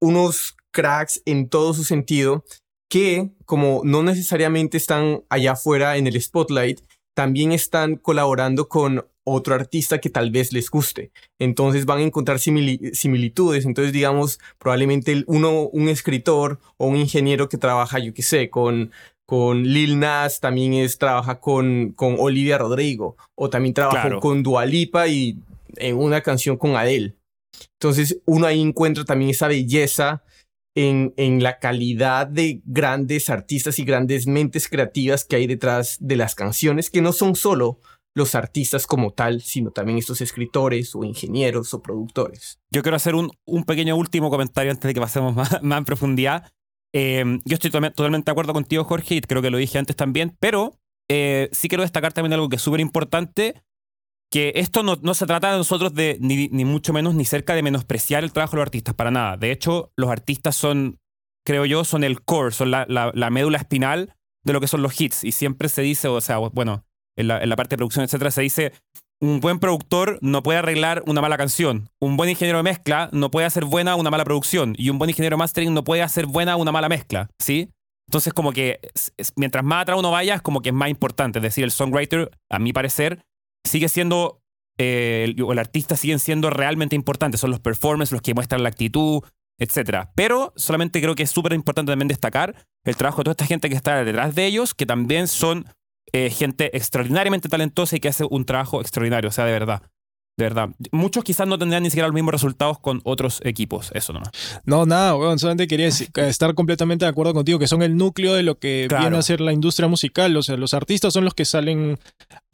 unos 0.00 0.56
cracks 0.72 1.20
en 1.26 1.50
todo 1.50 1.74
su 1.74 1.84
sentido 1.84 2.42
que, 2.90 3.32
como 3.44 3.82
no 3.84 4.02
necesariamente 4.02 4.78
están 4.78 5.22
allá 5.28 5.52
afuera 5.52 5.98
en 5.98 6.06
el 6.06 6.18
spotlight, 6.18 6.80
también 7.14 7.52
están 7.52 7.96
colaborando 7.96 8.70
con 8.70 9.06
otro 9.28 9.56
artista 9.56 9.98
que 9.98 10.08
tal 10.08 10.30
vez 10.30 10.52
les 10.52 10.70
guste. 10.70 11.10
Entonces 11.40 11.84
van 11.84 11.98
a 11.98 12.02
encontrar 12.02 12.38
similitudes. 12.38 13.66
Entonces, 13.66 13.92
digamos, 13.92 14.38
probablemente 14.58 15.24
uno, 15.26 15.62
un 15.62 15.88
escritor 15.88 16.60
o 16.76 16.86
un 16.86 16.96
ingeniero 16.96 17.48
que 17.48 17.58
trabaja, 17.58 17.98
yo 17.98 18.14
qué 18.14 18.22
sé, 18.22 18.48
con, 18.50 18.92
con 19.26 19.64
Lil 19.64 19.98
Nas, 19.98 20.38
también 20.38 20.74
es, 20.74 20.98
trabaja 20.98 21.40
con, 21.40 21.92
con 21.96 22.16
Olivia 22.20 22.56
Rodrigo, 22.56 23.16
o 23.34 23.50
también 23.50 23.74
trabaja 23.74 24.20
con 24.20 24.44
Dualipa 24.44 25.08
y 25.08 25.38
en 25.74 25.96
una 25.96 26.20
canción 26.20 26.56
con 26.56 26.76
Adele. 26.76 27.16
Entonces 27.80 28.20
uno 28.26 28.46
ahí 28.46 28.62
encuentra 28.62 29.04
también 29.04 29.32
esa 29.32 29.48
belleza 29.48 30.22
en, 30.76 31.14
en, 31.16 31.42
la 31.42 31.58
calidad 31.58 32.26
de 32.28 32.60
grandes 32.64 33.28
artistas 33.28 33.78
y 33.78 33.84
grandes 33.84 34.26
mentes 34.26 34.68
creativas 34.68 35.24
que 35.24 35.36
hay 35.36 35.46
detrás 35.46 35.96
de 36.00 36.16
las 36.16 36.34
canciones, 36.34 36.90
que 36.90 37.00
no 37.00 37.12
son 37.12 37.34
solo 37.34 37.80
los 38.16 38.34
artistas 38.34 38.86
como 38.86 39.12
tal, 39.12 39.42
sino 39.42 39.70
también 39.70 39.98
estos 39.98 40.20
escritores 40.22 40.94
o 40.94 41.04
ingenieros 41.04 41.74
o 41.74 41.82
productores. 41.82 42.58
Yo 42.70 42.82
quiero 42.82 42.96
hacer 42.96 43.14
un, 43.14 43.30
un 43.44 43.64
pequeño 43.64 43.94
último 43.94 44.30
comentario 44.30 44.72
antes 44.72 44.88
de 44.88 44.94
que 44.94 45.00
pasemos 45.00 45.34
más, 45.36 45.62
más 45.62 45.78
en 45.78 45.84
profundidad. 45.84 46.50
Eh, 46.94 47.24
yo 47.44 47.54
estoy 47.54 47.70
to- 47.70 47.80
totalmente 47.92 48.30
de 48.30 48.32
acuerdo 48.32 48.54
contigo, 48.54 48.84
Jorge, 48.84 49.16
y 49.16 49.20
creo 49.20 49.42
que 49.42 49.50
lo 49.50 49.58
dije 49.58 49.78
antes 49.78 49.94
también, 49.96 50.34
pero 50.40 50.78
eh, 51.10 51.50
sí 51.52 51.68
quiero 51.68 51.82
destacar 51.82 52.14
también 52.14 52.32
algo 52.32 52.48
que 52.48 52.56
es 52.56 52.62
súper 52.62 52.80
importante, 52.80 53.62
que 54.32 54.52
esto 54.56 54.82
no, 54.82 54.96
no 55.02 55.12
se 55.14 55.26
trata 55.26 55.52
de 55.52 55.58
nosotros 55.58 55.94
de, 55.94 56.16
ni, 56.20 56.48
ni 56.48 56.64
mucho 56.64 56.92
menos, 56.94 57.14
ni 57.14 57.24
cerca 57.26 57.54
de 57.54 57.62
menospreciar 57.62 58.24
el 58.24 58.32
trabajo 58.32 58.52
de 58.52 58.56
los 58.58 58.66
artistas, 58.66 58.94
para 58.94 59.10
nada. 59.10 59.36
De 59.36 59.52
hecho, 59.52 59.92
los 59.96 60.10
artistas 60.10 60.56
son, 60.56 60.98
creo 61.44 61.64
yo, 61.66 61.84
son 61.84 62.02
el 62.02 62.22
core, 62.22 62.50
son 62.52 62.70
la, 62.70 62.86
la- 62.88 63.12
la 63.14 63.30
médula 63.30 63.58
espinal 63.58 64.14
de 64.42 64.52
lo 64.54 64.60
que 64.60 64.68
son 64.68 64.80
los 64.82 64.98
hits. 65.00 65.22
Y 65.22 65.32
siempre 65.32 65.68
se 65.68 65.82
dice, 65.82 66.08
o 66.08 66.20
sea, 66.22 66.38
bueno, 66.38 66.84
en 67.16 67.28
la, 67.28 67.56
parte 67.56 67.74
de 67.74 67.78
producción, 67.78 68.04
etcétera, 68.04 68.30
se 68.30 68.42
dice, 68.42 68.72
un 69.20 69.40
buen 69.40 69.58
productor 69.58 70.18
no 70.20 70.42
puede 70.42 70.58
arreglar 70.58 71.02
una 71.06 71.20
mala 71.20 71.36
canción. 71.36 71.88
Un 72.00 72.16
buen 72.16 72.28
ingeniero 72.28 72.58
de 72.58 72.64
mezcla 72.64 73.08
no 73.12 73.30
puede 73.30 73.46
hacer 73.46 73.64
buena 73.64 73.96
una 73.96 74.10
mala 74.10 74.24
producción. 74.24 74.74
Y 74.76 74.90
un 74.90 74.98
buen 74.98 75.10
ingeniero 75.10 75.36
de 75.36 75.38
mastering 75.38 75.72
no 75.72 75.84
puede 75.84 76.02
hacer 76.02 76.26
buena 76.26 76.56
una 76.56 76.72
mala 76.72 76.88
mezcla. 76.88 77.28
¿Sí? 77.40 77.70
Entonces, 78.08 78.32
como 78.32 78.52
que 78.52 78.78
mientras 79.34 79.64
más 79.64 79.82
atrás 79.82 79.98
uno 79.98 80.10
vaya, 80.10 80.34
es 80.34 80.42
como 80.42 80.60
que 80.60 80.68
es 80.68 80.74
más 80.74 80.90
importante. 80.90 81.38
Es 81.38 81.42
decir, 81.42 81.64
el 81.64 81.70
songwriter, 81.70 82.30
a 82.50 82.58
mi 82.58 82.72
parecer, 82.72 83.22
sigue 83.64 83.88
siendo. 83.88 84.40
eh, 84.78 85.34
el, 85.36 85.58
artista 85.58 85.96
siguen 85.96 86.18
siendo 86.18 86.50
realmente 86.50 86.94
importantes. 86.94 87.40
Son 87.40 87.50
los 87.50 87.60
performers, 87.60 88.12
los 88.12 88.20
que 88.20 88.34
muestran 88.34 88.62
la 88.62 88.68
actitud, 88.68 89.22
etc. 89.58 90.08
Pero 90.14 90.52
solamente 90.56 91.00
creo 91.00 91.14
que 91.14 91.22
es 91.22 91.30
súper 91.30 91.54
importante 91.54 91.90
también 91.90 92.08
destacar 92.08 92.54
el 92.84 92.96
trabajo 92.96 93.18
de 93.18 93.24
toda 93.24 93.32
esta 93.32 93.46
gente 93.46 93.68
que 93.68 93.74
está 93.74 94.04
detrás 94.04 94.34
de 94.34 94.46
ellos, 94.46 94.74
que 94.74 94.86
también 94.86 95.26
son 95.26 95.66
eh, 96.12 96.30
gente 96.30 96.76
extraordinariamente 96.76 97.48
talentosa 97.48 97.96
y 97.96 98.00
que 98.00 98.08
hace 98.08 98.24
un 98.28 98.44
trabajo 98.44 98.80
extraordinario, 98.80 99.28
o 99.28 99.32
sea, 99.32 99.44
de 99.44 99.52
verdad. 99.52 99.82
De 100.38 100.44
verdad. 100.44 100.68
Muchos 100.92 101.24
quizás 101.24 101.48
no 101.48 101.58
tendrán 101.58 101.82
ni 101.82 101.88
siquiera 101.88 102.08
los 102.08 102.14
mismos 102.14 102.32
resultados 102.32 102.78
con 102.78 103.00
otros 103.04 103.40
equipos, 103.42 103.90
eso 103.94 104.12
nomás. 104.12 104.30
No, 104.66 104.84
nada, 104.84 105.16
weón. 105.16 105.38
Solamente 105.38 105.66
quería 105.66 105.88
estar 106.28 106.54
completamente 106.54 107.06
de 107.06 107.08
acuerdo 107.08 107.32
contigo, 107.32 107.58
que 107.58 107.66
son 107.66 107.82
el 107.82 107.96
núcleo 107.96 108.34
de 108.34 108.42
lo 108.42 108.58
que 108.58 108.84
Claro. 108.86 109.04
viene 109.04 109.16
a 109.16 109.22
ser 109.22 109.40
la 109.40 109.54
industria 109.54 109.88
musical. 109.88 110.36
O 110.36 110.42
sea, 110.42 110.58
los 110.58 110.74
artistas 110.74 111.14
son 111.14 111.24
los 111.24 111.32
que 111.32 111.46
salen, 111.46 111.98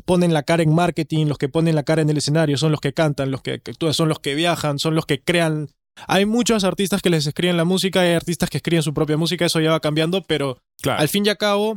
ponen 0.05 0.33
la 0.33 0.45
cara 0.45 0.63
en 0.63 0.73
marketing, 0.73 1.27
los 1.27 1.39
que 1.39 1.49
ponen 1.49 1.75
la 1.75 1.83
cara 1.83 2.03
en 2.03 2.11
el 2.11 2.19
escenario, 2.19 2.57
son 2.57 2.71
los 2.71 2.81
que 2.81 2.93
cantan, 2.93 3.33
los 3.33 3.43
que 3.43 3.59
que 3.61 3.73
actúan, 3.73 3.95
son 3.95 4.09
los 4.09 4.21
que 4.21 4.37
viajan, 4.37 4.79
son 4.79 4.95
los 4.95 5.05
que 5.05 5.21
crean. 5.21 5.69
Hay 6.07 6.25
muchos 6.25 6.63
artistas 6.63 7.03
que 7.03 7.11
les 7.11 7.27
escriben 7.27 7.57
la 7.57 7.65
música, 7.65 8.01
hay 8.03 8.13
artistas 8.13 8.49
que 8.49 8.59
escriben 8.59 8.85
su 8.85 8.95
propia 8.95 9.17
música, 9.17 9.45
eso 9.45 9.59
ya 9.61 9.73
va 9.73 9.81
cambiando, 9.81 10.23
pero 10.23 10.57
Claro. 10.81 11.01
al 11.01 11.09
fin 11.09 11.27
y 11.27 11.31
al 11.31 11.37
cabo, 11.37 11.75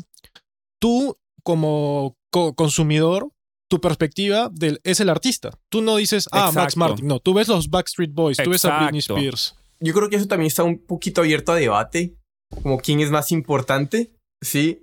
tú 0.79 1.17
como 1.45 2.17
co- 2.31 2.53
consumidor, 2.55 3.29
tu 3.69 3.79
perspectiva 3.79 4.49
del, 4.51 4.79
es 4.84 4.99
el 4.99 5.10
artista. 5.10 5.58
Tú 5.69 5.81
no 5.81 5.95
dices, 5.97 6.27
ah, 6.31 6.51
Max 6.53 6.73
Exacto. 6.75 6.79
Martin. 6.79 7.08
No, 7.08 7.19
tú 7.19 7.34
ves 7.34 7.47
los 7.47 7.69
Backstreet 7.69 8.12
Boys, 8.13 8.38
tú 8.38 8.49
ves 8.49 8.65
a 8.65 8.77
Britney 8.79 8.99
Exacto. 8.99 9.17
Spears. 9.19 9.55
Yo 9.79 9.93
creo 9.93 10.10
que 10.10 10.15
eso 10.17 10.27
también 10.27 10.47
está 10.47 10.63
un 10.63 10.79
poquito 10.86 11.21
abierto 11.21 11.51
a 11.51 11.55
debate, 11.55 12.15
como 12.63 12.77
quién 12.79 12.99
es 12.99 13.12
más 13.12 13.31
importante, 13.31 14.12
¿sí? 14.41 14.81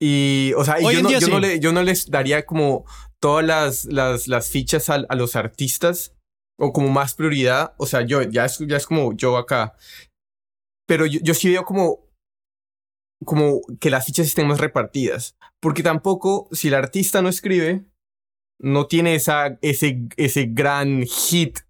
Y, 0.00 0.52
o 0.56 0.64
sea, 0.64 0.80
y 0.80 0.82
yo, 0.94 1.02
no, 1.02 1.10
yo, 1.10 1.20
no 1.20 1.36
sí. 1.36 1.40
le- 1.40 1.60
yo 1.60 1.72
no 1.72 1.82
les 1.82 2.10
daría 2.10 2.44
como 2.44 2.84
todas 3.20 3.44
las, 3.44 3.84
las, 3.86 4.28
las 4.28 4.50
fichas 4.50 4.90
al- 4.90 5.06
a, 5.08 5.14
los 5.14 5.34
artistas 5.36 6.12
o 6.58 6.72
como 6.72 6.88
más 6.90 7.14
prioridad. 7.14 7.74
O 7.78 7.86
sea, 7.86 8.02
yo 8.02 8.22
ya 8.22 8.44
es, 8.44 8.58
ya 8.58 8.76
es 8.76 8.86
como 8.86 9.14
yo 9.14 9.36
acá. 9.36 9.74
Pero 10.86 11.06
yo, 11.06 11.20
yo 11.22 11.32
sí 11.34 11.48
veo 11.48 11.64
como, 11.64 12.00
como 13.24 13.60
que 13.80 13.90
las 13.90 14.06
fichas 14.06 14.26
estén 14.26 14.46
más 14.46 14.60
repartidas. 14.60 15.36
Porque 15.60 15.82
tampoco, 15.82 16.48
si 16.52 16.68
el 16.68 16.74
artista 16.74 17.22
no 17.22 17.28
escribe, 17.28 17.84
no 18.58 18.86
tiene 18.86 19.14
esa, 19.14 19.58
ese, 19.62 20.08
ese 20.16 20.46
gran 20.50 21.04
hit 21.04 21.60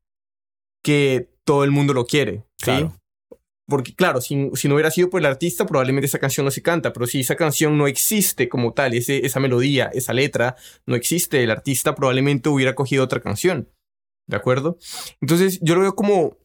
que 0.82 1.30
todo 1.44 1.64
el 1.64 1.70
mundo 1.70 1.94
lo 1.94 2.06
quiere. 2.06 2.44
¿sí? 2.58 2.64
Claro. 2.66 2.96
Porque 3.66 3.94
claro, 3.94 4.20
si, 4.20 4.50
si 4.54 4.68
no 4.68 4.74
hubiera 4.74 4.90
sido 4.90 5.08
por 5.08 5.20
el 5.20 5.26
artista, 5.26 5.64
probablemente 5.64 6.06
esa 6.06 6.18
canción 6.18 6.44
no 6.44 6.50
se 6.50 6.62
canta, 6.62 6.92
pero 6.92 7.06
si 7.06 7.20
esa 7.20 7.34
canción 7.34 7.78
no 7.78 7.86
existe 7.86 8.48
como 8.48 8.74
tal, 8.74 8.92
ese, 8.92 9.24
esa 9.24 9.40
melodía, 9.40 9.90
esa 9.94 10.12
letra, 10.12 10.56
no 10.86 10.96
existe, 10.96 11.42
el 11.42 11.50
artista 11.50 11.94
probablemente 11.94 12.50
hubiera 12.50 12.74
cogido 12.74 13.04
otra 13.04 13.20
canción. 13.20 13.70
¿De 14.26 14.36
acuerdo? 14.36 14.78
Entonces 15.20 15.60
yo 15.62 15.74
lo 15.74 15.82
veo 15.82 15.94
como 15.94 16.36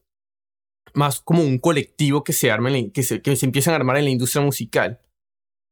más 0.93 1.19
como 1.19 1.43
un 1.43 1.59
colectivo 1.59 2.23
que 2.23 2.33
se 2.33 2.49
que 2.93 3.03
se, 3.03 3.21
que 3.21 3.35
se 3.35 3.45
empiezan 3.45 3.73
a 3.73 3.77
armar 3.77 3.97
en 3.97 4.05
la 4.05 4.11
industria 4.11 4.43
musical. 4.43 4.99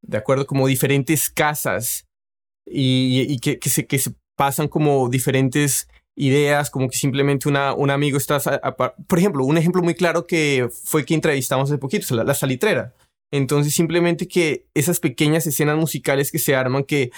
¿De 0.02 0.18
acuerdo? 0.18 0.46
Como 0.46 0.68
diferentes 0.68 1.30
casas 1.30 2.06
y, 2.66 3.26
y 3.28 3.40
que, 3.40 3.60
que, 3.60 3.70
se, 3.70 3.88
que 3.88 4.00
se 4.00 4.14
pasan 4.38 4.68
como 4.68 5.10
diferentes 5.10 5.90
ideas, 6.16 6.70
como 6.70 6.90
que 6.90 6.98
simplemente 6.98 7.48
una, 7.50 7.74
un 7.74 7.90
amigo 7.90 8.18
está... 8.18 8.38
a- 8.38 8.76
por 8.76 9.20
ejemplo, 9.20 9.44
un 9.46 9.58
ejemplo 9.58 9.82
muy 9.82 9.96
claro 9.96 10.28
que 10.28 10.70
fue 10.84 11.06
que 11.06 11.14
entrevistamos 11.14 11.70
hace 11.70 11.80
poquito, 11.80 12.16
la 12.24 12.34
salitrera. 12.34 12.96
Entonces, 13.32 13.74
simplemente 13.74 14.28
que 14.28 14.66
esas 14.74 15.00
pequeñas 15.00 15.46
escenas 15.48 15.78
musicales 15.78 16.32
que 16.32 16.40
se 16.40 16.56
arman, 16.56 16.84
que 16.86 17.12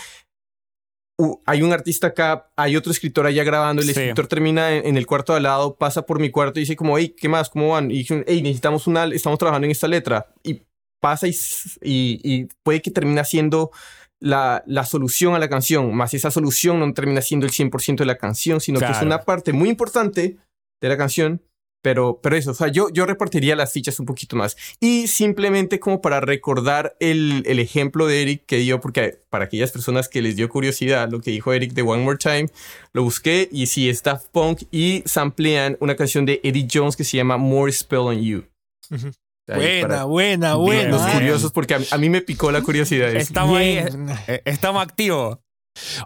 uh, 1.19 1.41
hay 1.45 1.61
un 1.61 1.71
artista 1.73 2.07
acá, 2.07 2.49
hay 2.55 2.75
otro 2.75 2.91
escritor 2.91 3.25
allá 3.25 3.43
grabando, 3.43 3.81
el 3.81 3.87
Sí. 3.87 3.91
escritor 3.91 4.27
termina 4.27 4.71
en, 4.75 4.87
en 4.87 4.97
el 4.97 5.05
cuarto 5.05 5.33
de 5.33 5.37
al 5.37 5.43
lado, 5.43 5.75
pasa 5.75 6.05
por 6.05 6.19
mi 6.19 6.31
cuarto 6.31 6.59
y 6.59 6.63
dice 6.63 6.75
como, 6.75 6.97
hey, 6.97 7.13
¿qué 7.17 7.27
más? 7.29 7.49
¿Cómo 7.49 7.69
van? 7.69 7.91
Y 7.91 7.95
dicen, 7.99 8.23
hey, 8.27 8.41
necesitamos 8.41 8.87
una, 8.87 9.03
estamos 9.05 9.37
trabajando 9.37 9.65
en 9.65 9.71
esta 9.71 9.87
letra. 9.87 10.27
Y 10.43 10.61
pasa 11.01 11.27
y, 11.27 11.35
y, 11.81 12.19
y 12.23 12.47
puede 12.63 12.81
que 12.81 12.91
termine 12.91 13.23
siendo 13.25 13.71
la, 14.21 14.63
la 14.65 14.83
solución 14.85 15.33
a 15.35 15.39
la 15.39 15.47
canción, 15.49 15.93
más 15.93 16.13
esa 16.13 16.29
solución 16.31 16.79
no 16.79 16.93
termina 16.93 17.21
siendo 17.21 17.45
el 17.45 17.51
100% 17.53 17.97
de 17.97 18.05
la 18.05 18.17
canción, 18.17 18.59
sino 18.59 18.79
que 18.79 18.85
es 18.85 18.91
Claro. 18.91 19.05
una 19.07 19.19
parte 19.21 19.53
muy 19.53 19.69
importante 19.69 20.37
de 20.81 20.89
la 20.89 20.97
canción, 20.97 21.41
pero, 21.81 22.19
pero 22.21 22.35
eso, 22.35 22.51
o 22.51 22.53
sea, 22.53 22.67
yo, 22.67 22.89
yo 22.89 23.05
repartiría 23.05 23.55
las 23.55 23.71
fichas 23.71 23.99
un 23.99 24.05
poquito 24.05 24.35
más. 24.35 24.57
Y 24.79 25.07
simplemente 25.07 25.79
como 25.79 26.01
para 26.01 26.19
recordar 26.19 26.95
el, 26.99 27.43
el 27.45 27.59
ejemplo 27.59 28.05
de 28.07 28.21
Eric 28.21 28.45
que 28.45 28.57
dio, 28.57 28.81
porque 28.81 29.21
para 29.29 29.45
aquellas 29.45 29.71
personas 29.71 30.09
que 30.09 30.21
les 30.21 30.35
dio 30.35 30.49
curiosidad 30.49 31.09
lo 31.09 31.21
que 31.21 31.31
dijo 31.31 31.53
Eric 31.53 31.73
de 31.73 31.81
One 31.81 32.03
More 32.03 32.17
Time, 32.17 32.47
lo 32.93 33.03
busqué 33.03 33.47
y 33.51 33.67
sí, 33.67 33.89
es 33.89 34.03
Daft 34.03 34.27
Punk 34.31 34.63
y 34.71 35.03
samplean 35.05 35.77
una 35.79 35.95
canción 35.95 36.25
de 36.25 36.41
Eddie 36.43 36.67
Jones 36.71 36.95
que 36.95 37.03
se 37.03 37.17
llama 37.17 37.37
More 37.37 37.71
Spell 37.71 37.99
on 37.99 38.21
You. 38.21 38.45
Ujú. 38.91 39.11
Ahí 39.47 39.55
Buena, 39.55 39.87
para 39.87 40.03
buena, 40.03 40.55
buena. 40.55 40.89
Los 40.89 41.01
curiosos, 41.07 41.51
porque 41.51 41.73
a, 41.73 41.79
a 41.91 41.97
mí 41.97 42.07
me 42.09 42.21
picó 42.21 42.51
la 42.51 42.61
curiosidad. 42.61 43.15
Estamos 43.15 43.57
ahí, 43.57 43.75
Bien. 43.75 44.07
eh, 44.27 44.41
estamos 44.45 44.83
activos. 44.83 45.39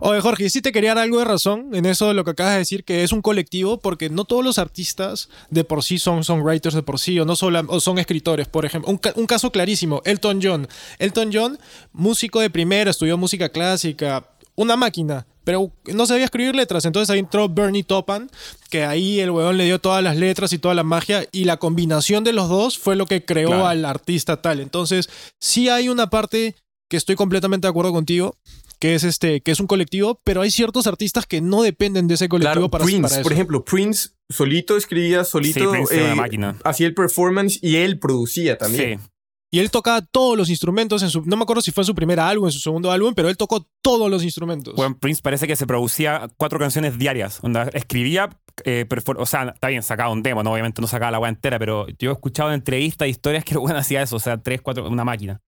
Oye, 0.01 0.21
Jorge, 0.21 0.49
sí 0.49 0.61
te 0.61 0.71
quería 0.71 0.93
dar 0.93 1.03
algo 1.03 1.19
de 1.19 1.25
razón 1.25 1.69
en 1.73 1.85
eso 1.85 2.07
de 2.07 2.13
lo 2.13 2.23
que 2.23 2.31
acabas 2.31 2.53
de 2.53 2.59
decir, 2.59 2.83
que 2.83 3.03
es 3.03 3.11
un 3.11 3.21
colectivo, 3.21 3.79
porque 3.79 4.09
no 4.09 4.25
todos 4.25 4.43
los 4.43 4.59
artistas 4.59 5.29
de 5.49 5.63
por 5.63 5.83
sí 5.83 5.97
son 5.97 6.23
songwriters 6.23 6.75
de 6.75 6.83
por 6.83 6.99
sí, 6.99 7.19
o 7.19 7.25
no 7.25 7.35
solo, 7.35 7.61
o 7.67 7.79
son 7.79 7.97
escritores, 7.97 8.47
por 8.47 8.65
ejemplo. 8.65 8.91
Un, 8.91 8.97
ca- 8.97 9.13
un 9.15 9.25
caso 9.25 9.51
clarísimo, 9.51 10.01
Elton 10.05 10.39
John. 10.43 10.67
Elton 10.99 11.31
John, 11.33 11.59
músico 11.91 12.39
de 12.39 12.49
primera, 12.49 12.91
estudió 12.91 13.17
música 13.17 13.49
clásica, 13.49 14.29
una 14.55 14.75
máquina, 14.75 15.25
pero 15.43 15.71
no 15.91 16.05
sabía 16.05 16.25
escribir 16.25 16.55
letras. 16.55 16.85
Entonces 16.85 17.09
ahí 17.09 17.19
entró 17.19 17.49
Bernie 17.49 17.83
Taupin, 17.83 18.29
que 18.69 18.85
ahí 18.85 19.19
el 19.21 19.31
weón 19.31 19.57
le 19.57 19.65
dio 19.65 19.79
todas 19.79 20.03
las 20.03 20.17
letras 20.17 20.53
y 20.53 20.59
toda 20.59 20.75
la 20.75 20.83
magia, 20.83 21.25
y 21.31 21.45
la 21.45 21.57
combinación 21.57 22.23
de 22.23 22.33
los 22.33 22.47
dos 22.47 22.77
fue 22.77 22.95
lo 22.95 23.07
que 23.07 23.25
creó 23.25 23.49
Claro. 23.49 23.67
al 23.67 23.83
artista 23.85 24.41
tal. 24.41 24.59
Entonces, 24.59 25.09
sí 25.39 25.69
hay 25.69 25.89
una 25.89 26.09
parte 26.11 26.55
que 26.89 26.97
estoy 26.97 27.15
completamente 27.15 27.65
de 27.65 27.69
acuerdo 27.69 27.91
contigo, 27.91 28.37
que 28.83 28.95
es 28.95 29.05
este, 29.05 29.39
que 29.39 29.51
es 29.51 29.61
un 29.61 29.67
colectivo, 29.67 30.19
pero 30.25 30.41
hay 30.41 30.51
ciertos 30.51 30.87
artistas 30.87 31.25
que 31.25 31.39
no 31.39 31.61
dependen 31.61 32.09
de 32.09 32.15
ese 32.15 32.27
colectivo 32.27 32.53
Claro, 32.53 32.69
para, 32.69 32.83
Prince, 32.83 33.01
para 33.03 33.13
eso. 33.15 33.23
por 33.23 33.31
ejemplo, 33.31 33.63
Prince 33.63 34.09
solito 34.29 34.75
escribía, 34.75 35.23
solito 35.23 35.71
Sí, 35.85 35.95
eh, 35.95 36.13
máquina. 36.13 36.57
hacía 36.65 36.87
el 36.87 36.93
performance 36.93 37.59
y 37.61 37.77
él 37.77 37.97
producía 37.97 38.57
también. 38.57 38.99
Sí. 38.99 39.09
Y 39.53 39.59
él 39.59 39.71
tocaba 39.71 40.01
todos 40.01 40.37
los 40.37 40.49
instrumentos 40.49 41.01
en 41.01 41.09
su, 41.11 41.21
no 41.25 41.37
me 41.37 41.43
acuerdo 41.43 41.61
si 41.61 41.71
fue 41.71 41.83
en 41.83 41.85
su 41.85 41.95
primer 41.95 42.19
álbum, 42.19 42.47
en 42.47 42.51
su 42.51 42.59
segundo 42.59 42.91
álbum, 42.91 43.13
pero 43.13 43.29
él 43.29 43.37
tocó 43.37 43.65
todos 43.81 44.11
los 44.11 44.21
instrumentos. 44.21 44.75
Bueno, 44.75 44.97
Prince 44.99 45.21
parece 45.21 45.47
que 45.47 45.55
se 45.55 45.65
producía 45.65 46.29
cuatro 46.35 46.59
canciones 46.59 46.97
diarias. 46.97 47.39
Onda, 47.41 47.69
escribía, 47.71 48.37
eh, 48.65 48.85
o 49.15 49.25
sea, 49.25 49.53
está 49.55 49.69
bien, 49.69 49.81
sacaba 49.81 50.11
un 50.11 50.23
demo, 50.23 50.43
¿no? 50.43 50.51
obviamente 50.51 50.81
no 50.81 50.87
sacaba 50.89 51.11
la 51.11 51.19
weá 51.19 51.29
entera, 51.29 51.57
pero 51.57 51.87
yo 51.99 52.09
he 52.09 52.13
escuchado 52.13 52.49
en 52.49 52.55
entrevistas, 52.55 53.07
historias 53.07 53.45
que 53.45 53.53
el 53.53 53.59
weón 53.59 53.77
hacía 53.77 54.01
eso, 54.01 54.17
o 54.17 54.19
sea, 54.19 54.43
tres, 54.43 54.61
cuatro, 54.61 54.89
una 54.89 55.05
máquina. 55.05 55.39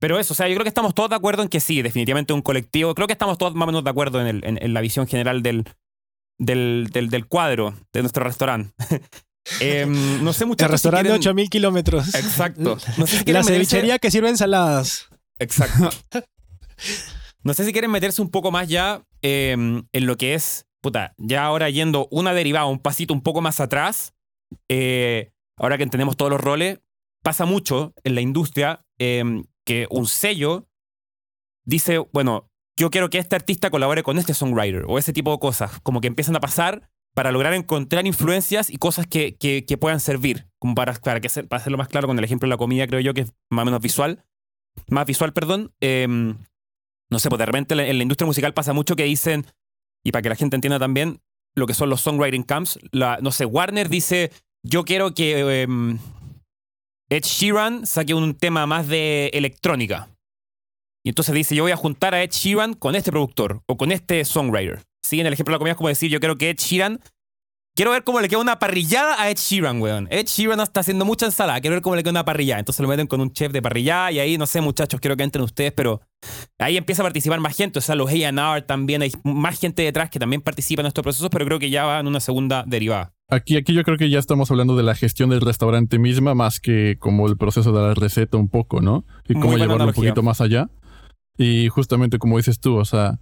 Pero 0.00 0.18
eso, 0.18 0.32
o 0.32 0.36
sea, 0.36 0.46
yo 0.48 0.54
creo 0.54 0.64
que 0.64 0.68
estamos 0.68 0.94
todos 0.94 1.10
de 1.10 1.16
acuerdo 1.16 1.42
en 1.42 1.48
que 1.48 1.60
sí, 1.60 1.82
definitivamente 1.82 2.32
un 2.32 2.42
colectivo. 2.42 2.94
Creo 2.94 3.06
que 3.06 3.12
estamos 3.14 3.36
todos 3.38 3.54
más 3.54 3.64
o 3.64 3.66
menos 3.66 3.84
de 3.84 3.90
acuerdo 3.90 4.20
en, 4.20 4.26
el- 4.28 4.44
en- 4.44 4.62
en 4.62 4.74
la 4.74 4.80
visión 4.80 5.06
general 5.08 5.42
del, 5.42 5.64
del, 6.38 6.88
del, 6.92 7.08
del 7.10 7.26
cuadro 7.26 7.74
de 7.92 8.00
nuestro 8.02 8.24
restaurante. 8.24 8.72
Em, 9.60 10.22
no 10.22 10.34
sé 10.34 10.44
mucho. 10.44 10.66
el 10.66 10.70
restaurante 10.70 11.08
de 11.08 11.14
8000 11.14 11.48
kilómetros. 11.48 12.14
Exacto. 12.14 12.76
No 12.98 13.06
sé 13.06 13.12
si 13.12 13.16
La 13.18 13.24
quieren 13.24 13.42
meterse- 13.42 13.46
cevichería 13.54 13.98
que 13.98 14.10
sirve 14.10 14.28
ensaladas. 14.28 15.08
Exacto. 15.38 15.88
no 17.44 17.54
sé 17.54 17.64
si 17.64 17.72
quieren 17.72 17.90
meterse 17.90 18.20
un 18.20 18.30
poco 18.30 18.50
más 18.50 18.68
ya 18.68 19.02
eh, 19.22 19.52
en 19.52 20.06
lo 20.06 20.16
que 20.18 20.34
es, 20.34 20.66
puta, 20.82 21.14
ya 21.16 21.44
ahora 21.46 21.70
yendo 21.70 22.08
una 22.10 22.34
derivada, 22.34 22.66
un 22.66 22.78
pasito 22.78 23.14
un 23.14 23.22
poco 23.22 23.40
más 23.40 23.58
atrás, 23.60 24.12
eh, 24.68 25.30
ahora 25.56 25.78
que 25.78 25.84
entendemos 25.84 26.16
todos 26.18 26.30
los 26.30 26.40
roles, 26.42 26.80
pasa 27.22 27.46
mucho 27.46 27.94
en 28.04 28.14
la 28.16 28.20
industria 28.20 28.84
eh, 28.98 29.24
que 29.68 29.86
un 29.90 30.06
sello 30.06 30.66
dice, 31.66 31.98
bueno, 32.14 32.50
yo 32.78 32.88
quiero 32.88 33.10
que 33.10 33.18
este 33.18 33.36
artista 33.36 33.68
colabore 33.68 34.02
con 34.02 34.16
este 34.16 34.32
songwriter 34.32 34.86
o 34.88 34.96
ese 34.96 35.12
tipo 35.12 35.30
de 35.30 35.38
cosas, 35.38 35.78
como 35.82 36.00
que 36.00 36.06
empiezan 36.06 36.34
a 36.36 36.40
pasar 36.40 36.88
para 37.14 37.32
lograr 37.32 37.52
encontrar 37.52 38.06
influencias 38.06 38.70
y 38.70 38.78
cosas 38.78 39.06
que, 39.06 39.36
que, 39.36 39.76
puedan 39.76 40.00
servir, 40.00 40.46
como 40.58 40.74
para, 40.74 40.94
para, 40.94 41.20
que, 41.20 41.28
para 41.28 41.60
hacerlo 41.60 41.76
más 41.76 41.88
claro 41.88 42.06
con 42.06 42.16
el 42.16 42.24
ejemplo 42.24 42.46
de 42.46 42.50
la 42.54 42.56
comida, 42.56 42.86
creo 42.86 43.00
yo 43.00 43.12
que 43.12 43.20
es 43.22 43.34
más 43.50 43.64
o 43.64 43.66
menos 43.66 43.82
visual, 43.82 44.24
más 44.88 45.04
visual, 45.04 45.34
perdón. 45.34 45.74
Em, 45.80 46.38
no 47.10 47.18
sé, 47.18 47.28
pues 47.28 47.38
de 47.38 47.44
repente 47.44 47.74
en 47.74 47.98
la 47.98 48.02
industria 48.02 48.26
musical 48.26 48.54
pasa 48.54 48.72
mucho 48.72 48.96
que 48.96 49.04
dicen, 49.04 49.44
y 50.02 50.12
para 50.12 50.22
que 50.22 50.30
la 50.30 50.36
gente 50.36 50.56
entienda 50.56 50.78
también, 50.78 51.20
lo 51.54 51.66
que 51.66 51.74
son 51.74 51.90
los 51.90 52.00
songwriting 52.00 52.42
camps, 52.42 52.78
la, 52.90 53.18
no 53.20 53.32
sé, 53.32 53.44
Warner 53.44 53.90
dice, 53.90 54.32
yo 54.62 54.86
quiero 54.86 55.12
que 55.12 55.60
em, 55.60 55.98
Ed 57.10 57.24
Sheeran 57.24 57.86
saque 57.86 58.12
un 58.12 58.34
tema 58.34 58.66
más 58.66 58.86
de 58.86 59.28
electrónica. 59.32 60.10
Y 61.02 61.08
entonces 61.08 61.34
dice, 61.34 61.54
yo 61.54 61.62
voy 61.62 61.72
a 61.72 61.76
juntar 61.76 62.14
a 62.14 62.22
Ed 62.22 62.30
Sheeran 62.30 62.74
con 62.74 62.94
este 62.94 63.10
productor 63.10 63.62
o 63.66 63.78
con 63.78 63.92
este 63.92 64.26
songwriter. 64.26 64.82
Sí, 65.02 65.18
en 65.18 65.26
el 65.26 65.32
ejemplo 65.32 65.52
de 65.52 65.54
la 65.54 65.58
comida 65.58 65.72
es 65.72 65.76
como 65.78 65.88
decir, 65.88 66.10
yo 66.10 66.20
quiero 66.20 66.36
que 66.36 66.50
Ed 66.50 66.58
Sheeran... 66.58 67.00
Quiero 67.78 67.92
ver 67.92 68.02
cómo 68.02 68.20
le 68.20 68.28
queda 68.28 68.40
una 68.40 68.58
parrillada 68.58 69.22
a 69.22 69.30
Ed 69.30 69.36
Sheeran, 69.36 69.80
weón. 69.80 70.08
Ed 70.10 70.26
Sheeran 70.26 70.58
está 70.58 70.80
haciendo 70.80 71.04
mucha 71.04 71.26
ensalada. 71.26 71.60
Quiero 71.60 71.76
ver 71.76 71.80
cómo 71.80 71.94
le 71.94 72.02
queda 72.02 72.10
una 72.10 72.24
parrillada. 72.24 72.58
Entonces 72.58 72.82
lo 72.82 72.88
meten 72.88 73.06
con 73.06 73.20
un 73.20 73.32
chef 73.32 73.52
de 73.52 73.62
parrillada 73.62 74.10
y 74.10 74.18
ahí, 74.18 74.36
no 74.36 74.48
sé, 74.48 74.60
muchachos, 74.60 74.98
quiero 74.98 75.16
que 75.16 75.22
entren 75.22 75.44
ustedes, 75.44 75.70
pero 75.70 76.00
ahí 76.58 76.76
empieza 76.76 77.02
a 77.02 77.04
participar 77.04 77.38
más 77.38 77.56
gente. 77.56 77.78
O 77.78 77.80
sea, 77.80 77.94
los 77.94 78.10
A&R 78.10 78.62
también, 78.62 79.02
hay 79.02 79.12
más 79.22 79.60
gente 79.60 79.82
detrás 79.82 80.10
que 80.10 80.18
también 80.18 80.42
participa 80.42 80.80
en 80.80 80.86
estos 80.86 81.04
procesos, 81.04 81.28
pero 81.30 81.44
creo 81.44 81.60
que 81.60 81.70
ya 81.70 81.84
va 81.84 82.00
en 82.00 82.08
una 82.08 82.18
segunda 82.18 82.64
derivada. 82.66 83.12
Aquí, 83.28 83.56
aquí 83.56 83.72
yo 83.72 83.84
creo 83.84 83.96
que 83.96 84.10
ya 84.10 84.18
estamos 84.18 84.50
hablando 84.50 84.76
de 84.76 84.82
la 84.82 84.96
gestión 84.96 85.30
del 85.30 85.40
restaurante 85.40 86.00
misma 86.00 86.34
más 86.34 86.58
que 86.58 86.96
como 86.98 87.28
el 87.28 87.36
proceso 87.36 87.70
de 87.70 87.80
la 87.80 87.94
receta 87.94 88.38
un 88.38 88.48
poco, 88.48 88.80
¿no? 88.80 89.04
Y 89.28 89.34
cómo 89.34 89.56
llevarlo 89.56 89.84
un 89.84 89.92
poquito 89.92 90.24
más 90.24 90.40
allá. 90.40 90.68
Y 91.36 91.68
justamente 91.68 92.18
como 92.18 92.38
dices 92.38 92.58
tú, 92.58 92.74
o 92.74 92.84
sea, 92.84 93.20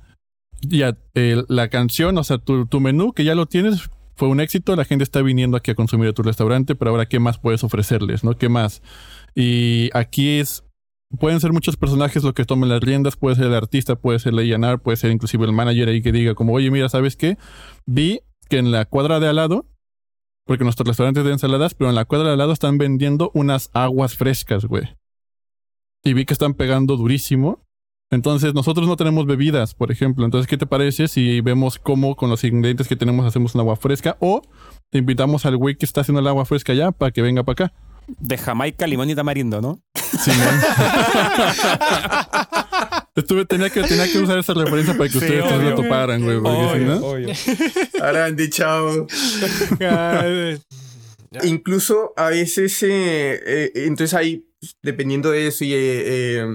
ya 0.63 0.97
la 1.13 1.69
canción, 1.69 2.17
o 2.17 2.25
sea, 2.25 2.39
tu, 2.39 2.65
tu, 2.65 2.81
menú 2.81 3.13
que 3.13 3.25
ya 3.25 3.35
lo 3.35 3.45
tienes 3.45 3.91
fue 4.17 4.29
un 4.29 4.41
éxito, 4.41 4.75
la 4.77 4.85
gente 4.85 5.05
está 5.05 5.21
viniendo 5.21 5.57
aquí 5.57 5.71
a 5.71 5.75
consumir 5.75 6.09
a 6.09 6.13
tu 6.13 6.23
restaurante, 6.23 6.75
pero 6.75 6.91
ahora 6.91 7.07
qué 7.07 7.21
más 7.21 7.39
puedes 7.39 7.63
ofrecerles, 7.63 8.25
¿no? 8.25 8.37
¿Qué 8.37 8.49
más? 8.49 8.83
Y 9.35 9.91
aquí 9.93 10.39
es, 10.39 10.65
pueden 11.19 11.39
ser 11.41 11.53
muchos 11.53 11.77
personajes 11.77 12.25
los 12.25 12.33
que 12.33 12.47
tomen 12.47 12.71
las 12.71 12.81
riendas, 12.81 13.17
puede 13.17 13.37
ser 13.37 13.47
el 13.47 13.55
artista, 13.55 13.97
puede 13.97 14.19
ser 14.19 14.33
el 14.33 14.55
A&R, 14.55 14.79
puede 14.79 14.97
ser 14.97 15.11
inclusive 15.11 15.45
el 15.45 15.53
manager 15.53 15.91
ahí 15.91 16.01
que 16.01 16.13
diga 16.13 16.35
como, 16.35 16.55
oye, 16.55 16.71
mira, 16.71 16.89
¿sabes 16.89 17.15
qué? 17.15 17.37
Vi 17.85 18.21
que 18.49 18.57
en 18.57 18.73
la 18.73 18.87
cuadra 18.87 19.21
de 19.21 19.29
al 19.29 19.37
lado, 19.37 19.67
porque 20.47 20.65
nuestros 20.65 20.89
restaurantes 20.89 21.25
de 21.25 21.33
ensaladas, 21.33 21.75
pero 21.75 21.91
en 21.91 21.97
la 21.97 22.07
cuadra 22.07 22.29
de 22.29 22.33
al 22.33 22.39
lado 22.39 22.53
están 22.53 22.79
vendiendo 22.79 23.31
unas 23.35 23.69
aguas 23.75 24.17
frescas, 24.17 24.65
güey. 24.65 24.97
Y 26.05 26.15
vi 26.15 26.25
que 26.25 26.33
están 26.33 26.55
pegando 26.55 26.97
durísimo 26.97 27.66
entonces, 28.11 28.55
nosotros 28.55 28.87
no 28.87 28.97
tenemos 28.97 29.27
bebidas, 29.27 29.75
por 29.75 29.91
ejemplo. 29.91 30.25
Entonces, 30.25 30.47
¿qué 30.47 30.57
te 30.57 30.67
parece 30.67 31.09
si 31.09 31.41
vemos 31.41 31.79
cómo 31.79 32.15
con 32.15 32.31
los 32.31 32.45
ingredientes 32.45 32.87
que 32.87 32.97
tenemos 32.97 33.27
hacemos 33.27 33.55
un 33.55 33.63
agua 33.63 33.77
fresca? 33.77 34.17
O 34.21 34.43
te 34.91 34.99
invitamos 34.99 35.45
al 35.47 35.57
güey 35.57 35.77
que 35.77 35.87
está 35.87 36.03
haciendo 36.03 36.21
el 36.21 36.27
agua 36.29 36.45
fresca 36.45 36.73
ya 36.73 36.93
para 36.93 37.11
que 37.11 37.23
venga 37.23 37.43
para 37.43 37.67
acá. 37.67 37.75
De 38.07 38.39
Jamaica, 38.39 38.87
limón 38.87 39.11
y 39.11 39.17
tamarindo, 39.17 39.61
¿no? 39.61 39.81
Sí, 39.95 40.31
Estuve, 43.17 43.45
tenía 43.47 43.71
que, 43.71 43.83
tenía 43.83 44.07
que 44.13 44.19
usar 44.19 44.39
esa 44.39 44.55
referencia 44.55 44.97
para 44.97 45.11
que 45.11 45.19
ustedes 45.19 45.43
obvio, 45.43 45.71
lo 45.71 45.77
toparan, 45.77 46.23
güey. 46.23 46.37
Obvio, 46.37 47.35
¿sí, 47.35 47.51
¿no? 47.51 48.05
Arandi, 48.05 48.51
chao. 48.51 49.07
Incluso 51.43 52.13
a 52.17 52.29
veces, 52.29 52.81
eh, 52.83 53.41
eh, 53.45 53.73
entonces 53.75 54.15
ahí, 54.15 54.47
dependiendo 54.83 55.31
de 55.33 55.49
eso 55.49 55.65
y 55.65 55.73
eh, 55.75 56.47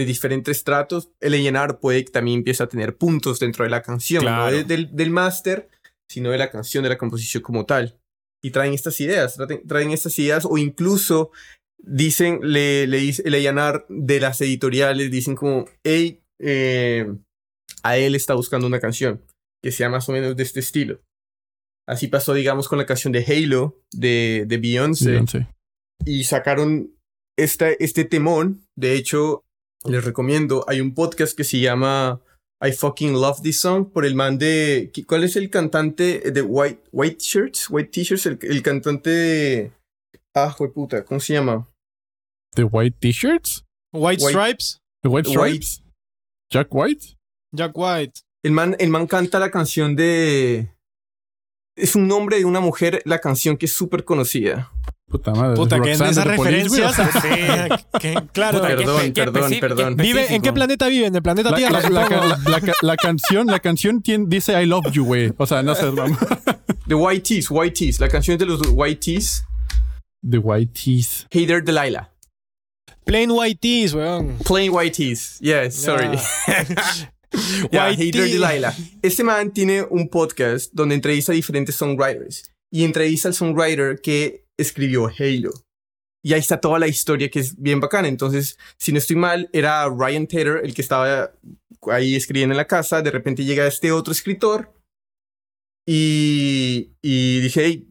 de 0.00 0.06
diferentes 0.06 0.64
tratos, 0.64 1.10
el 1.20 1.32
llenar 1.32 1.78
puede 1.78 2.06
que 2.06 2.10
también 2.10 2.38
empiece 2.38 2.62
a 2.62 2.68
tener 2.68 2.96
puntos 2.96 3.38
dentro 3.38 3.64
de 3.64 3.70
la 3.70 3.82
canción, 3.82 4.24
no 4.24 4.50
del, 4.50 4.96
del 4.96 5.10
máster, 5.10 5.68
sino 6.10 6.30
de 6.30 6.38
la 6.38 6.50
canción, 6.50 6.82
de 6.82 6.88
la 6.88 6.96
composición 6.96 7.42
como 7.42 7.66
tal. 7.66 8.00
Y 8.42 8.50
traen 8.50 8.72
estas 8.72 8.98
ideas, 9.02 9.36
traen, 9.68 9.90
estas 9.90 10.18
ideas 10.18 10.46
o 10.48 10.56
incluso 10.56 11.32
dicen, 11.78 12.40
le, 12.42 12.86
le 12.86 12.96
dice 12.96 13.22
el 13.26 13.34
llenar 13.34 13.84
de 13.90 14.20
las 14.20 14.40
editoriales, 14.40 15.10
dicen 15.10 15.36
como, 15.36 15.66
hey, 15.84 16.22
eh, 16.40 17.06
a 17.82 17.98
él 17.98 18.14
está 18.14 18.32
buscando 18.34 18.66
una 18.66 18.80
canción 18.80 19.22
que 19.62 19.70
sea 19.70 19.90
más 19.90 20.08
o 20.08 20.12
menos 20.12 20.34
de 20.34 20.42
este 20.42 20.60
estilo. 20.60 21.02
Así 21.86 22.08
pasó, 22.08 22.32
digamos, 22.32 22.68
con 22.68 22.78
la 22.78 22.86
canción 22.86 23.12
de 23.12 23.24
Halo 23.26 23.82
de, 23.92 24.44
de 24.46 24.56
Beyoncé. 24.56 25.22
Y 26.06 26.24
sacaron 26.24 26.94
esta, 27.36 27.70
este 27.72 28.04
temón. 28.04 28.64
De 28.74 28.94
hecho, 28.94 29.44
les 29.84 30.04
recomiendo. 30.04 30.64
Hay 30.68 30.80
un 30.80 30.94
podcast 30.94 31.36
que 31.36 31.44
se 31.44 31.60
llama 31.60 32.20
I 32.62 32.72
Fucking 32.72 33.12
Love 33.12 33.40
This 33.42 33.60
Song 33.60 33.90
por 33.90 34.04
el 34.04 34.14
man 34.14 34.38
de. 34.38 34.92
¿Cuál 35.06 35.24
es 35.24 35.36
el 35.36 35.50
cantante 35.50 36.30
de 36.30 36.42
White, 36.42 36.82
White 36.92 37.18
Shirts? 37.20 37.70
White 37.70 37.90
T-shirts, 37.90 38.26
el, 38.26 38.62
cantante 38.62 39.10
de. 39.10 39.72
Ah, 40.34 40.54
fue 40.56 40.72
puta, 40.72 41.04
¿cómo 41.04 41.20
se 41.20 41.34
llama? 41.34 41.66
¿The 42.54 42.64
White 42.64 42.98
T-shirts? 43.00 43.64
White, 43.92 44.22
Stripes. 44.22 44.78
¿The 45.02 45.08
White 45.08 45.30
Stripes? 45.30 45.82
¿Jack 46.52 46.68
White? 46.70 47.16
Jack 47.52 47.72
White. 47.74 48.20
El 48.42 48.52
man, 48.52 48.76
el 48.78 48.90
man 48.90 49.06
canta 49.06 49.38
la 49.38 49.50
canción 49.50 49.96
de. 49.96 50.72
Es 51.76 51.96
un 51.96 52.06
nombre 52.06 52.38
de 52.38 52.44
una 52.44 52.60
mujer, 52.60 53.02
la 53.04 53.20
canción 53.20 53.56
que 53.56 53.66
es 53.66 53.72
súper 53.72 54.04
conocida. 54.04 54.70
Puta 55.10 55.32
madre. 55.32 55.56
Puta, 55.56 55.80
que 55.80 55.92
en 55.92 56.02
esas 56.02 56.24
referencias. 56.24 56.94
sí, 56.94 58.08
claro. 58.32 58.62
perdón, 58.62 59.12
perdón, 59.12 59.52
perdón. 59.60 59.96
Vive, 59.96 60.32
¿En 60.32 60.40
qué 60.40 60.52
planeta 60.52 60.86
vive? 60.86 61.06
¿En 61.06 61.16
el 61.16 61.22
planeta 61.22 61.52
Tierra? 61.56 61.80
La, 62.82 62.96
canción, 62.96 63.48
la 63.48 63.58
canción 63.58 64.02
dice 64.28 64.62
I 64.62 64.66
love 64.66 64.92
you, 64.92 65.04
güey. 65.04 65.32
O 65.36 65.46
sea, 65.46 65.64
no 65.64 65.74
sé. 65.74 65.86
The 66.86 66.94
White 66.94 67.22
Tees, 67.22 67.50
White 67.50 67.74
Tees. 67.76 67.98
La 67.98 68.08
canción 68.08 68.38
de 68.38 68.46
los 68.46 68.60
White 68.72 69.00
Tees. 69.04 69.44
The 70.28 70.38
White 70.38 70.72
Tees. 70.72 71.26
Hater 71.30 71.64
Delilah. 71.64 72.12
Plain 73.04 73.32
White 73.32 73.58
Tees, 73.60 73.92
weón. 73.92 74.38
Plain 74.46 74.70
White 74.72 74.96
Tees. 74.96 75.38
Yes, 75.40 75.74
sorry. 75.74 76.08
Yeah. 77.70 77.92
Hater 77.92 78.28
Delilah. 78.28 78.74
Este 79.02 79.22
man 79.22 79.52
tiene 79.52 79.84
un 79.88 80.08
podcast 80.08 80.72
donde 80.72 80.96
entrevista 80.96 81.30
a 81.30 81.34
diferentes 81.36 81.76
songwriters. 81.76 82.52
Y 82.72 82.82
entrevista 82.84 83.28
al 83.28 83.34
songwriter 83.34 84.00
que 84.00 84.46
escribió 84.60 85.06
Halo. 85.06 85.52
Y 86.22 86.34
ahí 86.34 86.40
está 86.40 86.60
toda 86.60 86.78
la 86.78 86.88
historia 86.88 87.30
que 87.30 87.40
es 87.40 87.60
bien 87.60 87.80
bacana. 87.80 88.08
Entonces, 88.08 88.58
si 88.76 88.92
no 88.92 88.98
estoy 88.98 89.16
mal, 89.16 89.48
era 89.52 89.88
Ryan 89.88 90.26
Taylor 90.26 90.60
el 90.62 90.74
que 90.74 90.82
estaba 90.82 91.32
ahí 91.90 92.14
escribiendo 92.14 92.52
en 92.52 92.58
la 92.58 92.66
casa. 92.66 93.02
De 93.02 93.10
repente 93.10 93.44
llega 93.44 93.66
este 93.66 93.90
otro 93.90 94.12
escritor 94.12 94.72
y, 95.86 96.92
y 97.00 97.40
dije, 97.40 97.64
hey, 97.64 97.86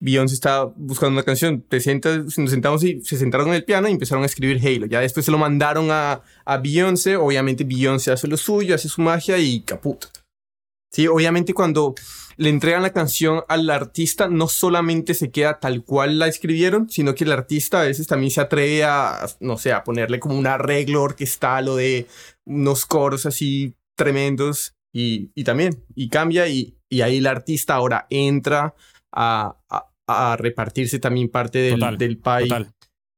Beyoncé 0.00 0.34
estaba 0.34 0.72
buscando 0.76 1.14
una 1.14 1.24
canción. 1.24 1.62
Te 1.62 1.80
sientas, 1.80 2.38
nos 2.38 2.50
sentamos 2.50 2.84
y 2.84 3.02
se 3.02 3.16
sentaron 3.16 3.48
en 3.48 3.54
el 3.54 3.64
piano 3.64 3.88
y 3.88 3.92
empezaron 3.92 4.22
a 4.22 4.26
escribir 4.26 4.60
Halo. 4.64 4.86
Ya 4.86 5.00
después 5.00 5.24
se 5.24 5.32
lo 5.32 5.38
mandaron 5.38 5.90
a, 5.90 6.22
a 6.44 6.56
Beyoncé. 6.58 7.16
Obviamente 7.16 7.64
Beyoncé 7.64 8.12
hace 8.12 8.28
lo 8.28 8.36
suyo, 8.36 8.74
hace 8.74 8.88
su 8.88 9.00
magia 9.00 9.38
y 9.38 9.60
caput. 9.62 10.04
Sí, 10.90 11.06
obviamente 11.06 11.54
cuando 11.54 11.94
le 12.38 12.50
entregan 12.50 12.82
la 12.82 12.92
canción 12.92 13.42
al 13.48 13.68
artista, 13.68 14.28
no 14.28 14.46
solamente 14.46 15.12
se 15.14 15.30
queda 15.30 15.58
tal 15.58 15.84
cual 15.84 16.20
la 16.20 16.28
escribieron, 16.28 16.88
sino 16.88 17.14
que 17.14 17.24
el 17.24 17.32
artista 17.32 17.80
a 17.80 17.84
veces 17.84 18.06
también 18.06 18.30
se 18.30 18.40
atreve 18.40 18.84
a, 18.84 19.26
no 19.40 19.58
sé, 19.58 19.72
a 19.72 19.82
ponerle 19.82 20.20
como 20.20 20.38
un 20.38 20.46
arreglo 20.46 21.02
orquestal 21.02 21.68
o 21.68 21.76
de 21.76 22.06
unos 22.46 22.86
coros 22.86 23.26
así 23.26 23.74
tremendos 23.96 24.76
y, 24.92 25.32
y 25.34 25.42
también, 25.42 25.84
y 25.96 26.08
cambia 26.08 26.46
y, 26.46 26.78
y, 26.88 27.00
ahí 27.00 27.18
el 27.18 27.26
artista 27.26 27.74
ahora 27.74 28.06
entra 28.08 28.74
a, 29.12 29.58
a, 30.06 30.36
repartirse 30.36 31.00
también 31.00 31.28
parte 31.28 31.58
del, 31.58 31.98
del 31.98 32.18
pie 32.18 32.48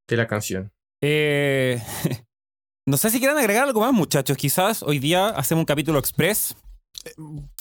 de 0.09 0.17
la 0.17 0.27
canción. 0.27 0.73
Eh, 1.03 1.81
no 2.87 2.97
sé 2.97 3.11
si 3.11 3.19
quieren 3.19 3.37
agregar 3.37 3.65
algo 3.65 3.81
más, 3.81 3.93
muchachos. 3.93 4.37
Quizás 4.37 4.83
hoy 4.83 4.99
día 4.99 5.29
hacemos 5.29 5.63
un 5.63 5.67
capítulo 5.67 5.99
express 5.99 6.57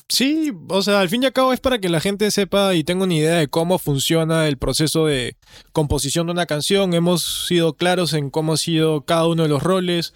Sí, 0.07 0.51
o 0.67 0.81
sea, 0.81 1.01
al 1.01 1.09
fin 1.09 1.23
y 1.23 1.27
al 1.27 1.33
cabo 1.33 1.53
es 1.53 1.59
para 1.59 1.79
que 1.79 1.87
la 1.87 1.99
gente 1.99 2.29
sepa 2.31 2.73
y 2.73 2.83
tenga 2.83 3.03
una 3.03 3.13
idea 3.13 3.35
de 3.35 3.47
cómo 3.47 3.77
funciona 3.77 4.47
el 4.47 4.57
proceso 4.57 5.05
de 5.05 5.37
composición 5.71 6.27
de 6.27 6.33
una 6.33 6.45
canción. 6.45 6.93
Hemos 6.93 7.45
sido 7.47 7.73
claros 7.73 8.13
en 8.13 8.29
cómo 8.31 8.53
ha 8.53 8.57
sido 8.57 9.05
cada 9.05 9.27
uno 9.27 9.43
de 9.43 9.49
los 9.49 9.61
roles. 9.61 10.13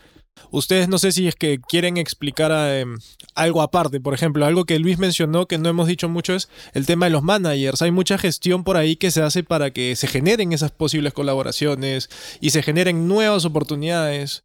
Ustedes 0.50 0.90
no 0.90 0.98
sé 0.98 1.12
si 1.12 1.28
es 1.28 1.36
que 1.36 1.60
quieren 1.60 1.98
explicar 1.98 2.52
em, 2.76 2.98
algo 3.36 3.62
aparte. 3.62 4.00
Por 4.00 4.14
ejemplo, 4.14 4.46
algo 4.46 4.66
que 4.66 4.80
Luis 4.80 4.98
mencionó 4.98 5.48
que 5.48 5.60
no 5.60 5.70
hemos 5.70 5.88
dicho 5.88 6.10
mucho 6.10 6.34
es 6.34 6.50
el 6.74 6.86
tema 6.86 7.06
de 7.06 7.12
los 7.12 7.24
managers. 7.24 7.82
Hay 7.84 7.92
mucha 7.92 8.18
gestión 8.18 8.64
por 8.64 8.78
ahí 8.78 8.96
que 8.96 9.12
se 9.12 9.22
hace 9.22 9.44
para 9.44 9.72
que 9.72 9.96
se 9.96 10.08
generen 10.08 10.54
esas 10.54 10.72
posibles 10.72 11.14
colaboraciones 11.14 12.10
y 12.42 12.50
se 12.50 12.64
generen 12.64 13.08
nuevas 13.08 13.46
oportunidades. 13.46 14.44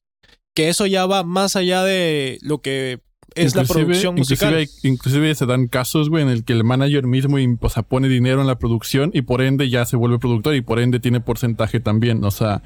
Que 0.54 0.68
eso 0.68 0.86
ya 0.86 1.06
va 1.06 1.24
más 1.24 1.56
allá 1.56 1.84
de 1.84 2.38
lo 2.42 2.58
que 2.58 3.00
es 3.38 3.54
la 3.54 3.64
producción 3.64 4.14
musical. 4.14 4.66
Inclusive, 4.82 5.34
se 5.34 5.46
dan 5.46 5.68
casos, 5.68 6.10
güey, 6.10 6.22
en 6.22 6.28
el 6.28 6.44
que 6.44 6.52
el 6.52 6.64
manager 6.64 7.06
mismo 7.06 7.36
o 7.60 7.68
sea, 7.68 7.82
pone 7.82 8.08
dinero 8.08 8.40
en 8.40 8.46
la 8.46 8.58
producción 8.58 9.10
y 9.14 9.22
por 9.22 9.40
ende 9.42 9.68
ya 9.68 9.84
se 9.84 9.96
vuelve 9.96 10.18
productor 10.18 10.54
y 10.54 10.60
por 10.60 10.80
ende 10.80 11.00
tiene 11.00 11.20
porcentaje 11.20 11.80
también. 11.80 12.24
O 12.24 12.30
sea, 12.30 12.62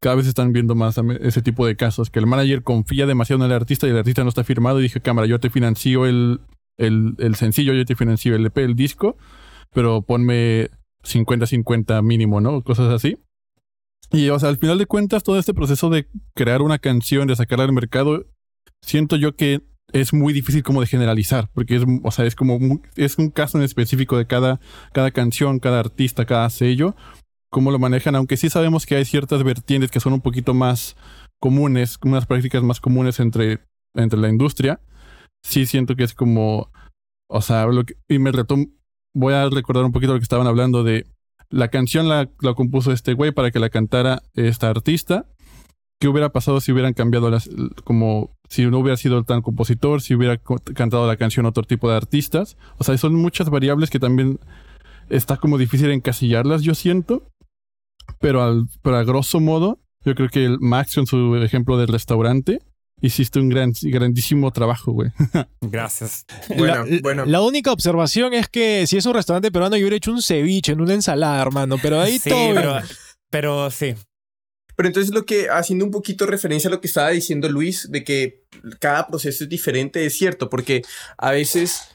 cada 0.00 0.16
vez 0.16 0.26
están 0.26 0.52
viendo 0.52 0.74
más 0.74 0.98
ese 1.20 1.42
tipo 1.42 1.66
de 1.66 1.76
casos, 1.76 2.10
que 2.10 2.18
el 2.18 2.26
manager 2.26 2.62
confía 2.62 3.06
demasiado 3.06 3.44
en 3.44 3.50
el 3.50 3.56
artista 3.56 3.86
y 3.86 3.90
el 3.90 3.98
artista 3.98 4.22
no 4.22 4.28
está 4.28 4.44
firmado 4.44 4.80
y 4.80 4.84
dije, 4.84 5.00
cámara, 5.00 5.26
yo 5.26 5.40
te 5.40 5.50
financio 5.50 6.06
el, 6.06 6.40
el, 6.76 7.14
el 7.18 7.34
sencillo, 7.34 7.72
yo 7.72 7.84
te 7.84 7.96
financio 7.96 8.34
el 8.34 8.46
EP, 8.46 8.58
el 8.58 8.74
disco, 8.74 9.16
pero 9.72 10.02
ponme 10.02 10.70
50-50 11.02 12.02
mínimo, 12.02 12.40
¿no? 12.40 12.62
Cosas 12.62 12.92
así. 12.92 13.18
Y, 14.12 14.28
o 14.28 14.38
sea, 14.38 14.48
al 14.48 14.58
final 14.58 14.78
de 14.78 14.86
cuentas, 14.86 15.22
todo 15.22 15.38
este 15.38 15.54
proceso 15.54 15.90
de 15.90 16.08
crear 16.34 16.62
una 16.62 16.78
canción, 16.78 17.26
de 17.26 17.36
sacarla 17.36 17.64
al 17.64 17.72
mercado, 17.72 18.26
siento 18.80 19.16
yo 19.16 19.34
que 19.34 19.62
es 19.92 20.12
muy 20.12 20.32
difícil 20.32 20.62
como 20.62 20.80
de 20.80 20.86
generalizar, 20.86 21.48
porque 21.54 21.76
es, 21.76 21.84
o 22.02 22.10
sea, 22.10 22.24
es 22.24 22.34
como, 22.34 22.58
es 22.96 23.18
un 23.18 23.30
caso 23.30 23.58
en 23.58 23.64
específico 23.64 24.18
de 24.18 24.26
cada, 24.26 24.60
cada 24.92 25.10
canción, 25.10 25.58
cada 25.58 25.80
artista, 25.80 26.26
cada 26.26 26.50
sello, 26.50 26.96
cómo 27.50 27.70
lo 27.70 27.78
manejan, 27.78 28.16
aunque 28.16 28.36
sí 28.36 28.50
sabemos 28.50 28.86
que 28.86 28.96
hay 28.96 29.04
ciertas 29.04 29.42
vertientes 29.42 29.90
que 29.90 30.00
son 30.00 30.12
un 30.12 30.20
poquito 30.20 30.54
más 30.54 30.96
comunes, 31.40 31.98
unas 32.02 32.26
prácticas 32.26 32.62
más 32.62 32.80
comunes 32.80 33.20
entre, 33.20 33.60
entre 33.94 34.18
la 34.18 34.28
industria, 34.28 34.80
sí 35.42 35.66
siento 35.66 35.96
que 35.96 36.04
es 36.04 36.14
como, 36.14 36.70
o 37.28 37.42
sea, 37.42 37.66
lo 37.66 37.82
y 38.08 38.18
me 38.18 38.32
retomo, 38.32 38.66
voy 39.14 39.34
a 39.34 39.48
recordar 39.48 39.84
un 39.84 39.92
poquito 39.92 40.12
lo 40.12 40.18
que 40.18 40.24
estaban 40.24 40.46
hablando 40.46 40.82
de 40.82 41.06
la 41.48 41.68
canción 41.68 42.08
la, 42.08 42.28
compuso 42.54 42.92
este 42.92 43.14
güey 43.14 43.32
para 43.32 43.50
que 43.50 43.58
la 43.58 43.70
cantara 43.70 44.22
esta 44.34 44.68
artista. 44.68 45.26
¿Qué 45.98 46.08
hubiera 46.08 46.30
pasado 46.30 46.60
si 46.60 46.72
hubieran 46.72 46.92
cambiado 46.92 47.30
las, 47.30 47.48
como 47.84 48.36
si 48.48 48.66
no 48.66 48.78
hubiera 48.78 48.96
sido 48.96 49.24
tan 49.24 49.40
compositor, 49.42 50.02
si 50.02 50.14
hubiera 50.14 50.38
cantado 50.74 51.06
la 51.06 51.16
canción 51.16 51.46
otro 51.46 51.62
tipo 51.62 51.88
de 51.88 51.96
artistas? 51.96 52.56
O 52.78 52.84
sea, 52.84 52.96
son 52.98 53.14
muchas 53.14 53.48
variables 53.48 53.88
que 53.88 53.98
también 53.98 54.38
está 55.08 55.36
como 55.38 55.56
difícil 55.56 55.90
encasillarlas, 55.90 56.62
yo 56.62 56.74
siento. 56.74 57.22
Pero, 58.20 58.42
al, 58.42 58.68
pero 58.82 58.96
a 58.96 59.04
grosso 59.04 59.40
modo, 59.40 59.78
yo 60.04 60.14
creo 60.14 60.28
que 60.28 60.44
el 60.44 60.58
Max 60.60 60.96
en 60.98 61.06
su 61.06 61.34
ejemplo 61.36 61.78
del 61.78 61.88
restaurante 61.88 62.60
Hiciste 63.02 63.38
un 63.38 63.50
gran, 63.50 63.72
grandísimo 63.82 64.50
trabajo, 64.52 64.92
güey. 64.92 65.10
Gracias. 65.60 66.24
Bueno, 66.56 66.86
la, 66.86 66.98
bueno. 67.02 67.26
La 67.26 67.42
única 67.42 67.70
observación 67.70 68.32
es 68.32 68.48
que 68.48 68.86
si 68.86 68.96
es 68.96 69.04
un 69.04 69.12
restaurante 69.12 69.52
peruano, 69.52 69.76
yo 69.76 69.82
hubiera 69.82 69.96
hecho 69.96 70.12
un 70.12 70.22
ceviche 70.22 70.72
en 70.72 70.80
una 70.80 70.94
ensalada, 70.94 71.42
hermano. 71.42 71.76
Pero 71.80 72.00
ahí 72.00 72.18
todo. 72.18 72.54
Pero, 72.54 72.78
pero 73.28 73.70
sí. 73.70 73.94
Pero 74.76 74.88
entonces 74.88 75.12
lo 75.14 75.24
que, 75.24 75.48
haciendo 75.48 75.84
un 75.84 75.90
poquito 75.90 76.26
referencia 76.26 76.68
a 76.68 76.70
lo 76.70 76.80
que 76.80 76.86
estaba 76.86 77.10
diciendo 77.10 77.48
Luis, 77.48 77.90
de 77.90 78.04
que 78.04 78.44
cada 78.78 79.06
proceso 79.06 79.44
es 79.44 79.50
diferente, 79.50 80.04
es 80.04 80.16
cierto, 80.16 80.50
porque 80.50 80.82
a 81.16 81.32
veces 81.32 81.88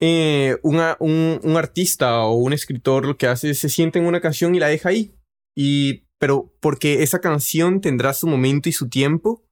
eh, 0.00 0.58
un, 0.62 0.80
un, 1.00 1.56
artista 1.56 2.20
o 2.20 2.34
un 2.34 2.52
escritor 2.52 3.06
lo 3.06 3.16
que 3.16 3.26
hace 3.26 3.50
es 3.50 3.58
se 3.58 3.68
siente 3.68 3.98
en 3.98 4.06
una 4.06 4.20
canción 4.20 4.54
y 4.54 4.60
la 4.60 4.68
deja 4.68 4.90
ahí. 4.90 5.14
Y, 5.56 6.04
pero 6.20 6.54
porque 6.60 7.02
esa 7.02 7.20
canción 7.20 7.80
tendrá 7.80 8.12
su 8.12 8.26
momento 8.26 8.68
y 8.68 8.72
su 8.72 8.88
tiempo, 8.88 9.44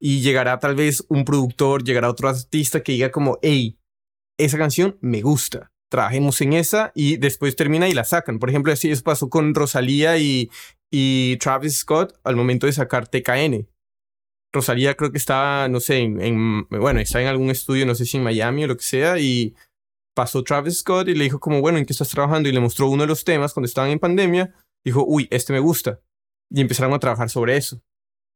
y 0.00 0.20
llegará 0.20 0.58
tal 0.58 0.74
vez 0.74 1.04
un 1.08 1.24
productor, 1.24 1.84
llegará 1.84 2.10
otro 2.10 2.28
artista 2.28 2.82
que 2.82 2.92
diga 2.92 3.10
como, 3.10 3.38
hey, 3.40 3.78
esa 4.38 4.58
canción 4.58 4.98
me 5.00 5.22
gusta, 5.22 5.71
trabajemos 5.92 6.40
en 6.40 6.54
esa 6.54 6.90
y 6.94 7.18
después 7.18 7.54
termina 7.54 7.86
y 7.86 7.92
la 7.92 8.04
sacan. 8.04 8.38
Por 8.38 8.48
ejemplo, 8.48 8.72
así 8.72 8.90
eso 8.90 9.04
pasó 9.04 9.28
con 9.28 9.54
Rosalía 9.54 10.16
y, 10.16 10.50
y 10.90 11.36
Travis 11.36 11.80
Scott 11.80 12.18
al 12.24 12.34
momento 12.34 12.66
de 12.66 12.72
sacar 12.72 13.08
TKN. 13.08 13.68
Rosalía 14.54 14.96
creo 14.96 15.12
que 15.12 15.18
estaba, 15.18 15.68
no 15.68 15.80
sé, 15.80 15.98
en, 15.98 16.66
bueno, 16.70 16.98
está 16.98 17.20
en 17.20 17.28
algún 17.28 17.50
estudio, 17.50 17.84
no 17.84 17.94
sé 17.94 18.06
si 18.06 18.16
en 18.16 18.22
Miami 18.22 18.64
o 18.64 18.68
lo 18.68 18.76
que 18.78 18.84
sea, 18.84 19.18
y 19.18 19.54
pasó 20.14 20.42
Travis 20.42 20.78
Scott 20.78 21.08
y 21.08 21.14
le 21.14 21.24
dijo 21.24 21.38
como, 21.38 21.60
bueno, 21.60 21.76
¿en 21.76 21.84
qué 21.84 21.92
estás 21.92 22.08
trabajando? 22.08 22.48
Y 22.48 22.52
le 22.52 22.60
mostró 22.60 22.88
uno 22.88 23.02
de 23.02 23.08
los 23.08 23.22
temas 23.22 23.52
cuando 23.52 23.66
estaban 23.66 23.90
en 23.90 23.98
pandemia. 23.98 24.54
Dijo, 24.84 25.04
uy, 25.06 25.28
este 25.30 25.52
me 25.52 25.60
gusta. 25.60 26.00
Y 26.50 26.62
empezaron 26.62 26.94
a 26.94 26.98
trabajar 26.98 27.28
sobre 27.28 27.58
eso. 27.58 27.82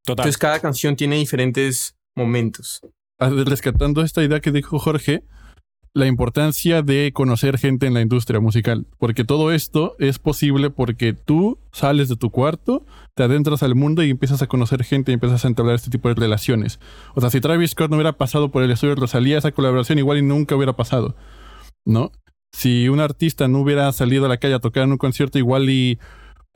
Entonces 0.07 0.37
cada 0.37 0.61
canción 0.61 0.95
tiene 0.95 1.17
diferentes 1.17 1.97
momentos. 2.15 2.83
Ah, 3.19 3.31
rescatando 3.31 4.03
esta 4.03 4.23
idea 4.23 4.41
que 4.41 4.53
dijo 4.53 4.79
Jorge, 4.79 5.25
la 5.97 6.07
importancia 6.07 6.83
de 6.83 7.11
conocer 7.15 7.57
gente 7.57 7.87
en 7.87 7.95
la 7.95 8.03
industria 8.03 8.39
musical, 8.39 8.87
porque 8.99 9.25
todo 9.25 9.51
esto 9.51 9.97
es 9.99 10.19
posible 10.19 10.69
porque 10.69 11.15
tú 11.15 11.59
sales 11.73 12.11
de 12.11 12.17
tu 12.17 12.29
cuarto, 12.29 12.85
te 13.15 13.23
adentras 13.23 13.63
al 13.63 13.75
mundo 13.75 14.05
y 14.05 14.11
empiezas 14.11 14.43
a 14.43 14.47
conocer 14.47 14.85
gente 14.85 15.11
y 15.11 15.15
empiezas 15.15 15.47
a 15.47 15.49
entablar 15.49 15.75
este 15.75 15.89
tipo 15.89 16.11
de 16.11 16.15
relaciones. 16.15 16.81
O 17.15 17.23
sea, 17.23 17.31
si 17.31 17.41
Travis 17.41 17.71
Scott 17.71 17.89
no 17.89 17.97
hubiera 17.97 18.13
pasado 18.13 18.51
por 18.51 18.63
el 18.63 18.71
estudio 18.71 18.95
de 18.95 19.01
Rosalía, 19.01 19.39
esa 19.39 19.53
colaboración 19.53 19.99
igual 19.99 20.19
y 20.19 20.23
nunca 20.23 20.55
hubiera 20.55 20.77
pasado, 20.77 21.17
¿no? 21.87 22.13
Si 22.53 22.91
un 22.91 23.01
artista 23.01 23.49
no 23.49 23.61
hubiera 23.61 23.91
salido 23.93 24.27
a 24.27 24.29
la 24.29 24.37
calle 24.37 24.53
a 24.53 24.59
tocar 24.59 24.85
en 24.85 24.93
un 24.93 24.99
concierto, 24.99 25.39
igual 25.39 25.71
y 25.71 25.99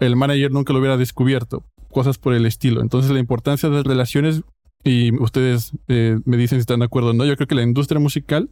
el 0.00 0.16
manager 0.16 0.50
nunca 0.50 0.74
lo 0.74 0.80
hubiera 0.80 0.98
descubierto 0.98 1.64
cosas 1.90 2.18
por 2.18 2.34
el 2.34 2.44
estilo. 2.44 2.82
Entonces 2.82 3.10
la 3.10 3.20
importancia 3.20 3.70
de 3.70 3.76
las 3.76 3.84
relaciones, 3.84 4.42
y 4.84 5.18
ustedes 5.18 5.72
eh, 5.88 6.18
me 6.26 6.36
dicen 6.36 6.58
si 6.58 6.60
están 6.60 6.80
de 6.80 6.84
acuerdo 6.84 7.10
o 7.10 7.12
no, 7.14 7.24
yo 7.24 7.36
creo 7.36 7.48
que 7.48 7.54
la 7.54 7.62
industria 7.62 8.00
musical 8.00 8.50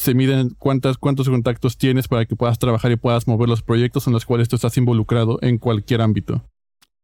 se 0.00 0.14
miden 0.14 0.56
cuántas, 0.58 0.96
cuántos 0.96 1.28
contactos 1.28 1.76
tienes 1.76 2.08
para 2.08 2.24
que 2.24 2.34
puedas 2.34 2.58
trabajar 2.58 2.90
y 2.90 2.96
puedas 2.96 3.28
mover 3.28 3.50
los 3.50 3.62
proyectos 3.62 4.06
en 4.06 4.14
los 4.14 4.24
cuales 4.24 4.48
tú 4.48 4.56
estás 4.56 4.78
involucrado 4.78 5.38
en 5.42 5.58
cualquier 5.58 6.00
ámbito. 6.00 6.42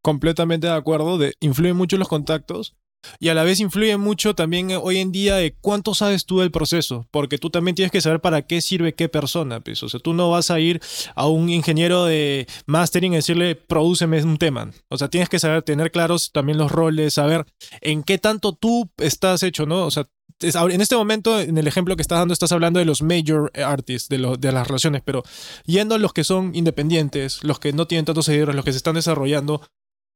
Completamente 0.01 0.65
de 0.65 0.73
acuerdo, 0.73 1.19
influyen 1.39 1.77
mucho 1.77 1.97
los 1.97 2.07
contactos 2.07 2.75
y 3.19 3.29
a 3.29 3.33
la 3.33 3.43
vez 3.43 3.59
influye 3.59 3.97
mucho 3.97 4.35
también 4.35 4.71
eh, 4.71 4.77
hoy 4.77 4.97
en 4.97 5.11
día 5.11 5.35
de 5.35 5.55
cuánto 5.59 5.93
sabes 5.93 6.25
tú 6.25 6.39
del 6.39 6.51
proceso, 6.51 7.07
porque 7.11 7.37
tú 7.37 7.49
también 7.49 7.75
tienes 7.75 7.91
que 7.91 8.01
saber 8.01 8.21
para 8.21 8.41
qué 8.43 8.61
sirve 8.61 8.93
qué 8.93 9.09
persona. 9.09 9.59
Pues. 9.59 9.83
O 9.83 9.89
sea, 9.89 9.99
tú 9.99 10.13
no 10.13 10.29
vas 10.29 10.51
a 10.51 10.59
ir 10.59 10.81
a 11.15 11.27
un 11.27 11.49
ingeniero 11.49 12.05
de 12.05 12.47
mastering 12.65 13.13
y 13.13 13.17
decirle, 13.17 13.55
prodúceme 13.55 14.21
un 14.23 14.37
tema. 14.37 14.71
O 14.89 14.97
sea, 14.97 15.09
tienes 15.09 15.29
que 15.29 15.39
saber 15.39 15.63
tener 15.63 15.91
claros 15.91 16.31
también 16.31 16.57
los 16.57 16.71
roles, 16.71 17.15
saber 17.15 17.45
en 17.81 18.03
qué 18.03 18.17
tanto 18.17 18.53
tú 18.53 18.89
estás 18.97 19.43
hecho, 19.43 19.65
¿no? 19.65 19.85
O 19.85 19.91
sea, 19.91 20.07
en 20.39 20.81
este 20.81 20.95
momento, 20.95 21.39
en 21.39 21.57
el 21.57 21.67
ejemplo 21.67 21.95
que 21.95 22.01
estás 22.01 22.19
dando, 22.19 22.33
estás 22.33 22.51
hablando 22.51 22.79
de 22.79 22.85
los 22.85 23.01
major 23.01 23.51
artists, 23.55 24.07
de, 24.07 24.17
de 24.39 24.51
las 24.51 24.67
relaciones, 24.67 25.01
pero 25.03 25.23
yendo 25.65 25.95
a 25.95 25.97
los 25.97 26.13
que 26.13 26.23
son 26.23 26.53
independientes, 26.53 27.43
los 27.43 27.59
que 27.59 27.73
no 27.73 27.87
tienen 27.87 28.05
tantos 28.05 28.25
seguidores, 28.25 28.55
los 28.55 28.63
que 28.63 28.71
se 28.71 28.77
están 28.77 28.95
desarrollando, 28.95 29.61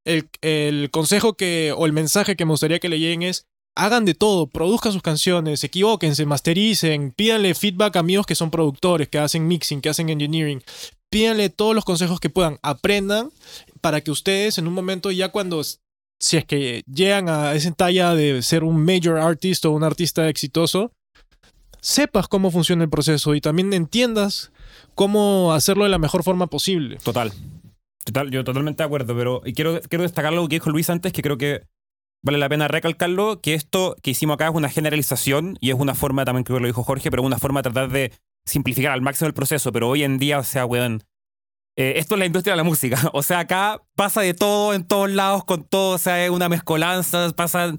el, 0.04 0.90
consejo 0.90 1.34
que, 1.34 1.74
o 1.76 1.86
el 1.86 1.92
mensaje 1.92 2.36
que 2.36 2.44
me 2.44 2.52
gustaría 2.52 2.78
que 2.78 2.88
le 2.88 2.98
lleguen 2.98 3.22
es, 3.22 3.46
hagan 3.74 4.04
de 4.04 4.14
todo, 4.14 4.46
produzcan 4.46 4.92
sus 4.92 5.02
canciones, 5.02 5.64
equivóquense, 5.64 6.26
mastericen, 6.26 7.12
pídanle 7.12 7.54
feedback 7.54 7.96
a 7.96 8.00
amigos 8.00 8.26
que 8.26 8.34
son 8.34 8.50
productores, 8.50 9.08
que 9.08 9.18
hacen 9.18 9.46
mixing, 9.46 9.80
que 9.80 9.88
hacen 9.88 10.10
engineering, 10.10 10.62
pídanle 11.10 11.48
todos 11.50 11.74
los 11.74 11.84
consejos 11.84 12.20
que 12.20 12.30
puedan, 12.30 12.58
aprendan 12.62 13.30
para 13.80 14.00
que 14.00 14.10
ustedes 14.10 14.58
en 14.58 14.66
un 14.66 14.74
momento 14.74 15.10
ya 15.10 15.30
cuando, 15.30 15.62
si 16.18 16.36
es 16.36 16.44
que 16.44 16.82
llegan 16.92 17.28
a 17.28 17.54
esa 17.54 17.72
talla 17.72 18.14
de 18.14 18.42
ser 18.42 18.64
un 18.64 18.84
major 18.84 19.18
artist 19.18 19.64
o 19.64 19.72
un 19.72 19.84
artista 19.84 20.28
exitoso, 20.28 20.92
sepas 21.80 22.28
cómo 22.28 22.50
funciona 22.50 22.84
el 22.84 22.90
proceso 22.90 23.34
y 23.34 23.40
también 23.40 23.72
entiendas 23.72 24.52
cómo 24.94 25.52
hacerlo 25.52 25.84
de 25.84 25.90
la 25.90 25.98
mejor 25.98 26.22
forma 26.22 26.46
posible. 26.46 26.96
Total. 27.02 27.32
Total, 28.04 28.30
yo 28.30 28.42
totalmente 28.44 28.82
de 28.82 28.86
acuerdo, 28.86 29.16
pero 29.16 29.42
quiero, 29.54 29.80
quiero 29.88 30.02
destacar 30.02 30.32
lo 30.32 30.48
que 30.48 30.56
dijo 30.56 30.70
Luis 30.70 30.90
antes, 30.90 31.12
que 31.12 31.22
creo 31.22 31.38
que 31.38 31.62
vale 32.22 32.38
la 32.38 32.48
pena 32.48 32.68
recalcarlo, 32.68 33.40
que 33.40 33.54
esto 33.54 33.96
que 34.02 34.12
hicimos 34.12 34.34
acá 34.34 34.48
es 34.48 34.54
una 34.54 34.68
generalización 34.68 35.56
y 35.60 35.70
es 35.70 35.76
una 35.76 35.94
forma, 35.94 36.24
también 36.24 36.44
creo 36.44 36.58
que 36.58 36.62
lo 36.62 36.66
dijo 36.68 36.84
Jorge, 36.84 37.10
pero 37.10 37.22
una 37.22 37.38
forma 37.38 37.60
de 37.60 37.70
tratar 37.70 37.90
de 37.90 38.12
simplificar 38.44 38.92
al 38.92 39.02
máximo 39.02 39.28
el 39.28 39.34
proceso, 39.34 39.72
pero 39.72 39.88
hoy 39.88 40.02
en 40.02 40.18
día, 40.18 40.38
o 40.38 40.44
sea, 40.44 40.66
weón, 40.66 41.04
eh, 41.76 41.94
esto 41.96 42.14
es 42.14 42.18
la 42.18 42.26
industria 42.26 42.52
de 42.54 42.58
la 42.58 42.64
música, 42.64 42.98
o 43.12 43.22
sea, 43.22 43.40
acá 43.40 43.82
pasa 43.94 44.20
de 44.20 44.34
todo 44.34 44.74
en 44.74 44.84
todos 44.84 45.10
lados, 45.10 45.44
con 45.44 45.64
todo, 45.64 45.94
o 45.94 45.98
sea, 45.98 46.24
es 46.24 46.30
una 46.30 46.48
mezcolanza, 46.48 47.30
pasa 47.36 47.74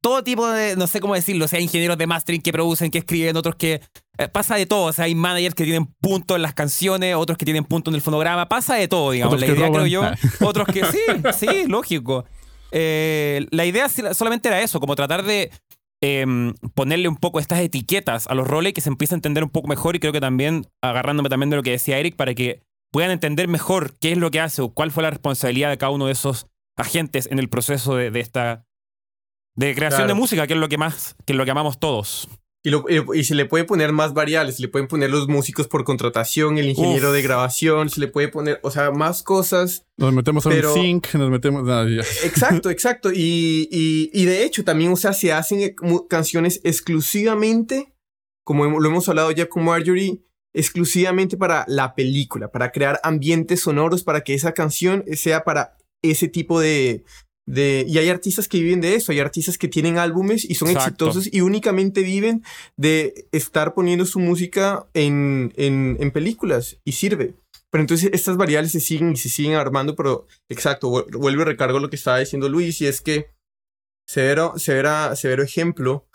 todo 0.00 0.24
tipo 0.24 0.48
de, 0.48 0.76
no 0.76 0.86
sé 0.86 1.00
cómo 1.00 1.14
decirlo, 1.14 1.44
o 1.44 1.48
sea, 1.48 1.60
ingenieros 1.60 1.98
de 1.98 2.06
mastering 2.06 2.42
que 2.42 2.52
producen, 2.52 2.90
que 2.90 2.98
escriben, 2.98 3.36
otros 3.36 3.56
que... 3.56 3.80
Eh, 4.20 4.28
pasa 4.28 4.56
de 4.56 4.66
todo, 4.66 4.84
o 4.84 4.92
sea, 4.92 5.06
hay 5.06 5.14
managers 5.14 5.54
que 5.54 5.64
tienen 5.64 5.86
punto 5.86 6.36
en 6.36 6.42
las 6.42 6.52
canciones, 6.52 7.14
otros 7.14 7.38
que 7.38 7.46
tienen 7.46 7.64
punto 7.64 7.90
en 7.90 7.94
el 7.94 8.02
fonograma, 8.02 8.50
pasa 8.50 8.74
de 8.74 8.86
todo, 8.86 9.12
digamos. 9.12 9.40
la 9.40 9.46
idea, 9.46 9.70
creo 9.70 9.86
yo, 9.86 10.02
otros 10.40 10.66
que 10.68 10.84
sí, 10.84 10.98
sí, 11.38 11.66
lógico. 11.66 12.26
Eh, 12.70 13.46
la 13.50 13.64
idea 13.64 13.88
solamente 13.88 14.48
era 14.48 14.60
eso, 14.60 14.78
como 14.78 14.94
tratar 14.94 15.24
de 15.24 15.50
em, 16.02 16.52
ponerle 16.74 17.08
un 17.08 17.16
poco 17.16 17.40
estas 17.40 17.60
etiquetas 17.60 18.26
a 18.26 18.34
los 18.34 18.46
roles 18.46 18.74
que 18.74 18.82
se 18.82 18.90
empiece 18.90 19.14
a 19.14 19.16
entender 19.16 19.42
un 19.42 19.48
poco 19.48 19.68
mejor 19.68 19.96
y 19.96 20.00
creo 20.00 20.12
que 20.12 20.20
también, 20.20 20.66
agarrándome 20.82 21.30
también 21.30 21.48
de 21.48 21.56
lo 21.56 21.62
que 21.62 21.70
decía 21.70 21.96
Eric, 21.96 22.16
para 22.16 22.34
que 22.34 22.60
puedan 22.92 23.10
entender 23.10 23.48
mejor 23.48 23.94
qué 24.00 24.12
es 24.12 24.18
lo 24.18 24.30
que 24.30 24.40
hace 24.40 24.60
o 24.60 24.68
cuál 24.68 24.90
fue 24.90 25.02
la 25.02 25.10
responsabilidad 25.10 25.70
de 25.70 25.78
cada 25.78 25.92
uno 25.92 26.04
de 26.04 26.12
esos 26.12 26.46
agentes 26.76 27.26
en 27.30 27.38
el 27.38 27.48
proceso 27.48 27.96
de, 27.96 28.10
de 28.10 28.20
esta 28.20 28.66
de 29.56 29.74
creación 29.74 30.08
de 30.08 30.14
música, 30.14 30.46
que 30.46 30.52
es 30.52 30.58
lo 30.58 30.68
que 30.68 30.78
más, 30.78 31.16
que 31.24 31.32
es 31.32 31.36
lo 31.38 31.46
que 31.46 31.50
amamos 31.50 31.80
todos. 31.80 32.28
Y, 32.62 32.70
y, 33.18 33.24
se 33.24 33.34
le 33.34 33.46
puede 33.46 33.64
poner 33.64 33.90
más 33.92 34.12
variables, 34.12 34.56
se 34.56 34.62
le 34.62 34.68
pueden 34.68 34.86
poner 34.86 35.10
los 35.10 35.28
músicos 35.28 35.66
por 35.66 35.82
contratación, 35.84 36.58
el 36.58 36.68
ingeniero 36.68 37.10
de 37.10 37.22
grabación, 37.22 37.88
se 37.88 38.00
le 38.00 38.08
puede 38.08 38.28
poner, 38.28 38.60
o 38.62 38.70
sea, 38.70 38.90
más 38.90 39.22
cosas. 39.22 39.86
Nos 39.96 40.12
metemos 40.12 40.44
a 40.44 40.50
un 40.50 40.74
sync, 40.74 41.14
nos 41.14 41.30
metemos... 41.30 41.66
exacto, 42.22 42.68
exacto. 42.68 43.10
Y, 43.12 43.66
y, 43.70 44.10
y, 44.12 44.24
de 44.26 44.44
hecho 44.44 44.62
también, 44.62 44.92
o 44.92 44.96
sea, 44.96 45.14
se 45.14 45.32
hacen 45.32 45.60
eh, 45.60 45.74
canciones 46.10 46.60
exclusivamente, 46.62 47.94
como 48.44 48.66
lo 48.78 48.88
hemos 48.88 49.08
hablado 49.08 49.30
ya 49.30 49.48
con 49.48 49.64
Marjorie, 49.64 50.22
exclusivamente 50.52 51.38
para 51.38 51.64
la 51.66 51.94
película, 51.94 52.50
para 52.50 52.72
crear 52.72 53.00
ambientes 53.02 53.60
sonoros, 53.60 54.04
para 54.04 54.20
que 54.22 54.34
esa 54.34 54.52
canción 54.52 55.04
sea 55.14 55.44
para 55.44 55.78
ese 56.02 56.28
tipo 56.28 56.60
de, 56.60 57.04
de, 57.46 57.84
y 57.88 57.98
hay 57.98 58.08
artistas 58.08 58.46
que 58.48 58.60
viven 58.60 58.80
de 58.80 58.94
eso, 58.94 59.10
hay 59.12 59.18
artistas 59.20 59.58
que 59.58 59.66
tienen 59.68 59.98
álbumes 59.98 60.44
y 60.48 60.54
son 60.54 60.68
Exacto. 60.68 61.06
exitosos 61.06 61.32
y 61.32 61.40
únicamente 61.40 62.02
viven 62.02 62.44
de 62.76 63.26
estar 63.32 63.74
poniendo 63.74 64.04
su 64.06 64.20
música 64.20 64.86
en, 64.94 65.52
en, 65.56 65.96
en 66.00 66.10
películas 66.12 66.78
y 66.84 66.92
sirve. 66.92 67.34
Pero 67.72 67.82
entonces 67.82 68.10
estas 68.12 68.36
variables 68.36 68.72
se 68.72 68.80
siguen 68.80 69.12
y 69.12 69.16
se 69.16 69.28
siguen 69.28 69.54
armando, 69.54 69.94
pero 69.96 70.26
exacto, 70.48 70.88
vu- 70.90 71.18
vuelvo 71.18 71.42
y 71.42 71.44
recargo 71.44 71.78
lo 71.80 71.88
que 71.90 71.96
estaba 71.96 72.18
diciendo 72.18 72.48
Luis 72.48 72.80
y 72.80 72.86
es 72.86 73.00
que 73.00 73.30
severo, 74.08 74.58
severa, 74.58 75.14
severo 75.16 75.42
ejemplo 75.42 76.06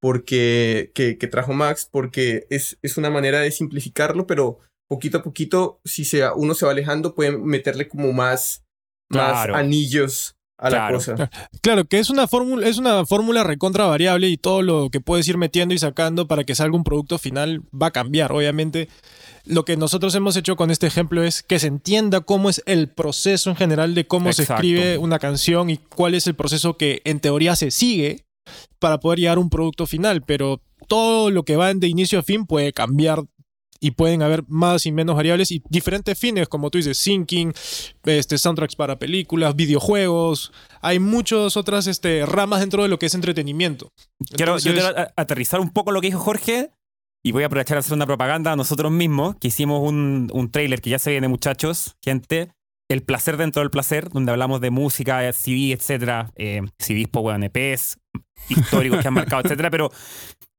porque, 0.00 0.90
que, 0.94 1.16
que 1.16 1.26
trajo 1.28 1.52
Max, 1.52 1.88
porque 1.90 2.46
es, 2.50 2.76
es 2.82 2.96
una 2.96 3.08
manera 3.10 3.40
de 3.40 3.50
simplificarlo, 3.52 4.26
pero 4.26 4.58
poquito 4.88 5.18
a 5.18 5.22
poquito, 5.22 5.80
si 5.84 6.04
se, 6.04 6.22
uno 6.34 6.54
se 6.54 6.66
va 6.66 6.72
alejando, 6.72 7.14
puede 7.14 7.36
meterle 7.38 7.88
como 7.88 8.12
más, 8.12 8.64
Claro. 9.10 9.52
más 9.52 9.60
anillos 9.60 10.34
a 10.62 10.70
la 10.70 10.76
Claro. 10.76 10.94
cosa. 10.96 11.30
Claro, 11.60 11.84
que 11.86 11.98
es 11.98 12.08
una 12.08 12.26
fórmula, 12.28 12.66
es 12.68 12.78
una 12.78 13.04
fórmula 13.04 13.42
recontra 13.44 13.84
variable 13.86 14.28
y 14.28 14.36
todo 14.36 14.62
lo 14.62 14.88
que 14.90 15.00
puedes 15.00 15.26
ir 15.28 15.36
metiendo 15.36 15.74
y 15.74 15.78
sacando 15.78 16.28
para 16.28 16.44
que 16.44 16.54
salga 16.54 16.76
un 16.76 16.84
producto 16.84 17.18
final 17.18 17.62
va 17.70 17.88
a 17.88 17.90
cambiar. 17.90 18.32
Obviamente, 18.32 18.88
lo 19.44 19.64
que 19.64 19.76
nosotros 19.76 20.14
hemos 20.14 20.36
hecho 20.36 20.54
con 20.56 20.70
este 20.70 20.86
ejemplo 20.86 21.24
es 21.24 21.42
que 21.42 21.58
se 21.58 21.66
entienda 21.66 22.20
cómo 22.20 22.48
es 22.48 22.62
el 22.66 22.88
proceso 22.88 23.50
en 23.50 23.56
general 23.56 23.94
de 23.94 24.06
cómo 24.06 24.32
se 24.32 24.42
escribe 24.44 24.98
una 24.98 25.18
canción 25.18 25.68
y 25.68 25.78
cuál 25.78 26.14
es 26.14 26.26
el 26.28 26.34
proceso 26.34 26.76
que 26.76 27.02
en 27.04 27.18
teoría 27.20 27.56
se 27.56 27.70
sigue 27.72 28.24
para 28.78 29.00
poder 29.00 29.18
llegar 29.18 29.38
a 29.38 29.40
un 29.40 29.50
producto 29.50 29.86
final. 29.86 30.22
Pero 30.22 30.60
todo 30.86 31.30
lo 31.30 31.42
que 31.44 31.56
va 31.56 31.74
de 31.74 31.88
inicio 31.88 32.20
a 32.20 32.22
fin 32.22 32.46
puede 32.46 32.72
cambiar 32.72 33.22
y 33.82 33.90
pueden 33.90 34.22
haber 34.22 34.44
más 34.46 34.86
y 34.86 34.92
menos 34.92 35.16
variables 35.16 35.50
y 35.50 35.60
diferentes 35.68 36.16
fines, 36.16 36.48
como 36.48 36.70
tú 36.70 36.78
dices, 36.78 36.96
syncing, 36.98 37.52
este, 38.04 38.38
soundtracks 38.38 38.76
para 38.76 38.96
películas, 38.96 39.56
videojuegos. 39.56 40.52
Hay 40.82 41.00
muchas 41.00 41.56
otras 41.56 41.88
este, 41.88 42.24
ramas 42.24 42.60
dentro 42.60 42.84
de 42.84 42.88
lo 42.88 43.00
que 43.00 43.06
es 43.06 43.14
entretenimiento. 43.14 43.92
Quiero, 44.36 44.56
yo 44.58 44.72
aterrizar 45.16 45.58
un 45.58 45.70
poco 45.70 45.90
lo 45.90 46.00
que 46.00 46.06
dijo 46.06 46.20
Jorge 46.20 46.70
y 47.24 47.32
voy 47.32 47.42
a 47.42 47.46
aprovechar 47.46 47.76
a 47.76 47.80
hacer 47.80 47.94
una 47.94 48.06
propaganda 48.06 48.52
a 48.52 48.56
nosotros 48.56 48.92
mismos, 48.92 49.34
que 49.40 49.48
hicimos 49.48 49.82
un, 49.82 50.30
un 50.32 50.52
trailer 50.52 50.80
que 50.80 50.90
ya 50.90 51.00
se 51.00 51.10
viene, 51.10 51.26
muchachos, 51.26 51.96
gente. 52.04 52.52
El 52.88 53.02
placer 53.02 53.36
dentro 53.36 53.62
del 53.62 53.70
placer, 53.70 54.10
donde 54.10 54.30
hablamos 54.30 54.60
de 54.60 54.70
música, 54.70 55.26
eh, 55.28 55.32
CD, 55.32 55.72
etcétera, 55.72 56.30
eh, 56.36 56.60
CDs, 56.78 57.08
pues, 57.10 57.22
bueno, 57.22 57.46
EPs, 57.46 57.98
históricos 58.48 59.00
que 59.00 59.08
han 59.08 59.14
marcado, 59.14 59.42
etcétera. 59.42 59.70
Pero 59.70 59.90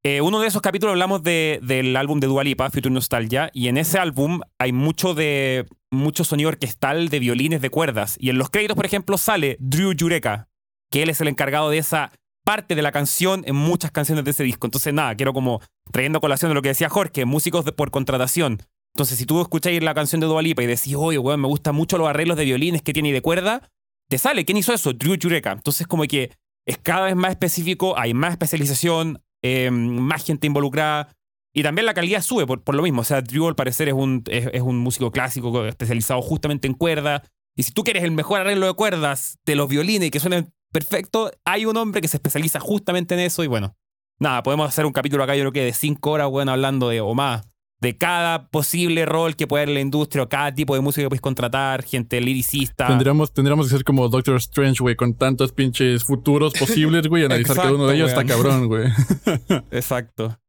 eh, 0.04 0.22
uno 0.22 0.40
de 0.42 0.48
esos 0.48 0.62
capítulos 0.62 0.92
hablamos 0.94 1.24
de- 1.24 1.60
del 1.64 1.96
álbum 1.96 2.20
de 2.20 2.28
Dua 2.28 2.44
Lipa, 2.44 2.70
Future 2.70 2.94
Nostalgia, 2.94 3.50
y 3.54 3.68
en 3.70 3.78
ese 3.78 3.98
álbum 4.00 4.42
hay 4.60 4.72
mucho 4.74 5.14
de 5.14 5.66
mucho 5.92 6.24
sonido 6.24 6.50
orquestal 6.50 7.10
de 7.10 7.20
violines 7.20 7.62
de 7.62 7.70
cuerdas. 7.70 8.18
Y 8.20 8.30
en 8.30 8.38
los 8.38 8.50
créditos, 8.50 8.76
por 8.76 8.86
ejemplo, 8.86 9.18
sale 9.18 9.58
Drew 9.60 9.94
Yureka, 9.94 10.50
que 10.92 11.04
él 11.04 11.10
es 11.10 11.22
el 11.22 11.28
encargado 11.28 11.70
de 11.70 11.78
esa 11.78 12.12
parte 12.44 12.76
de 12.76 12.82
la 12.82 12.92
canción 12.92 13.44
en 13.46 13.56
muchas 13.56 13.92
canciones 13.92 14.26
de 14.26 14.32
ese 14.32 14.44
disco. 14.44 14.68
Entonces, 14.68 14.94
nada, 14.94 15.16
quiero 15.16 15.34
como 15.34 15.62
trayendo 15.92 16.20
colación 16.20 16.50
de 16.50 16.56
lo 16.56 16.62
que 16.62 16.70
decía 16.70 16.90
Jorge, 16.90 17.26
músicos 17.26 17.64
de, 17.64 17.72
por 17.72 17.92
contratación. 17.92 18.58
Entonces, 18.96 19.18
si 19.18 19.26
tú 19.26 19.40
escucháis 19.42 19.82
la 19.82 19.94
canción 19.94 20.20
de 20.20 20.28
Dua 20.28 20.42
Lipa 20.42 20.62
y 20.64 20.68
decís, 20.68 20.96
oye, 20.98 21.18
weón, 21.20 21.40
me 21.40 21.48
gustan 21.48 21.76
mucho 21.76 21.98
los 21.98 22.08
arreglos 22.10 22.36
de 22.38 22.46
violines 22.46 22.82
que 22.82 22.92
tiene 22.92 23.10
y 23.10 23.12
de 23.14 23.22
cuerda, 23.22 23.70
te 24.10 24.18
sale. 24.18 24.44
¿Quién 24.46 24.58
hizo 24.58 24.74
eso? 24.74 24.92
Drew 24.94 25.16
Yureka. 25.16 25.52
Entonces, 25.54 25.88
como 25.88 26.04
que 26.04 26.32
es 26.68 26.78
cada 26.80 27.06
vez 27.06 27.16
más 27.16 27.32
específico, 27.32 27.98
hay 27.98 28.14
más 28.14 28.32
especialización, 28.32 29.22
eh, 29.44 29.70
más 29.70 30.26
gente 30.26 30.48
involucrada. 30.48 31.16
Y 31.54 31.62
también 31.62 31.86
la 31.86 31.94
calidad 31.94 32.22
sube 32.24 32.48
por, 32.48 32.64
por 32.64 32.74
lo 32.74 32.82
mismo. 32.82 33.02
O 33.02 33.04
sea, 33.04 33.22
Drew 33.22 33.48
al 33.48 33.56
parecer 33.56 33.88
es 33.88 33.94
un, 33.94 34.24
es, 34.28 34.62
un 34.62 34.80
músico 34.80 35.12
clásico 35.12 35.66
especializado 35.66 36.22
justamente 36.22 36.68
en 36.68 36.74
cuerda. 36.74 37.24
Y 37.56 37.64
si 37.64 37.72
tú 37.72 37.84
quieres 37.84 38.04
el 38.04 38.12
mejor 38.12 38.42
arreglo 38.42 38.66
de 38.66 38.74
cuerdas 38.74 39.38
de 39.46 39.56
los 39.56 39.70
violines 39.70 40.10
que 40.10 40.20
suenen 40.20 40.52
perfecto, 40.72 41.32
hay 41.46 41.66
un 41.68 41.78
hombre 41.78 42.02
que 42.02 42.08
se 42.08 42.18
especializa 42.18 42.60
justamente 42.60 43.14
en 43.14 43.20
eso. 43.20 43.44
Y 43.44 43.48
bueno, 43.48 43.76
nada, 44.18 44.42
podemos 44.42 44.68
hacer 44.68 44.88
un 44.88 44.94
capítulo 44.94 45.24
acá, 45.24 45.36
yo 45.36 45.44
creo 45.44 45.52
que 45.52 45.66
de 45.66 45.74
cinco 45.74 46.12
horas, 46.12 46.30
bueno, 46.30 46.52
hablando 46.52 46.90
de, 46.90 47.02
o 47.02 47.14
más, 47.14 47.48
de 47.84 47.98
cada 47.98 48.48
posible 48.48 49.06
rol 49.06 49.36
que 49.36 49.46
puede 49.46 49.64
haber 49.64 49.70
en 49.72 49.76
la 49.76 49.82
industria 49.82 50.24
o 50.24 50.30
cada 50.30 50.56
tipo 50.56 50.74
de 50.74 50.80
música 50.80 51.04
que 51.04 51.10
puedes 51.10 51.22
contratar, 51.22 51.84
gente 51.84 52.22
liricista. 52.22 52.88
Tendríamos, 52.88 53.34
tendríamos 53.34 53.68
que 53.68 53.76
ser 53.76 53.84
como 53.84 54.08
Doctor 54.08 54.38
Strange, 54.38 54.82
güey, 54.82 54.96
con 54.96 55.16
tantos 55.16 55.52
pinches 55.52 56.06
futuros 56.06 56.54
posibles, 56.54 57.08
güey, 57.08 57.24
y 57.24 57.26
analizar 57.28 57.58
cada 57.58 57.74
uno 57.74 57.88
de 57.88 57.96
ellos. 57.96 58.12
Exacto, 58.12 58.34
Está 58.34 58.42
cabrón, 58.42 58.68
güey. 58.70 58.88
Exacto. 59.72 60.40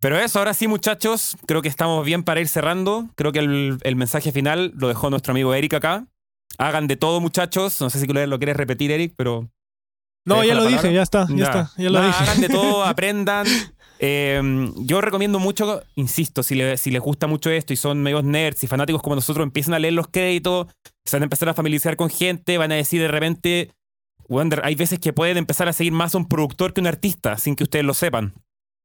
Pero 0.00 0.18
eso, 0.18 0.40
ahora 0.40 0.54
sí, 0.54 0.66
muchachos, 0.66 1.36
creo 1.46 1.62
que 1.62 1.68
estamos 1.68 2.04
bien 2.04 2.24
para 2.24 2.40
ir 2.40 2.48
cerrando. 2.48 3.08
Creo 3.14 3.30
que 3.30 3.38
el, 3.38 3.78
el 3.82 3.94
mensaje 3.94 4.32
final 4.32 4.72
lo 4.76 4.88
dejó 4.88 5.10
nuestro 5.10 5.30
amigo 5.30 5.54
Eric 5.54 5.74
acá. 5.74 6.08
Hagan 6.58 6.88
de 6.88 6.96
todo, 6.96 7.20
muchachos. 7.20 7.80
No 7.80 7.90
sé 7.90 8.00
si 8.00 8.06
lo 8.08 8.38
quieres 8.38 8.56
repetir, 8.56 8.90
Eric, 8.90 9.14
pero 9.16 9.48
No, 10.24 10.40
¿Te 10.40 10.48
ya 10.48 10.54
lo 10.56 10.66
dije, 10.66 10.92
ya 10.92 11.02
está, 11.02 11.28
ya, 11.30 11.44
está, 11.44 11.70
ya 11.76 11.90
lo 11.90 12.00
Nada, 12.00 12.06
dije. 12.08 12.24
Hagan 12.24 12.40
de 12.40 12.48
todo, 12.48 12.84
aprendan. 12.84 13.46
Eh, 14.00 14.40
yo 14.78 15.00
recomiendo 15.00 15.38
mucho, 15.38 15.82
insisto, 15.96 16.42
si, 16.42 16.54
le- 16.54 16.76
si 16.76 16.90
les 16.90 17.00
gusta 17.02 17.26
mucho 17.26 17.50
esto 17.50 17.72
y 17.72 17.76
son 17.76 18.02
medios 18.02 18.24
nerds 18.24 18.62
y 18.64 18.66
fanáticos 18.66 19.02
como 19.02 19.16
nosotros, 19.16 19.42
empiecen 19.44 19.74
a 19.74 19.78
leer 19.78 19.94
los 19.94 20.08
créditos, 20.08 20.68
se 21.04 21.16
van 21.16 21.22
a 21.22 21.26
empezar 21.26 21.48
a 21.48 21.54
familiarizar 21.54 21.96
con 21.96 22.08
gente, 22.10 22.58
van 22.58 22.72
a 22.72 22.76
decir 22.76 23.00
de 23.00 23.08
repente, 23.08 23.72
Wonder, 24.28 24.60
hay 24.64 24.74
veces 24.74 24.98
que 24.98 25.12
pueden 25.12 25.36
empezar 25.36 25.68
a 25.68 25.72
seguir 25.72 25.92
más 25.92 26.14
a 26.14 26.18
un 26.18 26.28
productor 26.28 26.72
que 26.74 26.80
un 26.80 26.86
artista 26.86 27.38
sin 27.38 27.56
que 27.56 27.64
ustedes 27.64 27.84
lo 27.84 27.94
sepan. 27.94 28.34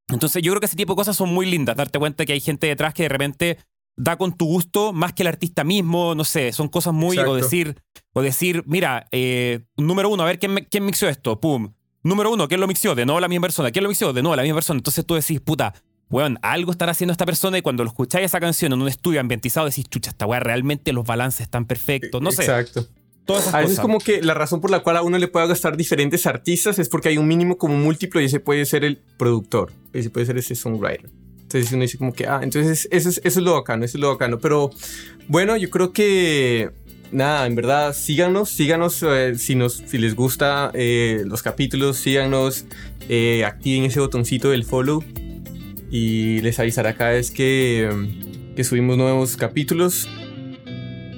Entonces 0.09 0.41
yo 0.41 0.51
creo 0.51 0.59
que 0.59 0.65
ese 0.67 0.75
tipo 0.75 0.93
de 0.93 0.97
cosas 0.97 1.15
son 1.15 1.33
muy 1.33 1.45
lindas, 1.49 1.75
darte 1.75 1.99
cuenta 1.99 2.25
que 2.25 2.33
hay 2.33 2.41
gente 2.41 2.67
detrás 2.67 2.93
que 2.93 3.03
de 3.03 3.09
repente 3.09 3.57
da 3.95 4.17
con 4.17 4.35
tu 4.35 4.45
gusto 4.45 4.91
más 4.93 5.13
que 5.13 5.21
el 5.23 5.27
artista 5.27 5.63
mismo, 5.63 6.15
no 6.15 6.23
sé, 6.23 6.51
son 6.53 6.67
cosas 6.67 6.93
muy... 6.93 7.15
O 7.29 7.35
decir, 7.35 7.75
o 8.13 8.21
decir 8.21 8.63
mira, 8.65 9.07
eh, 9.11 9.65
número 9.77 10.09
uno, 10.09 10.23
a 10.23 10.25
ver 10.25 10.39
quién, 10.39 10.53
me- 10.55 10.65
quién 10.65 10.83
mixó 10.85 11.07
esto, 11.07 11.39
pum. 11.39 11.71
Número 12.03 12.31
uno, 12.31 12.47
¿quién 12.47 12.59
lo 12.59 12.67
mixió? 12.67 12.95
De 12.95 13.05
nuevo 13.05 13.19
la 13.19 13.27
misma 13.27 13.43
persona. 13.47 13.71
¿Quién 13.71 13.83
lo 13.83 13.89
mixió? 13.89 14.11
De 14.13 14.21
nuevo 14.21 14.35
la 14.35 14.43
misma 14.43 14.55
persona. 14.57 14.77
Entonces 14.77 15.05
tú 15.05 15.15
decís, 15.15 15.39
puta, 15.39 15.73
weón, 16.09 16.37
algo 16.41 16.71
estará 16.71 16.91
haciendo 16.91 17.11
esta 17.13 17.25
persona 17.25 17.57
y 17.57 17.61
cuando 17.61 17.83
lo 17.83 17.89
escucháis 17.89 18.25
esa 18.25 18.39
canción 18.39 18.73
en 18.73 18.81
un 18.81 18.87
estudio 18.87 19.19
ambientizado 19.19 19.67
decís, 19.67 19.85
chucha, 19.89 20.11
esta 20.11 20.25
weá 20.25 20.39
realmente 20.39 20.91
los 20.93 21.05
balances 21.05 21.41
están 21.41 21.65
perfectos. 21.65 22.21
No 22.21 22.31
sé, 22.31 22.43
Exacto. 22.43 22.85
todas 23.25 23.43
esas 23.43 23.53
A 23.55 23.57
veces 23.59 23.71
cosas. 23.77 23.81
como 23.83 23.99
que 23.99 24.21
la 24.21 24.33
razón 24.33 24.59
por 24.59 24.69
la 24.69 24.81
cual 24.81 24.97
a 24.97 25.01
uno 25.01 25.17
le 25.17 25.27
puede 25.29 25.47
gastar 25.47 25.77
diferentes 25.77 26.27
artistas 26.27 26.77
es 26.77 26.89
porque 26.89 27.09
hay 27.09 27.17
un 27.17 27.27
mínimo 27.27 27.57
como 27.57 27.75
múltiplo 27.77 28.19
y 28.21 28.25
ese 28.25 28.39
puede 28.41 28.65
ser 28.65 28.83
el 28.83 28.97
productor, 29.17 29.71
ese 29.93 30.09
puede 30.09 30.25
ser 30.25 30.37
ese 30.37 30.55
songwriter. 30.55 31.09
Entonces 31.43 31.71
uno 31.71 31.83
dice 31.83 31.97
como 31.99 32.13
que, 32.13 32.25
ah, 32.27 32.39
entonces 32.43 32.87
eso 32.91 33.09
es, 33.09 33.21
eso 33.23 33.39
es 33.39 33.43
lo 33.45 33.53
bacano, 33.53 33.85
eso 33.85 33.97
es 33.97 34.01
lo 34.01 34.09
bacano. 34.09 34.39
Pero 34.39 34.71
bueno, 35.27 35.55
yo 35.55 35.69
creo 35.69 35.93
que, 35.93 36.71
nada, 37.13 37.45
en 37.45 37.55
verdad, 37.55 37.93
síganos, 37.93 38.49
síganos 38.49 39.01
eh, 39.03 39.35
si, 39.37 39.55
nos, 39.55 39.83
si 39.85 39.97
les 39.97 40.15
gusta 40.15 40.71
eh, 40.73 41.23
los 41.25 41.41
capítulos, 41.41 41.97
síganos, 41.97 42.65
eh, 43.07 43.45
activen 43.45 43.85
ese 43.85 43.99
botoncito 43.99 44.49
del 44.49 44.63
follow 44.63 45.03
y 45.91 46.39
les 46.41 46.59
avisará 46.59 46.95
cada 46.95 47.11
vez 47.11 47.31
que, 47.31 47.89
que 48.55 48.63
subimos 48.63 48.97
nuevos 48.97 49.37
capítulos 49.37 50.09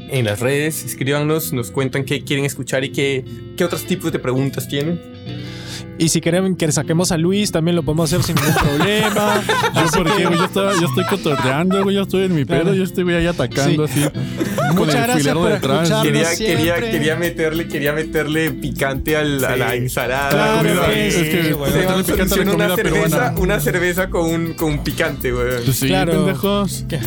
en 0.09 0.25
las 0.25 0.39
redes, 0.39 0.83
escríbanos, 0.83 1.53
nos 1.53 1.71
cuentan 1.71 2.03
qué 2.03 2.23
quieren 2.23 2.45
escuchar 2.45 2.83
y 2.83 2.91
qué, 2.91 3.25
qué 3.57 3.63
otros 3.63 3.85
tipos 3.85 4.11
de 4.11 4.19
preguntas 4.19 4.67
tienen. 4.67 5.01
Y 5.97 6.09
si 6.09 6.19
quieren 6.21 6.55
que 6.55 6.71
saquemos 6.71 7.11
a 7.11 7.17
Luis, 7.17 7.51
también 7.51 7.75
lo 7.75 7.83
podemos 7.83 8.11
hacer 8.11 8.23
sin 8.23 8.35
ningún 8.35 8.53
problema. 8.55 9.41
Yo, 9.73 9.79
Así 9.81 9.97
por 9.97 10.15
que- 10.15 10.23
yo, 10.23 10.43
estaba- 10.45 10.73
yo 10.79 10.87
estoy 10.87 11.05
cotorreando, 11.05 11.83
güey, 11.83 11.95
yo 11.95 12.01
estoy 12.03 12.23
en 12.23 12.35
mi 12.35 12.45
pedo, 12.45 12.61
Claro. 12.63 12.75
yo 12.75 12.83
estoy 12.83 13.13
ahí 13.13 13.25
atacando 13.27 13.83
así. 13.85 14.01
con 14.01 14.75
Muchas 14.75 14.95
el 14.95 15.01
gracias 15.01 15.17
filero 15.19 15.39
por 15.41 15.51
detrás. 15.51 15.89
escucharnos. 15.89 16.03
Quería, 16.03 16.35
quería, 16.37 16.91
quería, 16.91 17.15
meterle, 17.15 17.67
quería 17.67 17.93
meterle 17.93 18.51
picante 18.51 19.15
al- 19.17 19.43
a 19.43 19.53
Sí. 19.53 19.59
la 19.59 19.75
ensalada. 19.75 20.29
Claro, 20.29 20.69
sí, 20.93 20.99
Es 20.99 21.15
que 21.15 21.53
güey. 21.53 21.71
Picante 22.03 22.39
a 22.39 22.53
una 22.53 22.75
cerveza, 22.75 22.75
peruana. 22.75 23.33
una 23.37 23.59
cerveza 23.59 24.09
con 24.09 24.29
un, 24.29 24.53
con 24.53 24.71
un 24.73 24.83
picante, 24.83 25.31
güey. 25.31 25.63
Pues 25.63 25.77
sí, 25.77 25.87
Claro. 25.87 26.11
pendejos. 26.13 26.85
¿Qué? 26.89 26.99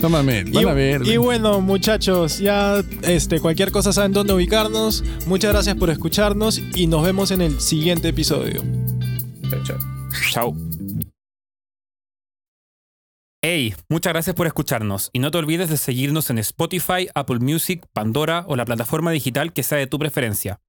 No 0.00 0.08
mames, 0.08 0.50
van 0.50 0.64
Y, 0.64 0.66
a 0.66 0.72
ver. 0.72 1.02
y 1.06 1.16
bueno, 1.18 1.60
muchachos, 1.60 2.38
ya 2.38 2.82
este, 3.02 3.38
cualquier 3.40 3.70
cosa 3.70 3.92
saben 3.92 4.12
dónde 4.12 4.32
ubicarnos. 4.32 5.04
Muchas 5.26 5.52
gracias 5.52 5.76
por 5.76 5.90
escucharnos 5.90 6.60
y 6.74 6.86
nos 6.86 7.02
vemos 7.04 7.30
en 7.30 7.42
el 7.42 7.60
siguiente 7.60 8.08
episodio. 8.08 8.62
Chao, 9.50 9.62
chao. 9.64 9.78
Chao. 10.32 10.56
Hey, 13.42 13.74
muchas 13.88 14.12
gracias 14.12 14.36
por 14.36 14.46
escucharnos 14.46 15.08
y 15.12 15.18
no 15.18 15.30
te 15.30 15.38
olvides 15.38 15.70
de 15.70 15.76
seguirnos 15.78 16.28
en 16.30 16.38
Spotify, 16.38 17.08
Apple 17.14 17.38
Music, 17.40 17.86
Pandora 17.92 18.44
o 18.48 18.56
la 18.56 18.66
plataforma 18.66 19.10
digital 19.12 19.52
que 19.52 19.62
sea 19.62 19.78
de 19.78 19.86
tu 19.86 19.98
preferencia. 19.98 20.60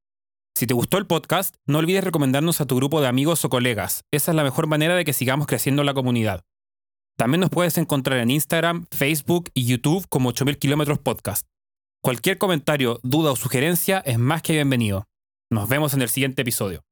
Si 0.56 0.68
te 0.68 0.74
gustó 0.74 0.98
el 0.98 1.06
podcast, 1.08 1.56
no 1.66 1.80
olvides 1.80 2.04
recomendarnos 2.04 2.60
a 2.62 2.66
tu 2.66 2.76
grupo 2.76 3.02
de 3.02 3.08
amigos 3.08 3.44
o 3.46 3.50
colegas. 3.50 4.04
Esa 4.12 4.32
es 4.32 4.36
la 4.36 4.44
mejor 4.44 4.68
manera 4.68 4.96
de 4.96 5.06
que 5.06 5.14
sigamos 5.14 5.48
creciendo 5.48 5.84
la 5.84 5.94
comunidad. 5.94 6.44
También 7.18 7.42
nos 7.42 7.50
puedes 7.50 7.78
encontrar 7.78 8.20
en 8.20 8.32
Instagram, 8.32 8.88
Facebook 8.92 9.50
y 9.54 9.66
YouTube 9.66 10.08
como 10.10 10.30
8000 10.30 10.58
kilómetros 10.58 11.00
podcast. 11.00 11.46
Cualquier 12.04 12.38
comentario, 12.38 13.00
duda 13.04 13.32
o 13.32 13.36
sugerencia 13.36 14.00
es 14.06 14.18
más 14.18 14.42
que 14.42 14.54
bienvenido. 14.54 15.06
Nos 15.52 15.70
vemos 15.70 15.94
en 15.94 16.02
el 16.02 16.10
siguiente 16.10 16.42
episodio. 16.42 16.84